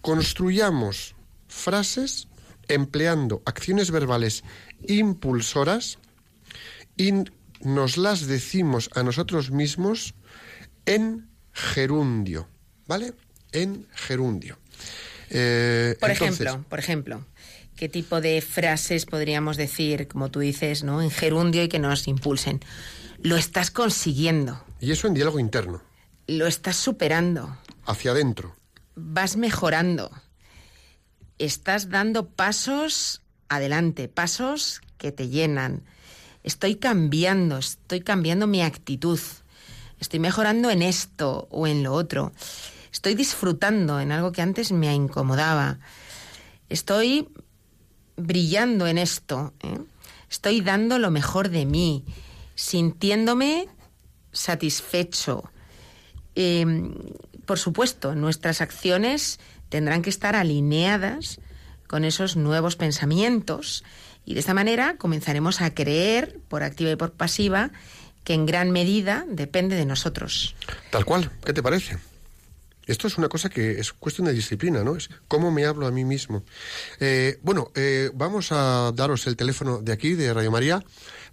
construyamos 0.00 1.14
frases 1.48 2.28
empleando 2.74 3.42
acciones 3.44 3.90
verbales 3.90 4.44
impulsoras 4.86 5.98
y 6.96 7.12
nos 7.60 7.96
las 7.96 8.26
decimos 8.26 8.90
a 8.94 9.02
nosotros 9.02 9.50
mismos 9.50 10.14
en 10.86 11.28
gerundio, 11.52 12.48
¿vale? 12.86 13.14
En 13.52 13.86
gerundio. 13.92 14.58
Eh, 15.30 15.96
por 16.00 16.10
ejemplo, 16.10 16.64
por 16.68 16.78
ejemplo, 16.78 17.26
¿qué 17.76 17.88
tipo 17.88 18.20
de 18.20 18.40
frases 18.40 19.06
podríamos 19.06 19.56
decir, 19.56 20.08
como 20.08 20.30
tú 20.30 20.40
dices, 20.40 20.82
¿no? 20.82 21.00
En 21.00 21.10
gerundio 21.10 21.62
y 21.62 21.68
que 21.68 21.78
nos 21.78 22.08
impulsen. 22.08 22.60
Lo 23.22 23.36
estás 23.36 23.70
consiguiendo. 23.70 24.64
Y 24.80 24.90
eso 24.90 25.06
en 25.06 25.14
diálogo 25.14 25.38
interno. 25.38 25.82
Lo 26.26 26.46
estás 26.46 26.76
superando. 26.76 27.56
Hacia 27.86 28.10
adentro. 28.10 28.56
Vas 28.94 29.36
mejorando 29.36 30.10
estás 31.44 31.90
dando 31.90 32.28
pasos 32.28 33.22
adelante, 33.48 34.08
pasos 34.08 34.80
que 34.98 35.12
te 35.12 35.28
llenan. 35.28 35.82
Estoy 36.44 36.76
cambiando, 36.76 37.58
estoy 37.58 38.00
cambiando 38.00 38.46
mi 38.46 38.62
actitud. 38.62 39.20
Estoy 40.00 40.20
mejorando 40.20 40.70
en 40.70 40.82
esto 40.82 41.48
o 41.50 41.66
en 41.66 41.82
lo 41.82 41.92
otro. 41.92 42.32
Estoy 42.92 43.14
disfrutando 43.14 44.00
en 44.00 44.12
algo 44.12 44.32
que 44.32 44.42
antes 44.42 44.72
me 44.72 44.92
incomodaba. 44.94 45.78
Estoy 46.68 47.28
brillando 48.16 48.86
en 48.86 48.98
esto. 48.98 49.52
¿eh? 49.60 49.78
Estoy 50.30 50.60
dando 50.60 50.98
lo 50.98 51.10
mejor 51.10 51.48
de 51.48 51.66
mí, 51.66 52.04
sintiéndome 52.54 53.68
satisfecho. 54.32 55.50
Em, 56.34 56.94
por 57.44 57.58
supuesto, 57.58 58.14
nuestras 58.14 58.60
acciones 58.60 59.38
tendrán 59.72 60.02
que 60.02 60.10
estar 60.10 60.36
alineadas 60.36 61.40
con 61.86 62.04
esos 62.04 62.36
nuevos 62.36 62.76
pensamientos 62.76 63.84
y 64.26 64.34
de 64.34 64.40
esta 64.40 64.52
manera 64.52 64.96
comenzaremos 64.98 65.62
a 65.62 65.72
creer, 65.72 66.38
por 66.48 66.62
activa 66.62 66.90
y 66.90 66.96
por 66.96 67.12
pasiva, 67.12 67.70
que 68.22 68.34
en 68.34 68.44
gran 68.44 68.70
medida 68.70 69.24
depende 69.30 69.74
de 69.74 69.86
nosotros. 69.86 70.54
Tal 70.90 71.06
cual, 71.06 71.30
¿qué 71.42 71.54
te 71.54 71.62
parece? 71.62 71.96
Esto 72.86 73.06
es 73.06 73.16
una 73.16 73.30
cosa 73.30 73.48
que 73.48 73.80
es 73.80 73.94
cuestión 73.94 74.26
de 74.26 74.34
disciplina, 74.34 74.84
¿no? 74.84 74.94
Es 74.94 75.08
cómo 75.26 75.50
me 75.50 75.64
hablo 75.64 75.86
a 75.86 75.90
mí 75.90 76.04
mismo. 76.04 76.44
Eh, 77.00 77.38
bueno, 77.40 77.72
eh, 77.74 78.10
vamos 78.12 78.52
a 78.52 78.92
daros 78.94 79.26
el 79.26 79.36
teléfono 79.36 79.78
de 79.78 79.92
aquí, 79.92 80.12
de 80.12 80.34
Radio 80.34 80.50
María, 80.50 80.84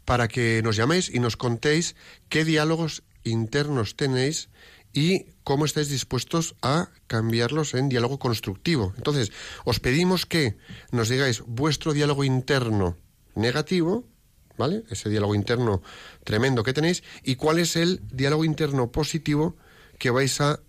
para 0.05 0.29
que 0.29 0.61
nos 0.63 0.77
llaméis 0.77 1.09
y 1.13 1.19
nos 1.19 1.35
contéis 1.35 1.97
qué 2.29 2.45
diálogos 2.45 3.03
internos 3.25 3.97
tenéis 3.97 4.47
y 4.93 5.25
cómo 5.43 5.65
estáis 5.65 5.89
dispuestos 5.89 6.55
a 6.61 6.89
cambiarlos 7.07 7.73
en 7.73 7.89
diálogo 7.89 8.19
constructivo. 8.19 8.93
Entonces, 8.97 9.31
os 9.65 9.79
pedimos 9.79 10.25
que 10.25 10.57
nos 10.91 11.09
digáis 11.09 11.41
vuestro 11.45 11.93
diálogo 11.93 12.23
interno 12.23 12.97
negativo, 13.35 14.05
¿vale? 14.57 14.83
Ese 14.89 15.09
diálogo 15.09 15.35
interno 15.35 15.81
tremendo 16.23 16.63
que 16.63 16.73
tenéis, 16.73 17.03
y 17.23 17.35
cuál 17.35 17.59
es 17.59 17.75
el 17.75 18.01
diálogo 18.11 18.45
interno 18.45 18.91
positivo 18.91 19.55
que 19.97 20.09
vais 20.09 20.39
a 20.41 20.59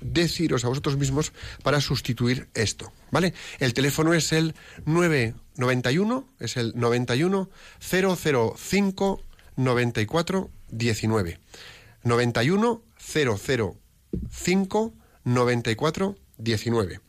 deciros 0.00 0.64
a 0.64 0.68
vosotros 0.68 0.96
mismos 0.96 1.32
para 1.62 1.80
sustituir 1.80 2.48
esto, 2.54 2.92
¿vale? 3.10 3.34
El 3.58 3.74
teléfono 3.74 4.14
es 4.14 4.32
el 4.32 4.54
991, 4.86 6.28
es 6.38 6.56
el 6.56 6.72
91 6.76 7.50
005 7.80 9.22
94 9.56 10.50
19. 10.70 11.40
91 12.04 12.82
005 13.12 14.94
94 15.24 16.18
19. 16.38 17.00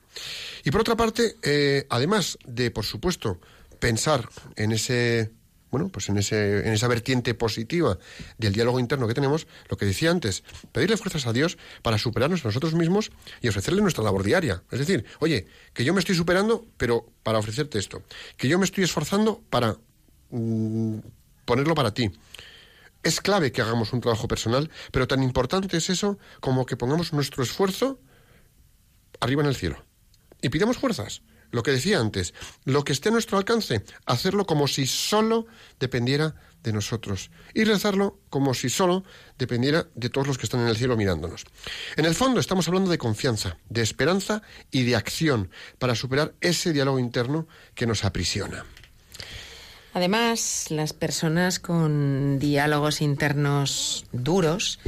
Y 0.66 0.72
por 0.72 0.82
otra 0.82 0.96
parte, 0.96 1.36
eh, 1.42 1.86
además 1.90 2.38
de, 2.46 2.72
por 2.72 2.86
supuesto, 2.86 3.40
pensar 3.80 4.28
en 4.56 4.72
ese 4.72 5.32
bueno, 5.72 5.90
pues 5.90 6.10
en, 6.10 6.18
ese, 6.18 6.68
en 6.68 6.74
esa 6.74 6.88
vertiente 6.88 7.34
positiva 7.34 8.00
del 8.38 8.54
diálogo 8.54 8.80
interno 8.80 9.08
que 9.08 9.14
tenemos, 9.14 9.48
lo 9.70 9.78
que 9.78 9.86
decía 9.86 10.10
antes, 10.10 10.44
pedirle 10.72 10.98
fuerzas 10.98 11.28
a 11.28 11.34
Dios 11.34 11.58
para 11.84 11.98
superarnos 11.98 12.44
a 12.44 12.48
nosotros 12.48 12.74
mismos 12.74 13.12
y 13.42 13.50
ofrecerle 13.50 13.82
nuestra 13.82 14.04
labor 14.04 14.24
diaria. 14.24 14.64
Es 14.72 14.80
decir, 14.80 15.06
oye, 15.20 15.46
que 15.74 15.84
yo 15.84 15.94
me 15.94 16.00
estoy 16.00 16.16
superando, 16.16 16.66
pero 16.78 17.06
para 17.24 17.38
ofrecerte 17.38 17.78
esto. 17.78 18.02
Que 18.36 18.48
yo 18.48 18.58
me 18.58 18.66
estoy 18.66 18.84
esforzando 18.84 19.44
para 19.50 19.78
mm, 20.32 20.98
ponerlo 21.46 21.76
para 21.76 21.94
ti. 21.94 22.12
Es 23.04 23.22
clave 23.22 23.52
que 23.52 23.62
hagamos 23.62 23.94
un 23.94 24.02
trabajo 24.02 24.28
personal, 24.28 24.70
pero 24.92 25.08
tan 25.08 25.24
importante 25.24 25.78
es 25.78 25.90
eso 25.90 26.20
como 26.42 26.66
que 26.66 26.76
pongamos 26.76 27.14
nuestro 27.14 27.44
esfuerzo 27.44 28.00
arriba 29.20 29.42
en 29.42 29.50
el 29.50 29.56
cielo. 29.56 29.86
Y 30.42 30.50
pidamos 30.50 30.78
fuerzas. 30.78 31.22
lo 31.52 31.64
que 31.64 31.72
decía 31.72 32.00
antes, 32.00 32.36
lo 32.66 32.84
que 32.84 32.94
esté 32.94 33.10
a 33.10 33.12
nuestro 33.12 33.40
alcance, 33.40 33.84
hacerlo 34.06 34.46
como 34.46 34.68
si 34.68 34.86
solo 34.86 35.48
dependiera 35.80 36.36
de 36.62 36.74
nosotros 36.74 37.32
y 37.56 37.64
rezarlo 37.64 38.20
como 38.30 38.54
si 38.54 38.70
solo 38.70 39.04
dependiera 39.40 39.88
de 39.96 40.10
todos 40.10 40.28
los 40.28 40.38
que 40.38 40.46
están 40.46 40.62
en 40.62 40.68
el 40.68 40.78
cielo 40.78 40.96
mirándonos. 40.96 41.46
En 41.96 42.06
el 42.06 42.14
fondo 42.14 42.40
estamos 42.40 42.68
hablando 42.68 42.92
de 42.92 43.00
confianza, 43.00 43.58
de 43.68 43.82
esperanza 43.82 44.44
y 44.70 44.84
de 44.84 44.96
acción 44.96 45.50
para 45.80 45.96
superar 45.96 46.36
ese 46.40 46.72
diálogo 46.72 47.00
interno 47.00 47.48
que 47.74 47.88
nos 47.88 48.06
aprisiona. 48.06 48.66
Además, 49.94 50.68
las 50.70 50.94
personas 50.94 51.60
con 51.60 52.40
diálogos 52.40 53.02
internos 53.02 54.06
duros 54.12 54.80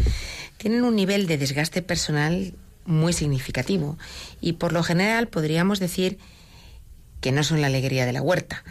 tienen 0.58 0.84
un 0.84 0.96
nivel 0.96 1.28
de 1.28 1.38
desgaste 1.38 1.82
personal 1.82 2.54
muy 2.86 3.14
significativo 3.14 3.98
y 4.42 4.54
por 4.54 4.74
lo 4.74 4.84
general 4.84 5.28
podríamos 5.28 5.80
decir 5.80 6.20
que 7.20 7.32
no 7.32 7.44
son 7.44 7.62
la 7.62 7.68
alegría 7.68 8.06
de 8.06 8.14
la 8.14 8.22
huerta. 8.22 8.64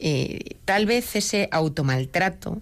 Eh, 0.00 0.56
tal 0.64 0.86
vez 0.86 1.14
ese 1.16 1.48
automaltrato 1.52 2.60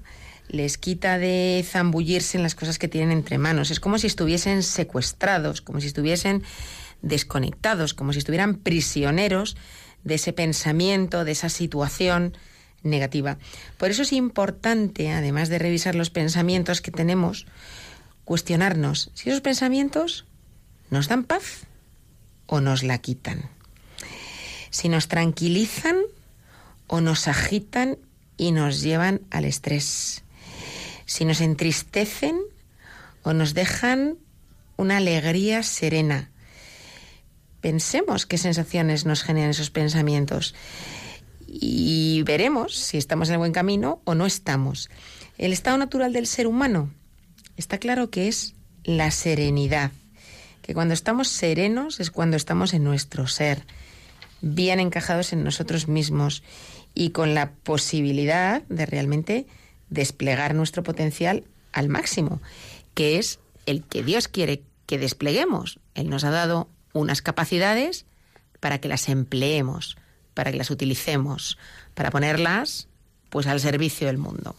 les 0.48 0.78
quita 0.78 1.18
de 1.18 1.64
zambullirse 1.66 2.36
en 2.36 2.42
las 2.42 2.54
cosas 2.54 2.78
que 2.78 2.88
tienen 2.88 3.12
entre 3.12 3.38
manos. 3.38 3.70
Es 3.70 3.80
como 3.80 3.98
si 3.98 4.06
estuviesen 4.06 4.62
secuestrados, 4.62 5.60
como 5.60 5.80
si 5.80 5.86
estuviesen 5.86 6.42
desconectados, 7.02 7.94
como 7.94 8.12
si 8.12 8.18
estuvieran 8.18 8.56
prisioneros 8.56 9.56
de 10.04 10.16
ese 10.16 10.32
pensamiento, 10.32 11.24
de 11.24 11.32
esa 11.32 11.48
situación 11.48 12.34
negativa. 12.82 13.38
Por 13.78 13.90
eso 13.90 14.02
es 14.02 14.12
importante, 14.12 15.12
además 15.12 15.48
de 15.48 15.58
revisar 15.58 15.94
los 15.94 16.10
pensamientos 16.10 16.80
que 16.80 16.90
tenemos, 16.90 17.46
cuestionarnos 18.24 19.10
si 19.14 19.30
esos 19.30 19.40
pensamientos 19.40 20.26
nos 20.90 21.08
dan 21.08 21.24
paz 21.24 21.66
o 22.46 22.60
nos 22.60 22.82
la 22.82 22.98
quitan. 22.98 23.50
Si 24.70 24.88
nos 24.88 25.08
tranquilizan 25.08 25.96
o 26.86 27.00
nos 27.00 27.28
agitan 27.28 27.98
y 28.36 28.52
nos 28.52 28.82
llevan 28.82 29.20
al 29.30 29.44
estrés. 29.44 30.22
Si 31.06 31.24
nos 31.24 31.40
entristecen 31.40 32.40
o 33.22 33.32
nos 33.32 33.54
dejan 33.54 34.16
una 34.76 34.96
alegría 34.96 35.62
serena. 35.62 36.30
Pensemos 37.60 38.26
qué 38.26 38.38
sensaciones 38.38 39.04
nos 39.04 39.22
generan 39.22 39.50
esos 39.50 39.70
pensamientos 39.70 40.54
y 41.52 42.22
veremos 42.22 42.76
si 42.76 42.96
estamos 42.96 43.28
en 43.28 43.34
el 43.34 43.38
buen 43.38 43.52
camino 43.52 44.00
o 44.04 44.14
no 44.14 44.24
estamos. 44.24 44.88
El 45.36 45.52
estado 45.52 45.76
natural 45.78 46.12
del 46.12 46.28
ser 46.28 46.46
humano 46.46 46.90
está 47.56 47.78
claro 47.78 48.10
que 48.10 48.28
es 48.28 48.54
la 48.84 49.10
serenidad, 49.10 49.90
que 50.62 50.74
cuando 50.74 50.94
estamos 50.94 51.28
serenos 51.28 51.98
es 51.98 52.10
cuando 52.12 52.36
estamos 52.36 52.72
en 52.72 52.84
nuestro 52.84 53.26
ser, 53.26 53.66
bien 54.40 54.78
encajados 54.78 55.32
en 55.32 55.42
nosotros 55.42 55.88
mismos 55.88 56.44
y 56.94 57.10
con 57.10 57.34
la 57.34 57.50
posibilidad 57.50 58.62
de 58.68 58.86
realmente 58.86 59.46
desplegar 59.88 60.54
nuestro 60.54 60.84
potencial 60.84 61.44
al 61.72 61.88
máximo, 61.88 62.40
que 62.94 63.18
es 63.18 63.40
el 63.66 63.82
que 63.82 64.04
Dios 64.04 64.28
quiere 64.28 64.62
que 64.86 64.98
despleguemos. 64.98 65.80
Él 65.94 66.10
nos 66.10 66.22
ha 66.22 66.30
dado 66.30 66.68
unas 66.92 67.22
capacidades 67.22 68.06
para 68.60 68.78
que 68.78 68.88
las 68.88 69.08
empleemos 69.08 69.96
para 70.34 70.50
que 70.50 70.58
las 70.58 70.70
utilicemos, 70.70 71.58
para 71.94 72.10
ponerlas 72.10 72.88
pues 73.30 73.46
al 73.46 73.60
servicio 73.60 74.06
del 74.06 74.18
mundo. 74.18 74.54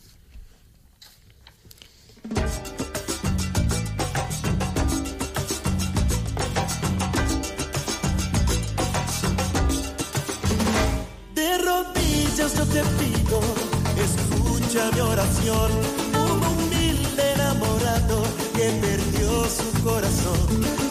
De 11.36 11.58
rodillas 11.58 12.56
yo 12.56 12.66
te 12.66 12.82
pido, 13.00 13.42
escucha 13.98 14.92
mi 14.94 15.00
oración, 15.02 15.72
un 16.14 16.44
humilde 16.44 17.34
enamorado 17.34 18.24
que 18.56 18.70
perdió 18.82 19.46
su 19.46 19.84
corazón 19.84 20.91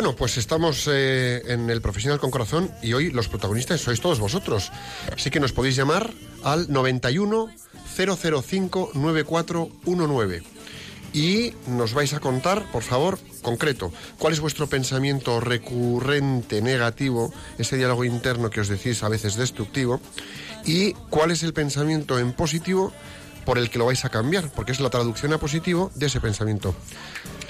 Bueno, 0.00 0.16
pues 0.16 0.38
estamos 0.38 0.88
eh, 0.90 1.42
en 1.52 1.68
el 1.68 1.82
Profesional 1.82 2.18
con 2.18 2.30
Corazón 2.30 2.70
y 2.80 2.94
hoy 2.94 3.10
los 3.10 3.28
protagonistas 3.28 3.82
sois 3.82 4.00
todos 4.00 4.18
vosotros. 4.18 4.72
Así 5.12 5.28
que 5.28 5.40
nos 5.40 5.52
podéis 5.52 5.76
llamar 5.76 6.08
al 6.42 6.72
91 6.72 7.50
005 7.84 8.92
9419 8.94 10.42
y 11.12 11.52
nos 11.66 11.92
vais 11.92 12.14
a 12.14 12.18
contar, 12.18 12.64
por 12.72 12.82
favor, 12.82 13.18
concreto, 13.42 13.92
cuál 14.16 14.32
es 14.32 14.40
vuestro 14.40 14.68
pensamiento 14.68 15.38
recurrente 15.38 16.62
negativo, 16.62 17.30
ese 17.58 17.76
diálogo 17.76 18.06
interno 18.06 18.48
que 18.48 18.62
os 18.62 18.68
decís 18.68 19.02
a 19.02 19.10
veces 19.10 19.36
destructivo, 19.36 20.00
y 20.64 20.94
cuál 21.10 21.30
es 21.30 21.42
el 21.42 21.52
pensamiento 21.52 22.18
en 22.18 22.32
positivo 22.32 22.90
por 23.44 23.58
el 23.58 23.68
que 23.68 23.78
lo 23.78 23.84
vais 23.84 24.02
a 24.06 24.08
cambiar, 24.08 24.50
porque 24.50 24.72
es 24.72 24.80
la 24.80 24.88
traducción 24.88 25.34
a 25.34 25.38
positivo 25.38 25.92
de 25.94 26.06
ese 26.06 26.22
pensamiento. 26.22 26.74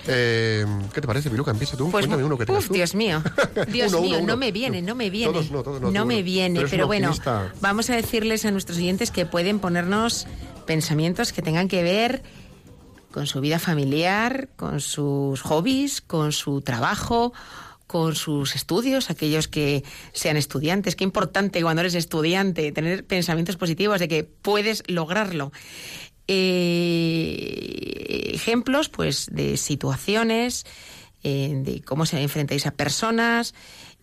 Eh, 0.06 0.64
¿Qué 0.92 1.00
te 1.00 1.06
parece, 1.06 1.30
Piluca? 1.30 1.50
Empieza 1.50 1.76
tú. 1.76 1.90
Pues, 1.90 2.06
Cuéntame 2.06 2.24
uno 2.24 2.38
que 2.38 2.46
tengas 2.46 2.64
uf, 2.64 2.68
tú. 2.68 2.74
Dios 2.74 2.94
mío. 2.94 3.22
Dios 3.68 3.92
Uno, 3.92 4.02
mío, 4.02 4.18
uno, 4.18 4.26
no 4.28 4.36
me 4.36 4.52
viene, 4.52 4.82
no 4.82 4.94
me 4.94 5.10
viene. 5.10 5.32
Todos 5.32 5.50
no, 5.50 5.62
todos 5.62 5.80
no, 5.80 5.90
No 5.90 6.04
me 6.04 6.22
viene, 6.22 6.64
pero 6.70 6.86
bueno, 6.86 7.12
vamos 7.60 7.90
a 7.90 7.96
decirles 7.96 8.44
a 8.44 8.50
nuestros 8.50 8.78
oyentes 8.78 9.10
que 9.10 9.26
pueden 9.26 9.58
ponernos 9.58 10.26
pensamientos 10.66 11.32
que 11.32 11.42
tengan 11.42 11.68
que 11.68 11.82
ver 11.82 12.22
con 13.10 13.26
su 13.26 13.40
vida 13.40 13.58
familiar, 13.58 14.48
con 14.56 14.80
sus 14.80 15.42
hobbies, 15.42 16.00
con 16.00 16.32
su 16.32 16.60
trabajo, 16.60 17.32
con 17.86 18.14
sus 18.14 18.54
estudios, 18.54 19.10
aquellos 19.10 19.48
que 19.48 19.82
sean 20.12 20.36
estudiantes. 20.36 20.94
Qué 20.94 21.02
importante 21.02 21.60
cuando 21.60 21.80
eres 21.80 21.96
estudiante 21.96 22.70
tener 22.70 23.04
pensamientos 23.04 23.56
positivos 23.56 23.98
de 23.98 24.06
que 24.06 24.22
puedes 24.22 24.84
lograrlo. 24.86 25.50
Eh, 26.26 27.70
ejemplos, 28.34 28.88
pues, 28.88 29.28
de 29.30 29.56
situaciones, 29.56 30.66
eh, 31.22 31.52
de 31.64 31.82
cómo 31.82 32.06
se 32.06 32.20
enfrentáis 32.22 32.66
a 32.66 32.70
personas 32.70 33.54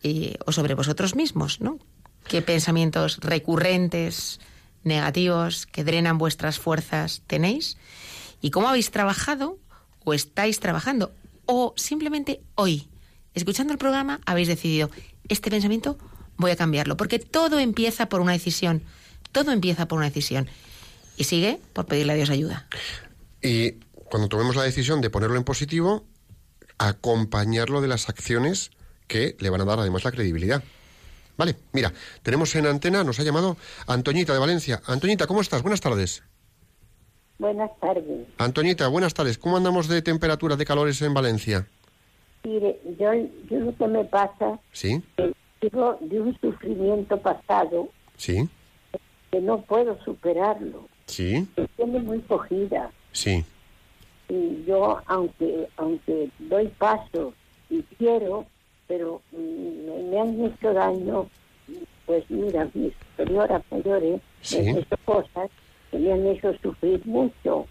eh, 0.04 0.36
o 0.46 0.52
sobre 0.52 0.76
vosotros 0.76 1.16
mismos, 1.16 1.62
¿no? 1.62 1.80
¿Qué 2.28 2.42
pensamientos 2.42 3.20
recurrentes, 3.22 4.40
negativos, 4.84 5.66
que 5.66 5.84
drenan 5.84 6.18
vuestras 6.18 6.60
fuerzas 6.60 7.24
tenéis? 7.26 7.78
¿Y 8.42 8.52
cómo 8.52 8.68
habéis 8.68 8.92
trabajado 8.92 9.58
o 10.04 10.14
estáis 10.14 10.60
trabajando? 10.60 11.12
O 11.46 11.74
simplemente 11.78 12.42
hoy, 12.56 12.88
escuchando 13.34 13.74
el 13.74 13.80
programa, 13.80 14.20
habéis 14.26 14.48
decidido, 14.48 14.92
este 15.30 15.50
pensamiento 15.50 15.98
voy 16.38 16.52
a 16.52 16.56
cambiarlo, 16.56 16.98
porque 16.98 17.20
todo 17.20 17.58
empieza 17.60 18.10
por 18.10 18.22
una 18.22 18.34
decisión, 18.34 18.84
todo 19.32 19.52
empieza 19.52 19.88
por 19.88 19.98
una 19.98 20.08
decisión. 20.08 20.48
Y 21.18 21.24
sigue 21.26 21.60
por 21.74 21.86
pedirle 21.86 22.14
a 22.14 22.16
Dios 22.16 22.30
ayuda. 22.30 22.68
Y 23.42 23.74
cuando 24.10 24.30
tomemos 24.30 24.56
la 24.56 24.64
decisión 24.64 25.02
de 25.02 25.10
ponerlo 25.10 25.36
en 25.36 25.44
positivo, 25.44 26.06
acompañarlo 26.78 27.82
de 27.82 27.88
las 27.88 28.08
acciones 28.08 28.72
que 29.08 29.36
le 29.40 29.50
van 29.50 29.62
a 29.62 29.66
dar 29.66 29.80
además 29.80 30.04
la 30.04 30.12
credibilidad. 30.12 30.64
Vale, 31.38 31.56
mira, 31.72 31.94
tenemos 32.24 32.56
en 32.56 32.66
antena, 32.66 33.04
nos 33.04 33.20
ha 33.20 33.24
llamado 33.24 33.58
Antoñita 33.88 34.34
de 34.34 34.40
Valencia. 34.40 34.82
Antoñita, 34.86 35.28
¿cómo 35.28 35.42
estás? 35.42 35.62
Buenas 35.62 35.82
tardes. 35.82 36.24
Buenas 37.38 37.70
tardes. 37.80 38.28
Antoñita, 38.40 38.88
buenas 38.88 39.14
tardes. 39.14 39.38
¿Cómo 39.38 39.58
andamos 39.58 39.88
de 39.88 40.02
temperatura, 40.02 40.56
de 40.56 40.66
calores 40.66 41.02
en 41.04 41.14
Valencia? 41.14 41.68
Mire, 42.44 42.80
yo, 43.00 43.12
yo 43.50 43.60
lo 43.60 43.76
que 43.76 43.88
me 43.88 44.04
pasa 44.06 44.60
¿Sí? 44.72 45.04
es 45.18 45.34
que 45.62 45.70
digo 45.70 45.98
de 46.02 46.22
un 46.22 46.40
sufrimiento 46.40 47.20
pasado 47.22 47.90
¿Sí? 48.16 48.50
que 49.32 49.42
no 49.42 49.62
puedo 49.62 50.04
superarlo. 50.04 50.88
¿Sí? 51.08 51.48
Me 51.58 51.68
tiene 51.70 52.00
muy 52.00 52.20
cogida. 52.20 52.92
Sí. 53.12 53.44
Y 54.30 54.64
yo, 54.66 55.00
aunque 55.08 55.68
aunque 55.78 56.30
doy 56.40 56.68
pasos 56.78 57.34
y 57.70 57.82
quiero, 57.98 58.46
pero 58.88 59.22
mm, 59.32 59.38
me, 59.38 60.04
me 60.12 60.20
han 60.20 60.46
hecho 60.46 60.74
daño, 60.74 61.28
pues 62.06 62.24
mira, 62.30 62.70
mis 62.74 62.94
superiores 63.12 63.62
mayores 63.72 64.22
Sí. 64.42 64.62
me 64.62 64.70
han 64.72 64.78
hecho 64.78 64.96
cosas 65.06 65.50
que 65.92 65.98
me 66.00 66.12
han 66.14 66.26
hecho 66.28 66.54
sufrir 66.62 67.06
mucho. 67.06 67.66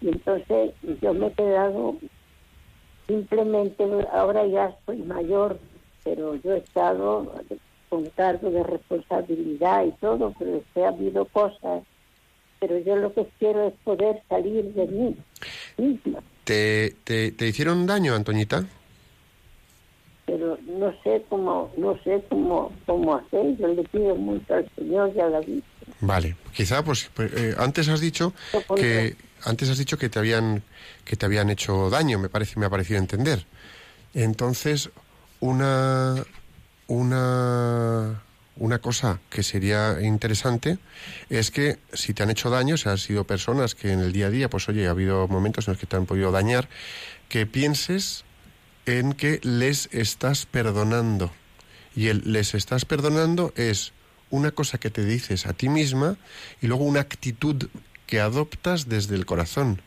Y 0.00 0.08
entonces 0.08 0.72
yo 1.00 1.14
me 1.14 1.28
he 1.28 1.32
quedado 1.32 1.96
simplemente, 3.06 3.84
ahora 4.12 4.46
ya 4.46 4.74
soy 4.86 4.98
mayor, 4.98 5.58
pero 6.04 6.34
yo 6.36 6.52
he 6.54 6.58
estado 6.58 7.32
con 7.88 8.04
cargo 8.10 8.50
de 8.50 8.62
responsabilidad 8.62 9.84
y 9.84 9.90
todo, 9.92 10.34
pero 10.38 10.56
es 10.56 10.62
que 10.74 10.84
ha 10.84 10.88
habido 10.88 11.24
cosas, 11.26 11.82
pero 12.62 12.78
yo 12.78 12.94
lo 12.94 13.12
que 13.12 13.26
quiero 13.40 13.66
es 13.66 13.74
poder 13.82 14.22
salir 14.28 14.72
de 14.72 14.86
mí 14.86 15.16
misma. 15.76 16.20
¿Te, 16.44 16.94
te, 17.02 17.32
te 17.32 17.48
hicieron 17.48 17.86
daño, 17.86 18.14
Antoñita? 18.14 18.64
pero 20.24 20.56
no 20.66 20.94
sé 21.02 21.24
cómo 21.28 21.72
no 21.76 22.00
sé 22.04 22.22
cómo 22.28 22.72
cómo 22.86 23.16
hacer 23.16 23.56
yo 23.58 23.66
le 23.66 23.82
pido 23.82 24.14
mucho 24.14 24.54
al 24.54 24.70
señor 24.76 25.12
y 25.16 25.20
a 25.20 25.26
la 25.28 25.40
vida 25.40 25.62
Vale, 26.00 26.36
quizá 26.54 26.84
pues, 26.84 27.10
pues, 27.12 27.32
eh, 27.34 27.56
antes 27.58 27.88
has 27.88 28.00
dicho 28.00 28.32
que 28.76 29.16
antes 29.44 29.68
has 29.68 29.78
dicho 29.78 29.98
que 29.98 30.08
te 30.08 30.20
habían 30.20 30.62
que 31.04 31.16
te 31.16 31.26
habían 31.26 31.50
hecho 31.50 31.90
daño, 31.90 32.20
me 32.20 32.28
parece 32.28 32.58
me 32.58 32.66
ha 32.66 32.70
parecido 32.70 33.00
entender. 33.00 33.44
Entonces, 34.14 34.90
una 35.40 36.24
una, 36.86 38.22
una 38.56 38.80
cosa 38.80 39.20
que 39.30 39.42
sería 39.42 40.00
interesante 40.02 40.78
es 41.30 41.50
que 41.50 41.78
si 41.92 42.12
te 42.12 42.22
han 42.22 42.30
hecho 42.30 42.50
daño, 42.50 42.76
si 42.76 42.88
han 42.88 42.98
sido 42.98 43.24
personas 43.24 43.74
que 43.74 43.92
en 43.92 44.00
el 44.00 44.12
día 44.12 44.26
a 44.26 44.30
día, 44.30 44.50
pues 44.50 44.68
oye, 44.68 44.86
ha 44.86 44.90
habido 44.90 45.26
momentos 45.28 45.66
en 45.66 45.72
los 45.72 45.80
que 45.80 45.86
te 45.86 45.96
han 45.96 46.06
podido 46.06 46.30
dañar, 46.32 46.68
que 47.28 47.46
pienses 47.46 48.24
en 48.86 49.14
que 49.14 49.40
les 49.42 49.88
estás 49.92 50.46
perdonando. 50.46 51.30
Y 51.94 52.08
el 52.08 52.32
les 52.32 52.54
estás 52.54 52.84
perdonando 52.84 53.52
es 53.56 53.92
una 54.30 54.50
cosa 54.50 54.78
que 54.78 54.90
te 54.90 55.04
dices 55.04 55.46
a 55.46 55.52
ti 55.52 55.68
misma 55.68 56.16
y 56.60 56.66
luego 56.66 56.84
una 56.84 57.00
actitud 57.00 57.68
que 58.06 58.20
adoptas 58.20 58.88
desde 58.88 59.14
el 59.14 59.26
corazón. 59.26 59.80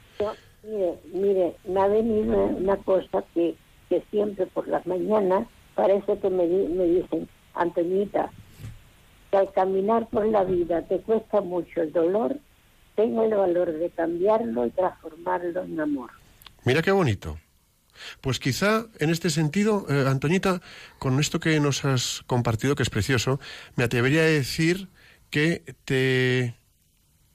mire, 0.64 1.00
mire, 1.14 1.56
me 1.68 1.80
ha 1.82 1.88
venido 1.88 2.46
una 2.46 2.78
cosa 2.78 3.24
que, 3.34 3.56
que 3.90 4.04
siempre 4.12 4.46
por 4.48 4.68
las 4.68 4.86
mañanas 4.88 5.48
parece 5.76 6.18
que 6.20 6.30
me, 6.30 6.48
me 6.48 6.86
dicen, 6.86 7.28
Antonita, 7.54 8.32
al 9.36 9.52
caminar 9.54 10.08
por 10.10 10.26
la 10.28 10.44
vida 10.44 10.82
te 10.84 11.00
cuesta 11.02 11.42
mucho 11.42 11.82
el 11.82 11.92
dolor, 11.92 12.38
tengo 12.96 13.24
el 13.24 13.34
valor 13.36 13.74
de 13.74 13.90
cambiarlo 13.90 14.66
y 14.66 14.72
transformarlo 14.72 15.64
en 15.64 15.80
amor. 15.80 16.12
Mira 16.64 16.82
qué 16.82 16.92
bonito. 16.92 17.38
Pues 18.22 18.40
quizá 18.40 18.88
en 19.00 19.10
este 19.10 19.30
sentido, 19.30 19.86
eh, 19.90 20.06
Antoñita, 20.08 20.62
con 21.00 21.20
esto 21.20 21.40
que 21.40 21.60
nos 21.60 21.86
has 21.86 22.24
compartido, 22.28 22.76
que 22.76 22.84
es 22.84 22.90
precioso, 22.90 23.40
me 23.76 23.84
atrevería 23.84 24.22
a 24.22 24.26
decir 24.26 24.90
que 25.30 25.64
te, 25.86 26.56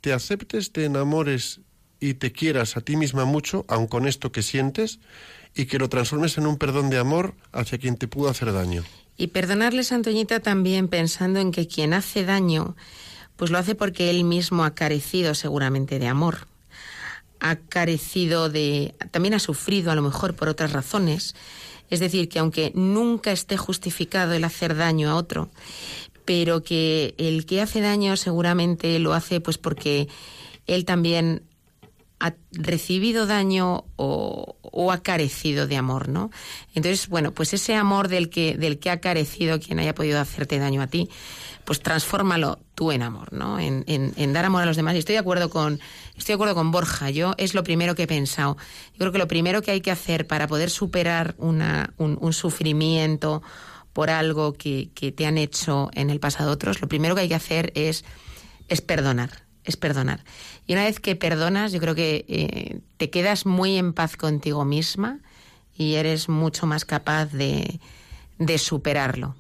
te 0.01 0.13
aceptes, 0.13 0.73
te 0.73 0.85
enamores 0.85 1.61
y 1.99 2.15
te 2.15 2.33
quieras 2.33 2.77
a 2.77 2.81
ti 2.81 2.97
misma 2.97 3.25
mucho, 3.25 3.65
aun 3.69 3.87
con 3.87 4.07
esto 4.07 4.33
que 4.33 4.43
sientes, 4.43 5.01
y 5.55 5.67
que 5.67 5.79
lo 5.79 5.89
transformes 5.89 6.39
en 6.39 6.47
un 6.47 6.57
perdón 6.57 6.91
de 6.91 6.99
amor 6.99 7.35
hacia 7.53 7.79
quien 7.79 7.97
te 7.97 8.09
pudo 8.09 8.31
hacer 8.31 8.53
daño. 8.53 8.85
Y 9.21 9.29
perdonarles, 9.29 9.93
Antoñita, 9.93 10.41
también 10.41 10.89
pensando 10.89 11.41
en 11.41 11.53
que 11.53 11.69
quien 11.69 11.93
hace 11.93 12.25
daño, 12.25 12.75
pues 13.37 13.51
lo 13.51 13.59
hace 13.59 13.75
porque 13.75 14.09
él 14.09 14.25
mismo 14.25 14.65
ha 14.65 14.75
carecido 14.75 15.35
seguramente 15.35 15.99
de 15.99 16.09
amor 16.09 16.49
ha 17.41 17.57
carecido 17.57 18.49
de, 18.49 18.95
también 19.11 19.35
ha 19.35 19.39
sufrido 19.39 19.91
a 19.91 19.95
lo 19.95 20.03
mejor 20.03 20.35
por 20.35 20.49
otras 20.49 20.73
razones. 20.73 21.35
Es 21.89 21.99
decir, 21.99 22.29
que 22.29 22.39
aunque 22.39 22.71
nunca 22.75 23.33
esté 23.33 23.57
justificado 23.57 24.35
el 24.35 24.45
hacer 24.45 24.77
daño 24.77 25.11
a 25.11 25.17
otro, 25.17 25.49
pero 26.25 26.63
que 26.63 27.15
el 27.19 27.47
que 27.47 27.63
hace 27.63 27.81
daño 27.81 28.17
seguramente 28.17 28.99
lo 29.01 29.15
hace 29.15 29.41
pues 29.41 29.59
porque 29.59 30.07
él 30.67 30.85
también 30.85 31.43
ha 32.21 32.35
recibido 32.53 33.27
daño 33.27 33.85
o, 33.97 34.57
o, 34.61 34.93
ha 34.93 35.03
carecido 35.03 35.67
de 35.67 35.77
amor, 35.77 36.09
¿no? 36.09 36.31
Entonces, 36.75 37.09
bueno, 37.09 37.33
pues 37.33 37.55
ese 37.55 37.75
amor 37.75 38.09
del 38.09 38.29
que, 38.29 38.57
del 38.57 38.79
que 38.79 38.91
ha 38.91 39.01
carecido 39.01 39.59
quien 39.59 39.79
haya 39.79 39.95
podido 39.95 40.21
hacerte 40.21 40.59
daño 40.59 40.83
a 40.83 40.87
ti, 40.87 41.09
pues 41.65 41.81
transfórmalo 41.81 42.59
tú 42.75 42.93
en 42.93 43.03
amor, 43.03 43.33
¿no? 43.33 43.59
En, 43.59 43.85
en, 43.87 44.33
dar 44.33 44.45
amor 44.45 44.63
a 44.63 44.67
los 44.67 44.77
demás. 44.77 44.95
Y 44.95 44.99
estoy 44.99 45.15
de 45.15 45.21
acuerdo 45.21 45.51
con, 45.51 45.81
estoy 46.17 46.33
de 46.33 46.35
acuerdo 46.35 46.55
con 46.55 46.71
Borja. 46.71 47.11
Yo 47.11 47.35
es 47.39 47.55
lo 47.55 47.65
primero 47.65 47.95
que 47.95 48.03
he 48.03 48.07
pensado. 48.07 48.57
Yo 48.93 48.99
creo 48.99 49.13
que 49.13 49.19
lo 49.19 49.29
primero 49.29 49.63
que 49.63 49.71
hay 49.71 49.81
que 49.81 49.91
hacer 49.91 50.27
para 50.27 50.47
poder 50.47 50.69
superar 50.69 51.35
una, 51.39 51.95
un, 51.97 52.33
sufrimiento 52.33 53.43
por 53.93 54.11
algo 54.11 54.53
que, 54.53 54.91
que, 54.95 55.11
te 55.11 55.27
han 55.27 55.39
hecho 55.39 55.91
en 55.95 56.11
el 56.11 56.21
pasado 56.21 56.53
otros, 56.53 56.81
lo 56.81 56.89
primero 56.89 57.15
que 57.15 57.23
hay 57.23 57.29
que 57.29 57.35
hacer 57.35 57.73
es, 57.75 58.05
es 58.69 58.81
perdonar. 58.81 59.50
Es 59.65 59.77
perdonar. 59.77 60.25
Y 60.67 60.73
una 60.73 60.85
vez 60.85 61.01
que 61.01 61.17
perdonas, 61.17 61.73
yo 61.73 61.81
creo 61.81 61.95
que 61.95 62.25
eh, 62.29 62.81
te 62.97 63.11
quedas 63.11 63.47
muy 63.47 63.77
en 63.77 63.93
paz 63.93 64.17
contigo 64.17 64.65
misma 64.65 65.21
y 65.77 65.95
eres 65.95 66.29
mucho 66.29 66.67
más 66.67 66.85
capaz 66.85 67.27
de, 67.27 67.81
de 68.39 68.59
superarlo. 68.59 69.37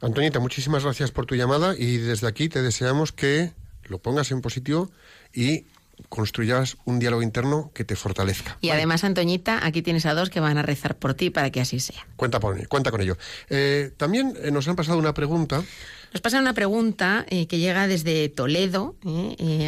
Antonita, 0.00 0.40
muchísimas 0.40 0.84
gracias 0.84 1.10
por 1.10 1.26
tu 1.26 1.34
llamada 1.34 1.74
y 1.76 1.98
desde 1.98 2.26
aquí 2.26 2.48
te 2.48 2.62
deseamos 2.62 3.12
que 3.12 3.52
lo 3.84 3.98
pongas 3.98 4.30
en 4.30 4.40
positivo 4.40 4.90
y 5.34 5.66
construyas 6.08 6.76
un 6.84 6.98
diálogo 6.98 7.22
interno 7.22 7.70
que 7.74 7.84
te 7.84 7.96
fortalezca. 7.96 8.56
Y 8.60 8.70
además, 8.70 9.04
Antoñita, 9.04 9.64
aquí 9.64 9.82
tienes 9.82 10.06
a 10.06 10.14
dos 10.14 10.30
que 10.30 10.40
van 10.40 10.58
a 10.58 10.62
rezar 10.62 10.96
por 10.96 11.14
ti 11.14 11.30
para 11.30 11.50
que 11.50 11.60
así 11.60 11.80
sea. 11.80 12.06
Cuenta, 12.16 12.40
por, 12.40 12.66
cuenta 12.68 12.90
con 12.90 13.00
ello. 13.00 13.16
Eh, 13.48 13.92
también 13.96 14.34
eh, 14.42 14.50
nos 14.50 14.68
han 14.68 14.76
pasado 14.76 14.98
una 14.98 15.14
pregunta. 15.14 15.62
Nos 16.12 16.20
pasa 16.20 16.40
una 16.40 16.54
pregunta 16.54 17.24
eh, 17.28 17.46
que 17.46 17.58
llega 17.58 17.86
desde 17.86 18.28
Toledo, 18.28 18.96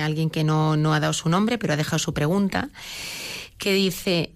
alguien 0.03 0.29
que 0.29 0.43
no, 0.43 0.77
no 0.77 0.93
ha 0.93 1.01
dado 1.01 1.13
su 1.13 1.29
nombre, 1.29 1.57
pero 1.59 1.75
ha 1.75 1.77
dejado 1.77 2.01
su 2.01 2.13
pregunta, 2.13 2.69
que 3.59 3.73
dice, 3.73 4.33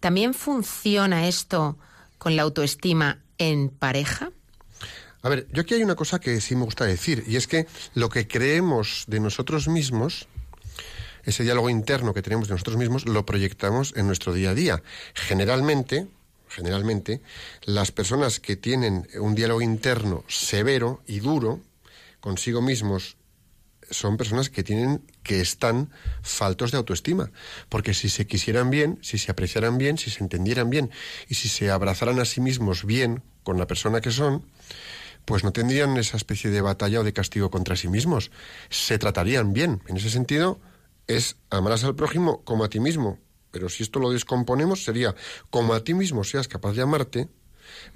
¿también 0.00 0.34
funciona 0.34 1.28
esto 1.28 1.78
con 2.18 2.36
la 2.36 2.42
autoestima 2.42 3.20
en 3.38 3.70
pareja? 3.70 4.30
A 5.22 5.28
ver, 5.28 5.48
yo 5.50 5.62
aquí 5.62 5.74
hay 5.74 5.82
una 5.82 5.96
cosa 5.96 6.20
que 6.20 6.40
sí 6.40 6.54
me 6.54 6.64
gusta 6.64 6.84
decir, 6.84 7.24
y 7.26 7.34
es 7.34 7.48
que 7.48 7.66
lo 7.94 8.08
que 8.10 8.28
creemos 8.28 9.04
de 9.08 9.18
nosotros 9.18 9.66
mismos, 9.66 10.28
ese 11.26 11.42
diálogo 11.42 11.68
interno 11.68 12.14
que 12.14 12.22
tenemos 12.22 12.48
de 12.48 12.54
nosotros 12.54 12.76
mismos, 12.76 13.06
lo 13.06 13.26
proyectamos 13.26 13.92
en 13.96 14.06
nuestro 14.06 14.32
día 14.32 14.50
a 14.50 14.54
día. 14.54 14.82
Generalmente, 15.14 16.06
generalmente, 16.48 17.20
las 17.64 17.92
personas 17.92 18.40
que 18.40 18.56
tienen 18.56 19.08
un 19.20 19.34
diálogo 19.34 19.60
interno 19.60 20.24
severo 20.28 21.02
y 21.06 21.20
duro 21.20 21.60
consigo 22.20 22.62
mismos 22.62 23.16
son 23.90 24.16
personas 24.16 24.50
que 24.50 24.64
tienen 24.64 25.02
que 25.22 25.40
están 25.40 25.90
faltos 26.22 26.70
de 26.72 26.78
autoestima, 26.78 27.30
porque 27.68 27.94
si 27.94 28.08
se 28.08 28.26
quisieran 28.26 28.70
bien, 28.70 28.98
si 29.02 29.18
se 29.18 29.30
apreciaran 29.30 29.78
bien, 29.78 29.98
si 29.98 30.10
se 30.10 30.22
entendieran 30.22 30.70
bien 30.70 30.90
y 31.28 31.34
si 31.34 31.48
se 31.48 31.70
abrazaran 31.70 32.18
a 32.18 32.24
sí 32.24 32.40
mismos 32.40 32.84
bien 32.84 33.22
con 33.42 33.58
la 33.58 33.66
persona 33.66 34.00
que 34.00 34.10
son, 34.10 34.44
pues 35.24 35.44
no 35.44 35.52
tendrían 35.52 35.96
esa 35.96 36.16
especie 36.16 36.50
de 36.50 36.60
batalla 36.60 37.00
o 37.00 37.04
de 37.04 37.12
castigo 37.12 37.50
contra 37.50 37.76
sí 37.76 37.88
mismos. 37.88 38.30
Se 38.70 38.98
tratarían 38.98 39.52
bien. 39.52 39.82
En 39.86 39.96
ese 39.96 40.10
sentido, 40.10 40.60
es 41.06 41.36
amarás 41.50 41.84
al 41.84 41.94
prójimo 41.94 42.42
como 42.44 42.64
a 42.64 42.68
ti 42.68 42.80
mismo. 42.80 43.18
Pero 43.50 43.68
si 43.68 43.82
esto 43.82 43.98
lo 44.00 44.10
descomponemos, 44.10 44.84
sería 44.84 45.14
como 45.50 45.74
a 45.74 45.82
ti 45.82 45.94
mismo 45.94 46.24
seas 46.24 46.48
capaz 46.48 46.72
de 46.74 46.82
amarte, 46.82 47.28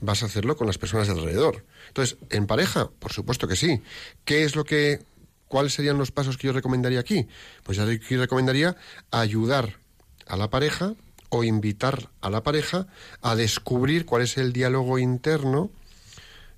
vas 0.01 0.23
a 0.23 0.27
hacerlo 0.27 0.57
con 0.57 0.67
las 0.67 0.79
personas 0.79 1.07
de 1.07 1.15
alrededor. 1.15 1.65
Entonces, 1.89 2.19
en 2.31 2.47
pareja, 2.47 2.91
por 2.99 3.13
supuesto 3.13 3.47
que 3.47 3.57
sí. 3.57 3.83
¿Qué 4.25 4.45
es 4.45 4.57
lo 4.57 4.65
que 4.65 5.03
cuáles 5.49 5.75
serían 5.75 5.99
los 5.99 6.13
pasos 6.13 6.37
que 6.37 6.47
yo 6.47 6.53
recomendaría 6.53 7.01
aquí? 7.01 7.29
Pues 7.63 7.77
yo 7.77 7.85
aquí 7.85 8.17
recomendaría 8.17 8.77
ayudar 9.11 9.79
a 10.27 10.37
la 10.37 10.51
pareja 10.51 10.95
o 11.29 11.45
invitar 11.45 12.11
a 12.21 12.31
la 12.31 12.43
pareja 12.43 12.87
a 13.23 13.35
descubrir 13.37 14.07
cuál 14.07 14.23
es 14.23 14.37
el 14.37 14.53
diálogo 14.53 14.99
interno 14.99 15.71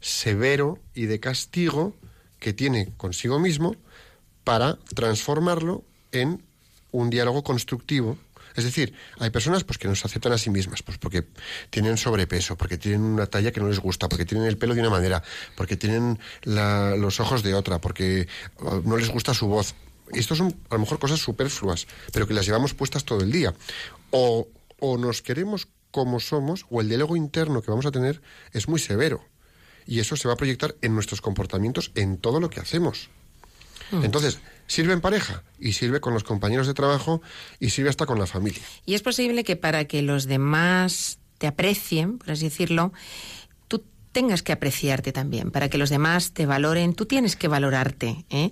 severo 0.00 0.78
y 0.94 1.06
de 1.06 1.20
castigo 1.20 1.94
que 2.38 2.52
tiene 2.52 2.92
consigo 2.96 3.38
mismo 3.38 3.76
para 4.44 4.78
transformarlo 4.94 5.84
en 6.12 6.42
un 6.90 7.10
diálogo 7.10 7.42
constructivo. 7.42 8.18
Es 8.54 8.64
decir, 8.64 8.92
hay 9.18 9.30
personas 9.30 9.64
pues 9.64 9.78
que 9.78 9.88
no 9.88 9.94
se 9.94 10.06
aceptan 10.06 10.32
a 10.32 10.38
sí 10.38 10.50
mismas, 10.50 10.82
pues 10.82 10.98
porque 10.98 11.26
tienen 11.70 11.96
sobrepeso, 11.96 12.56
porque 12.56 12.76
tienen 12.76 13.00
una 13.00 13.26
talla 13.26 13.50
que 13.50 13.60
no 13.60 13.68
les 13.68 13.78
gusta, 13.78 14.08
porque 14.08 14.26
tienen 14.26 14.46
el 14.46 14.58
pelo 14.58 14.74
de 14.74 14.80
una 14.80 14.90
manera, 14.90 15.22
porque 15.56 15.76
tienen 15.76 16.18
los 16.44 17.18
ojos 17.20 17.42
de 17.42 17.54
otra, 17.54 17.80
porque 17.80 18.28
uh, 18.60 18.82
no 18.84 18.98
les 18.98 19.08
gusta 19.08 19.32
su 19.32 19.46
voz. 19.46 19.74
Estos 20.12 20.36
son 20.36 20.54
a 20.68 20.74
lo 20.74 20.80
mejor 20.80 20.98
cosas 20.98 21.20
superfluas, 21.20 21.86
pero 22.12 22.26
que 22.26 22.34
las 22.34 22.44
llevamos 22.44 22.74
puestas 22.74 23.04
todo 23.04 23.20
el 23.22 23.32
día. 23.32 23.54
O, 24.10 24.46
o 24.80 24.98
nos 24.98 25.22
queremos 25.22 25.68
como 25.90 26.20
somos, 26.20 26.66
o 26.70 26.82
el 26.82 26.88
diálogo 26.88 27.16
interno 27.16 27.62
que 27.62 27.70
vamos 27.70 27.86
a 27.86 27.90
tener 27.90 28.20
es 28.52 28.68
muy 28.68 28.80
severo 28.80 29.24
y 29.86 30.00
eso 30.00 30.16
se 30.16 30.28
va 30.28 30.34
a 30.34 30.36
proyectar 30.36 30.74
en 30.80 30.94
nuestros 30.94 31.20
comportamientos, 31.20 31.92
en 31.94 32.18
todo 32.18 32.40
lo 32.40 32.50
que 32.50 32.60
hacemos. 32.60 33.08
Hmm. 33.90 34.04
Entonces, 34.04 34.38
sirve 34.66 34.92
en 34.92 35.00
pareja 35.00 35.42
y 35.58 35.72
sirve 35.72 36.00
con 36.00 36.14
los 36.14 36.24
compañeros 36.24 36.66
de 36.66 36.74
trabajo 36.74 37.22
y 37.60 37.70
sirve 37.70 37.90
hasta 37.90 38.06
con 38.06 38.18
la 38.18 38.26
familia. 38.26 38.62
Y 38.86 38.94
es 38.94 39.02
posible 39.02 39.44
que 39.44 39.56
para 39.56 39.84
que 39.86 40.02
los 40.02 40.26
demás 40.26 41.18
te 41.38 41.46
aprecien, 41.46 42.18
por 42.18 42.30
así 42.30 42.44
decirlo, 42.44 42.92
tú 43.68 43.84
tengas 44.12 44.42
que 44.42 44.52
apreciarte 44.52 45.12
también. 45.12 45.50
Para 45.50 45.68
que 45.68 45.78
los 45.78 45.90
demás 45.90 46.32
te 46.32 46.46
valoren, 46.46 46.94
tú 46.94 47.06
tienes 47.06 47.36
que 47.36 47.48
valorarte. 47.48 48.24
¿eh? 48.30 48.50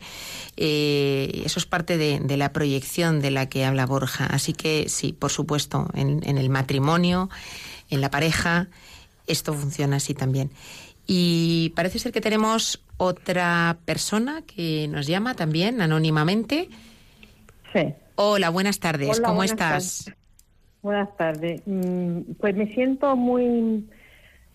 Eh, 0.57 1.43
eso 1.45 1.59
es 1.59 1.67
parte 1.67 1.97
de, 1.97 2.37
la 2.37 2.53
proyección 2.53 3.21
de 3.21 3.31
la 3.31 3.49
que 3.49 3.65
habla 3.65 3.87
Borja. 3.87 4.27
Así 4.27 4.53
que 4.53 4.89
sí, 4.89 5.13
por 5.13 5.31
supuesto, 5.31 5.89
en 5.95 6.39
el 6.39 6.51
matrimonio, 6.51 7.31
en 7.91 8.01
la 8.01 8.11
pareja, 8.11 8.69
esto 9.27 9.55
funciona 9.55 9.97
así 9.97 10.15
también. 10.15 10.51
Y 11.13 11.71
parece 11.71 11.99
ser 11.99 12.13
que 12.13 12.21
tenemos 12.21 12.85
otra 12.97 13.79
persona 13.85 14.43
que 14.43 14.87
nos 14.87 15.09
llama 15.09 15.35
también 15.35 15.81
anónimamente. 15.81 16.69
Sí. 17.73 17.95
Hola, 18.15 18.49
buenas 18.51 18.79
tardes. 18.79 19.21
¿Cómo 19.21 19.43
estás? 19.43 20.15
Buenas 20.83 21.17
tardes. 21.17 21.63
Mm, 21.67 22.35
pues 22.39 22.55
me 22.55 22.73
siento 22.75 23.17
muy, 23.17 23.91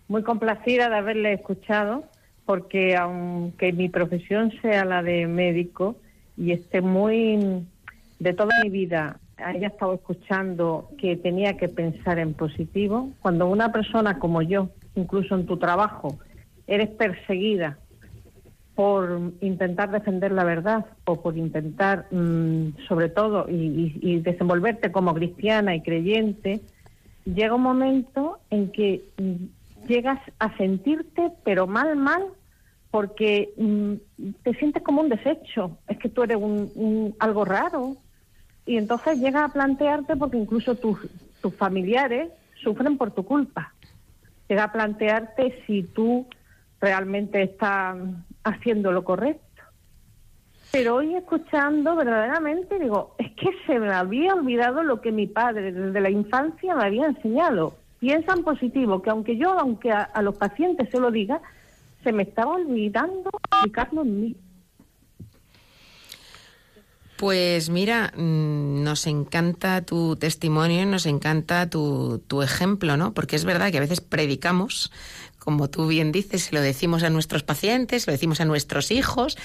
muy 0.08 0.22
complacida 0.22 0.88
de 0.88 0.96
haberle 0.96 1.34
escuchado, 1.34 2.06
porque 2.46 2.96
aunque 2.96 3.74
mi 3.74 3.90
profesión 3.90 4.50
sea 4.62 4.86
la 4.86 5.02
de 5.02 5.26
médico 5.26 5.96
y 6.38 6.52
esté 6.52 6.80
muy 6.80 7.66
de 8.18 8.32
toda 8.32 8.62
mi 8.62 8.70
vida 8.70 9.20
haya 9.36 9.68
estado 9.68 9.92
escuchando 9.92 10.88
que 10.96 11.16
tenía 11.16 11.58
que 11.58 11.68
pensar 11.68 12.18
en 12.18 12.32
positivo, 12.32 13.10
cuando 13.20 13.46
una 13.46 13.72
persona 13.72 14.18
como 14.18 14.40
yo, 14.40 14.70
incluso 14.94 15.34
en 15.34 15.44
tu 15.44 15.58
trabajo, 15.58 16.18
eres 16.66 16.90
perseguida 16.90 17.78
por 18.74 19.32
intentar 19.40 19.90
defender 19.90 20.32
la 20.32 20.44
verdad 20.44 20.84
o 21.04 21.22
por 21.22 21.36
intentar, 21.38 22.06
mm, 22.10 22.76
sobre 22.88 23.08
todo, 23.08 23.46
y, 23.48 23.98
y 24.02 24.20
desenvolverte 24.20 24.92
como 24.92 25.14
cristiana 25.14 25.74
y 25.74 25.82
creyente, 25.82 26.60
llega 27.24 27.54
un 27.54 27.62
momento 27.62 28.40
en 28.50 28.70
que 28.72 29.08
mm, 29.16 29.86
llegas 29.88 30.20
a 30.38 30.54
sentirte, 30.58 31.32
pero 31.44 31.66
mal, 31.66 31.96
mal, 31.96 32.22
porque 32.90 33.54
mm, 33.56 33.94
te 34.42 34.54
sientes 34.54 34.82
como 34.82 35.00
un 35.00 35.08
desecho, 35.08 35.78
es 35.88 35.98
que 35.98 36.10
tú 36.10 36.22
eres 36.22 36.36
un, 36.36 36.70
un- 36.74 37.14
algo 37.18 37.44
raro. 37.44 37.96
Y 38.66 38.76
entonces 38.76 39.18
llegas 39.18 39.44
a 39.44 39.52
plantearte, 39.52 40.16
porque 40.16 40.36
incluso 40.36 40.74
tus, 40.74 40.98
tus 41.40 41.54
familiares 41.54 42.30
sufren 42.62 42.98
por 42.98 43.12
tu 43.12 43.24
culpa. 43.24 43.74
Llega 44.48 44.64
a 44.64 44.72
plantearte 44.72 45.62
si 45.66 45.84
tú 45.84 46.26
realmente 46.86 47.42
estás 47.42 47.96
haciendo 48.44 48.92
lo 48.92 49.02
correcto. 49.02 49.42
Pero 50.70 50.94
hoy 50.96 51.16
escuchando 51.16 51.96
verdaderamente 51.96 52.78
digo, 52.78 53.16
es 53.18 53.32
que 53.32 53.50
se 53.66 53.80
me 53.80 53.92
había 53.92 54.34
olvidado 54.34 54.84
lo 54.84 55.00
que 55.00 55.10
mi 55.10 55.26
padre 55.26 55.72
desde 55.72 56.00
la 56.00 56.10
infancia 56.10 56.76
me 56.76 56.84
había 56.84 57.06
enseñado. 57.06 57.74
Piensa 57.98 58.34
en 58.34 58.44
positivo, 58.44 59.02
que 59.02 59.10
aunque 59.10 59.36
yo, 59.36 59.58
aunque 59.58 59.90
a, 59.90 60.02
a 60.02 60.22
los 60.22 60.36
pacientes 60.36 60.88
se 60.90 61.00
lo 61.00 61.10
diga, 61.10 61.40
se 62.04 62.12
me 62.12 62.22
estaba 62.22 62.52
olvidando 62.52 63.30
aplicarlo 63.50 64.02
en 64.02 64.20
mí. 64.20 64.36
Pues 67.16 67.70
mira, 67.70 68.12
mm, 68.14 68.82
nos 68.84 69.06
encanta 69.06 69.80
tu 69.80 70.16
testimonio, 70.16 70.84
nos 70.84 71.06
encanta 71.06 71.70
tu, 71.70 72.22
tu 72.26 72.42
ejemplo, 72.42 72.98
¿no? 72.98 73.14
Porque 73.14 73.36
es 73.36 73.46
verdad 73.46 73.70
que 73.70 73.78
a 73.78 73.80
veces 73.80 74.02
predicamos, 74.02 74.92
como 75.46 75.70
tú 75.70 75.86
bien 75.86 76.12
dices, 76.12 76.42
se 76.42 76.54
lo 76.54 76.60
decimos 76.60 77.02
a 77.02 77.08
nuestros 77.08 77.42
pacientes, 77.42 78.02
se 78.02 78.10
lo 78.10 78.12
decimos 78.12 78.42
a 78.42 78.44
nuestros 78.44 78.90
hijos, 78.90 79.38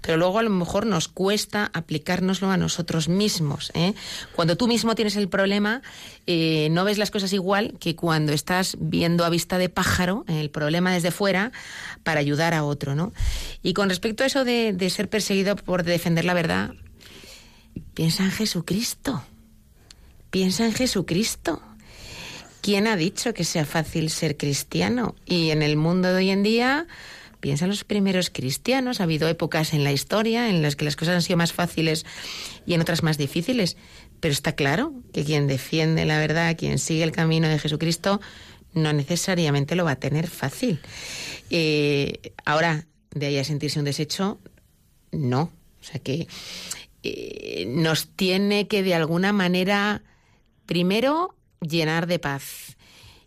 pero 0.00 0.16
luego 0.16 0.38
a 0.38 0.44
lo 0.44 0.50
mejor 0.50 0.86
nos 0.86 1.08
cuesta 1.08 1.72
aplicárnoslo 1.74 2.48
a 2.50 2.56
nosotros 2.56 3.08
mismos. 3.08 3.72
¿eh? 3.74 3.94
Cuando 4.36 4.56
tú 4.56 4.68
mismo 4.68 4.94
tienes 4.94 5.16
el 5.16 5.28
problema, 5.28 5.82
eh, 6.28 6.68
no 6.70 6.84
ves 6.84 6.98
las 6.98 7.10
cosas 7.10 7.32
igual 7.32 7.74
que 7.80 7.96
cuando 7.96 8.32
estás 8.32 8.76
viendo 8.78 9.24
a 9.24 9.30
vista 9.30 9.58
de 9.58 9.68
pájaro 9.68 10.24
el 10.28 10.50
problema 10.50 10.92
desde 10.92 11.10
fuera 11.10 11.50
para 12.04 12.20
ayudar 12.20 12.54
a 12.54 12.62
otro, 12.62 12.94
¿no? 12.94 13.12
Y 13.64 13.72
con 13.72 13.88
respecto 13.88 14.22
a 14.22 14.26
eso 14.26 14.44
de, 14.44 14.72
de 14.72 14.90
ser 14.90 15.08
perseguido 15.08 15.56
por 15.56 15.82
defender 15.82 16.24
la 16.24 16.34
verdad, 16.34 16.74
Piensa 17.96 18.24
en 18.24 18.30
Jesucristo. 18.30 19.22
Piensa 20.30 20.66
en 20.66 20.74
Jesucristo. 20.74 21.62
¿Quién 22.66 22.88
ha 22.88 22.96
dicho 22.96 23.32
que 23.32 23.44
sea 23.44 23.64
fácil 23.64 24.10
ser 24.10 24.36
cristiano? 24.36 25.14
Y 25.24 25.50
en 25.50 25.62
el 25.62 25.76
mundo 25.76 26.08
de 26.08 26.16
hoy 26.16 26.30
en 26.30 26.42
día, 26.42 26.88
piensa 27.38 27.66
en 27.66 27.70
los 27.70 27.84
primeros 27.84 28.28
cristianos. 28.28 28.98
Ha 28.98 29.04
habido 29.04 29.28
épocas 29.28 29.72
en 29.72 29.84
la 29.84 29.92
historia 29.92 30.50
en 30.50 30.62
las 30.62 30.74
que 30.74 30.84
las 30.84 30.96
cosas 30.96 31.14
han 31.14 31.22
sido 31.22 31.36
más 31.36 31.52
fáciles 31.52 32.04
y 32.66 32.74
en 32.74 32.80
otras 32.80 33.04
más 33.04 33.18
difíciles. 33.18 33.76
Pero 34.18 34.32
está 34.32 34.56
claro 34.56 34.92
que 35.12 35.24
quien 35.24 35.46
defiende 35.46 36.04
la 36.06 36.18
verdad, 36.18 36.56
quien 36.58 36.80
sigue 36.80 37.04
el 37.04 37.12
camino 37.12 37.46
de 37.46 37.60
Jesucristo, 37.60 38.20
no 38.72 38.92
necesariamente 38.92 39.76
lo 39.76 39.84
va 39.84 39.92
a 39.92 40.00
tener 40.00 40.26
fácil. 40.26 40.80
Eh, 41.50 42.32
ahora, 42.44 42.88
de 43.14 43.26
ahí 43.26 43.38
a 43.38 43.44
sentirse 43.44 43.78
un 43.78 43.84
desecho, 43.84 44.40
no. 45.12 45.52
O 45.80 45.84
sea 45.84 46.00
que 46.00 46.26
eh, 47.04 47.64
nos 47.68 48.08
tiene 48.08 48.66
que 48.66 48.82
de 48.82 48.96
alguna 48.96 49.32
manera, 49.32 50.02
primero, 50.66 51.35
llenar 51.60 52.06
de 52.06 52.18
paz 52.18 52.76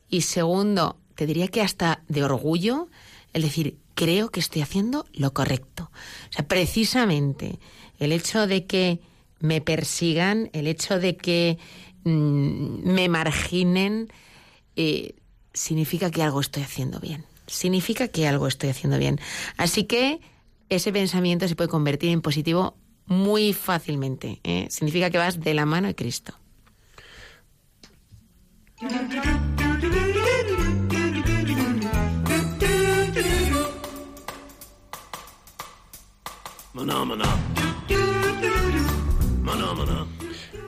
y 0.09 0.21
segundo, 0.21 0.97
te 1.15 1.25
diría 1.25 1.47
que 1.47 1.61
hasta 1.61 2.03
de 2.07 2.23
orgullo, 2.23 2.89
el 3.33 3.43
decir, 3.43 3.77
creo 3.93 4.29
que 4.29 4.39
estoy 4.39 4.63
haciendo 4.63 5.05
lo 5.13 5.33
correcto. 5.33 5.91
O 6.29 6.33
sea, 6.33 6.47
precisamente 6.47 7.59
el 7.99 8.11
hecho 8.11 8.47
de 8.47 8.65
que 8.65 9.01
me 9.39 9.61
persigan, 9.61 10.49
el 10.53 10.67
hecho 10.67 10.99
de 10.99 11.15
que 11.15 11.59
mm, 12.05 12.91
me 12.91 13.07
marginen, 13.07 14.11
eh, 14.75 15.15
significa 15.53 16.09
que 16.09 16.23
algo 16.23 16.41
estoy 16.41 16.63
haciendo 16.63 16.99
bien. 16.99 17.25
Significa 17.45 18.07
que 18.07 18.27
algo 18.27 18.47
estoy 18.47 18.69
haciendo 18.69 18.97
bien. 18.97 19.19
Así 19.57 19.83
que 19.83 20.19
ese 20.69 20.91
pensamiento 20.91 21.47
se 21.47 21.55
puede 21.55 21.69
convertir 21.69 22.09
en 22.11 22.21
positivo 22.21 22.77
muy 23.05 23.53
fácilmente. 23.53 24.39
¿eh? 24.43 24.67
Significa 24.69 25.09
que 25.09 25.17
vas 25.17 25.39
de 25.39 25.53
la 25.53 25.65
mano 25.65 25.87
de 25.87 25.95
Cristo. 25.95 26.33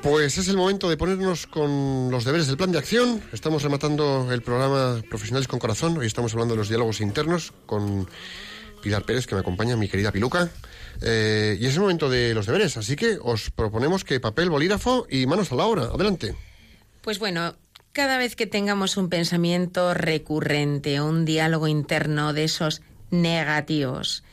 Pues 0.01 0.37
es 0.37 0.49
el 0.49 0.57
momento 0.57 0.89
de 0.89 0.97
ponernos 0.97 1.47
con 1.47 2.11
los 2.11 2.25
deberes 2.25 2.47
del 2.47 2.57
plan 2.57 2.73
de 2.73 2.79
acción. 2.79 3.23
Estamos 3.31 3.63
rematando 3.63 4.29
el 4.33 4.41
programa 4.41 5.01
Profesionales 5.09 5.47
con 5.47 5.59
Corazón. 5.59 5.97
Hoy 5.97 6.07
estamos 6.07 6.33
hablando 6.33 6.55
de 6.55 6.57
los 6.57 6.67
diálogos 6.67 6.99
internos 6.99 7.53
con 7.65 8.09
Pilar 8.81 9.03
Pérez, 9.03 9.25
que 9.25 9.35
me 9.35 9.41
acompaña, 9.41 9.77
mi 9.77 9.87
querida 9.87 10.11
Piluca. 10.11 10.49
Eh, 11.01 11.57
y 11.61 11.65
es 11.65 11.75
el 11.75 11.79
momento 11.79 12.09
de 12.09 12.33
los 12.33 12.45
deberes, 12.45 12.75
así 12.75 12.97
que 12.97 13.17
os 13.21 13.51
proponemos 13.51 14.03
que 14.03 14.19
papel, 14.19 14.49
bolígrafo 14.49 15.07
y 15.09 15.25
manos 15.27 15.53
a 15.53 15.55
la 15.55 15.63
obra. 15.63 15.83
Adelante. 15.83 16.35
Pues 17.01 17.17
bueno, 17.17 17.55
cada 17.93 18.17
vez 18.17 18.35
que 18.35 18.47
tengamos 18.47 18.97
un 18.97 19.09
pensamiento 19.09 19.93
recurrente, 19.93 21.01
un 21.01 21.25
diálogo 21.25 21.67
interno 21.67 22.33
de 22.33 22.45
esos 22.45 22.81
negativos 23.09 24.23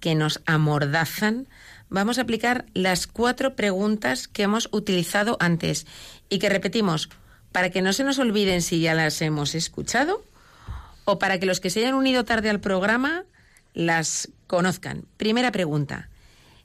que 0.00 0.14
nos 0.14 0.42
amordazan, 0.46 1.48
vamos 1.88 2.18
a 2.18 2.22
aplicar 2.22 2.66
las 2.74 3.06
cuatro 3.06 3.54
preguntas 3.54 4.26
que 4.26 4.42
hemos 4.42 4.68
utilizado 4.72 5.36
antes 5.40 5.86
y 6.28 6.38
que 6.38 6.48
repetimos 6.48 7.08
para 7.52 7.70
que 7.70 7.82
no 7.82 7.92
se 7.92 8.02
nos 8.02 8.18
olviden 8.18 8.62
si 8.62 8.80
ya 8.80 8.94
las 8.94 9.22
hemos 9.22 9.54
escuchado 9.54 10.24
o 11.04 11.18
para 11.18 11.38
que 11.38 11.46
los 11.46 11.60
que 11.60 11.70
se 11.70 11.80
hayan 11.80 11.94
unido 11.94 12.24
tarde 12.24 12.50
al 12.50 12.60
programa 12.60 13.24
las 13.74 14.28
conozcan. 14.46 15.04
Primera 15.16 15.52
pregunta. 15.52 16.08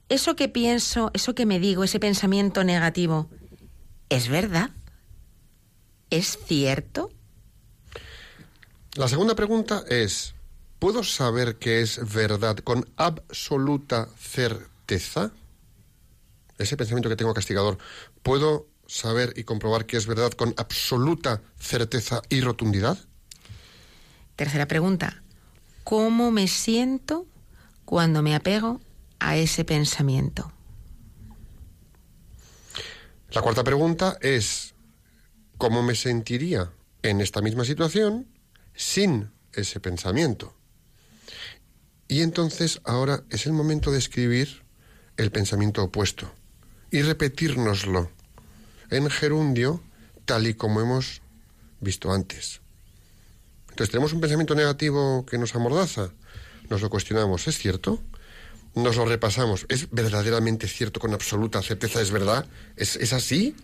¿Eso 0.09 0.35
que 0.35 0.49
pienso, 0.49 1.11
eso 1.13 1.35
que 1.35 1.45
me 1.45 1.59
digo, 1.59 1.83
ese 1.83 1.99
pensamiento 1.99 2.63
negativo, 2.63 3.29
¿es 4.09 4.27
verdad? 4.27 4.71
¿Es 6.09 6.39
cierto? 6.45 7.11
La 8.95 9.07
segunda 9.07 9.35
pregunta 9.35 9.83
es, 9.87 10.33
¿puedo 10.79 11.03
saber 11.03 11.57
que 11.57 11.81
es 11.81 12.13
verdad 12.13 12.57
con 12.57 12.89
absoluta 12.97 14.09
certeza? 14.17 15.31
Ese 16.57 16.75
pensamiento 16.75 17.09
que 17.09 17.15
tengo 17.15 17.33
castigador, 17.33 17.77
¿puedo 18.23 18.67
saber 18.87 19.33
y 19.35 19.43
comprobar 19.43 19.85
que 19.85 19.97
es 19.97 20.07
verdad 20.07 20.31
con 20.31 20.53
absoluta 20.57 21.41
certeza 21.59 22.21
y 22.29 22.41
rotundidad? 22.41 22.97
Tercera 24.35 24.67
pregunta. 24.67 25.21
¿Cómo 25.83 26.31
me 26.31 26.47
siento 26.47 27.27
cuando 27.85 28.21
me 28.21 28.35
apego 28.35 28.81
a 29.19 29.37
ese 29.37 29.63
pensamiento? 29.63 30.51
La 33.31 33.41
cuarta 33.41 33.63
pregunta 33.63 34.17
es, 34.21 34.73
¿cómo 35.59 35.83
me 35.83 35.93
sentiría 35.93 36.71
en 37.03 37.21
esta 37.21 37.41
misma 37.41 37.65
situación 37.65 38.25
sin 38.73 39.29
ese 39.53 39.79
pensamiento? 39.79 40.55
Y 42.07 42.21
entonces 42.21 42.81
ahora 42.85 43.23
es 43.29 43.45
el 43.45 43.53
momento 43.53 43.91
de 43.91 43.99
escribir 43.99 44.63
el 45.17 45.31
pensamiento 45.31 45.83
opuesto 45.83 46.31
y 46.89 47.01
repetírnoslo 47.01 48.09
en 48.89 49.09
gerundio 49.11 49.83
tal 50.25 50.47
y 50.47 50.53
como 50.53 50.79
hemos 50.81 51.21
visto 51.81 52.11
antes. 52.11 52.61
Entonces 53.69 53.91
tenemos 53.91 54.13
un 54.13 54.21
pensamiento 54.21 54.55
negativo 54.55 55.25
que 55.25 55.37
nos 55.37 55.53
amordaza, 55.55 56.09
nos 56.69 56.81
lo 56.81 56.89
cuestionamos, 56.89 57.47
¿es 57.49 57.57
cierto? 57.57 58.01
Nos 58.75 58.95
lo 58.95 59.05
repasamos, 59.05 59.65
¿es 59.67 59.91
verdaderamente 59.91 60.69
cierto 60.69 61.01
con 61.01 61.13
absoluta 61.13 61.61
certeza? 61.61 62.01
¿Es 62.01 62.11
verdad? 62.11 62.45
¿Es, 62.77 62.95
es 62.95 63.11
así? 63.11 63.55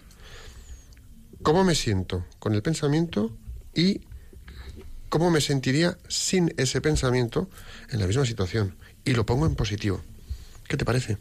¿Cómo 1.46 1.64
me 1.64 1.76
siento 1.76 2.26
con 2.39 2.56
el 2.56 2.64
pensamiento 2.64 3.32
y 3.76 4.02
cómo 5.10 5.30
me 5.30 5.41
sentiría 5.41 5.96
sin 6.08 6.52
ese 6.58 6.82
pensamiento 6.82 7.52
en 7.91 8.00
la 8.00 8.08
misma 8.08 8.26
situación? 8.26 8.76
Y 9.06 9.14
lo 9.14 9.28
pongo 9.28 9.46
en 9.46 9.54
positivo. 9.54 10.02
¿Qué 10.68 10.76
te 10.76 10.86
parece? 10.86 11.20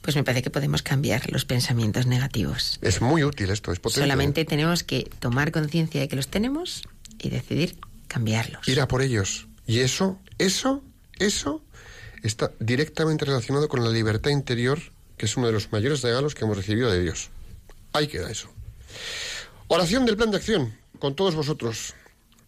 Pues 0.00 0.14
me 0.14 0.22
parece 0.22 0.42
que 0.42 0.50
podemos 0.50 0.82
cambiar 0.82 1.28
los 1.32 1.44
pensamientos 1.44 2.06
negativos. 2.06 2.78
Es 2.82 3.00
muy 3.00 3.24
útil 3.24 3.50
esto, 3.50 3.72
es 3.72 3.80
potente. 3.80 4.02
Solamente 4.02 4.42
¿eh? 4.42 4.44
tenemos 4.44 4.84
que 4.84 5.10
tomar 5.18 5.50
conciencia 5.50 6.00
de 6.00 6.06
que 6.06 6.14
los 6.14 6.28
tenemos 6.28 6.84
y 7.18 7.30
decidir 7.30 7.80
cambiarlos. 8.06 8.68
Ir 8.68 8.80
a 8.80 8.86
por 8.86 9.02
ellos. 9.02 9.48
Y 9.66 9.80
eso, 9.80 10.20
eso, 10.38 10.84
eso 11.18 11.64
está 12.22 12.52
directamente 12.60 13.24
relacionado 13.24 13.68
con 13.68 13.82
la 13.82 13.90
libertad 13.90 14.30
interior, 14.30 14.78
que 15.16 15.26
es 15.26 15.36
uno 15.36 15.48
de 15.48 15.52
los 15.52 15.72
mayores 15.72 16.00
regalos 16.02 16.36
que 16.36 16.44
hemos 16.44 16.56
recibido 16.56 16.92
de 16.92 17.02
Dios. 17.02 17.30
Ahí 17.92 18.06
queda 18.06 18.30
eso. 18.30 18.48
Oración 19.68 20.06
del 20.06 20.16
plan 20.16 20.30
de 20.30 20.38
acción 20.38 20.74
con 20.98 21.14
todos 21.14 21.34
vosotros. 21.34 21.94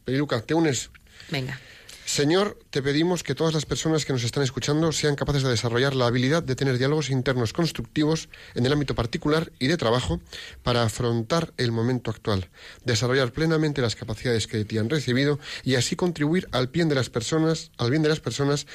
Periluca, 0.04 0.40
te 0.42 0.54
unes. 0.54 0.90
Venga. 1.30 1.58
Señor, 2.04 2.58
te 2.70 2.82
pedimos 2.82 3.22
que 3.22 3.34
todas 3.34 3.54
las 3.54 3.64
personas 3.64 4.04
que 4.04 4.12
nos 4.12 4.24
están 4.24 4.42
escuchando 4.42 4.92
sean 4.92 5.14
capaces 5.14 5.44
de 5.44 5.50
desarrollar 5.50 5.94
la 5.94 6.06
habilidad 6.06 6.42
de 6.42 6.56
tener 6.56 6.76
diálogos 6.76 7.10
internos 7.10 7.52
constructivos 7.52 8.28
en 8.54 8.66
el 8.66 8.72
ámbito 8.72 8.94
particular 8.94 9.50
y 9.58 9.68
de 9.68 9.76
trabajo 9.76 10.20
para 10.62 10.82
afrontar 10.82 11.54
el 11.56 11.72
momento 11.72 12.10
actual, 12.10 12.50
desarrollar 12.84 13.32
plenamente 13.32 13.80
las 13.80 13.96
capacidades 13.96 14.46
que 14.46 14.64
ti 14.64 14.78
han 14.78 14.90
recibido 14.90 15.38
y 15.62 15.76
así 15.76 15.96
contribuir 15.96 16.48
al 16.52 16.66
bien 16.66 16.88
de 16.88 16.96
las 16.96 17.08
personas, 17.08 17.70
al 17.78 17.90
bien 17.90 18.02
de 18.02 18.10
las 18.10 18.20
personas 18.20 18.66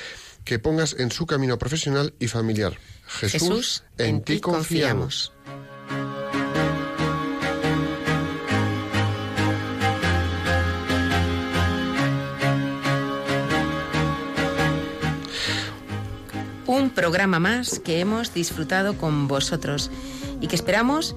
que 0.44 0.58
pongas 0.58 0.96
en 0.98 1.12
su 1.12 1.28
camino 1.28 1.60
profesional 1.60 2.14
y 2.20 2.28
familiar. 2.28 2.80
Jesús, 3.06 3.84
en, 3.98 4.24
ti 4.24 4.40
confiamos. 4.40 5.34
Programa 16.90 17.40
más 17.40 17.80
que 17.80 18.00
hemos 18.00 18.34
disfrutado 18.34 18.98
con 18.98 19.28
vosotros 19.28 19.92
y 20.42 20.48
que 20.48 20.56
esperamos, 20.56 21.16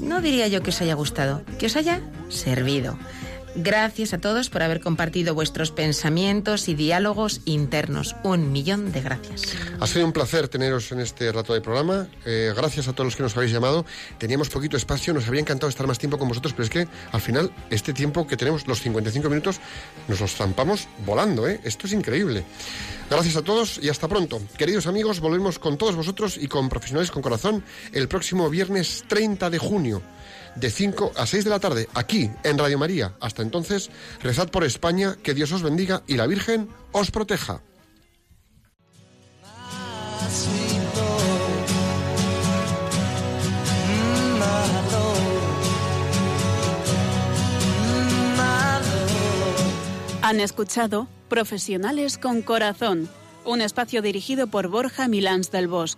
no 0.00 0.20
diría 0.20 0.48
yo 0.48 0.62
que 0.62 0.70
os 0.70 0.80
haya 0.80 0.94
gustado, 0.94 1.42
que 1.58 1.66
os 1.66 1.76
haya 1.76 2.00
servido. 2.28 2.98
Gracias 3.60 4.14
a 4.14 4.18
todos 4.18 4.50
por 4.50 4.62
haber 4.62 4.80
compartido 4.80 5.34
vuestros 5.34 5.72
pensamientos 5.72 6.68
y 6.68 6.76
diálogos 6.76 7.40
internos. 7.44 8.14
Un 8.22 8.52
millón 8.52 8.92
de 8.92 9.00
gracias. 9.00 9.52
Ha 9.80 9.86
sido 9.88 10.06
un 10.06 10.12
placer 10.12 10.46
teneros 10.46 10.92
en 10.92 11.00
este 11.00 11.32
rato 11.32 11.54
de 11.54 11.60
programa. 11.60 12.06
Eh, 12.24 12.54
gracias 12.56 12.86
a 12.86 12.92
todos 12.92 13.06
los 13.06 13.16
que 13.16 13.24
nos 13.24 13.36
habéis 13.36 13.50
llamado. 13.50 13.84
Teníamos 14.18 14.48
poquito 14.48 14.76
espacio, 14.76 15.12
nos 15.12 15.26
había 15.26 15.40
encantado 15.40 15.68
estar 15.68 15.88
más 15.88 15.98
tiempo 15.98 16.18
con 16.18 16.28
vosotros, 16.28 16.52
pero 16.52 16.64
es 16.66 16.70
que 16.70 16.86
al 17.10 17.20
final 17.20 17.50
este 17.68 17.92
tiempo 17.92 18.28
que 18.28 18.36
tenemos, 18.36 18.68
los 18.68 18.80
55 18.80 19.28
minutos, 19.28 19.58
nos 20.06 20.20
los 20.20 20.36
zampamos 20.36 20.86
volando. 21.04 21.48
¿eh? 21.48 21.58
Esto 21.64 21.88
es 21.88 21.94
increíble. 21.94 22.44
Gracias 23.10 23.34
a 23.34 23.42
todos 23.42 23.80
y 23.82 23.88
hasta 23.88 24.06
pronto. 24.06 24.40
Queridos 24.56 24.86
amigos, 24.86 25.18
volvemos 25.18 25.58
con 25.58 25.78
todos 25.78 25.96
vosotros 25.96 26.38
y 26.40 26.46
con 26.46 26.68
Profesionales 26.68 27.10
con 27.10 27.22
Corazón 27.22 27.64
el 27.90 28.06
próximo 28.06 28.48
viernes 28.50 29.02
30 29.08 29.50
de 29.50 29.58
junio 29.58 30.00
de 30.60 30.70
5 30.70 31.12
a 31.16 31.26
6 31.26 31.44
de 31.44 31.50
la 31.50 31.60
tarde, 31.60 31.88
aquí 31.94 32.30
en 32.44 32.58
Radio 32.58 32.78
María. 32.78 33.14
Hasta 33.20 33.42
entonces, 33.42 33.90
rezad 34.22 34.48
por 34.48 34.64
España, 34.64 35.16
que 35.22 35.34
Dios 35.34 35.52
os 35.52 35.62
bendiga 35.62 36.02
y 36.06 36.16
la 36.16 36.26
Virgen 36.26 36.68
os 36.92 37.10
proteja. 37.10 37.62
Han 50.22 50.40
escuchado 50.40 51.08
Profesionales 51.28 52.18
con 52.18 52.42
Corazón, 52.42 53.08
un 53.46 53.62
espacio 53.62 54.02
dirigido 54.02 54.46
por 54.46 54.68
Borja 54.68 55.08
Milans 55.08 55.50
del 55.50 55.68
Bosch. 55.68 55.96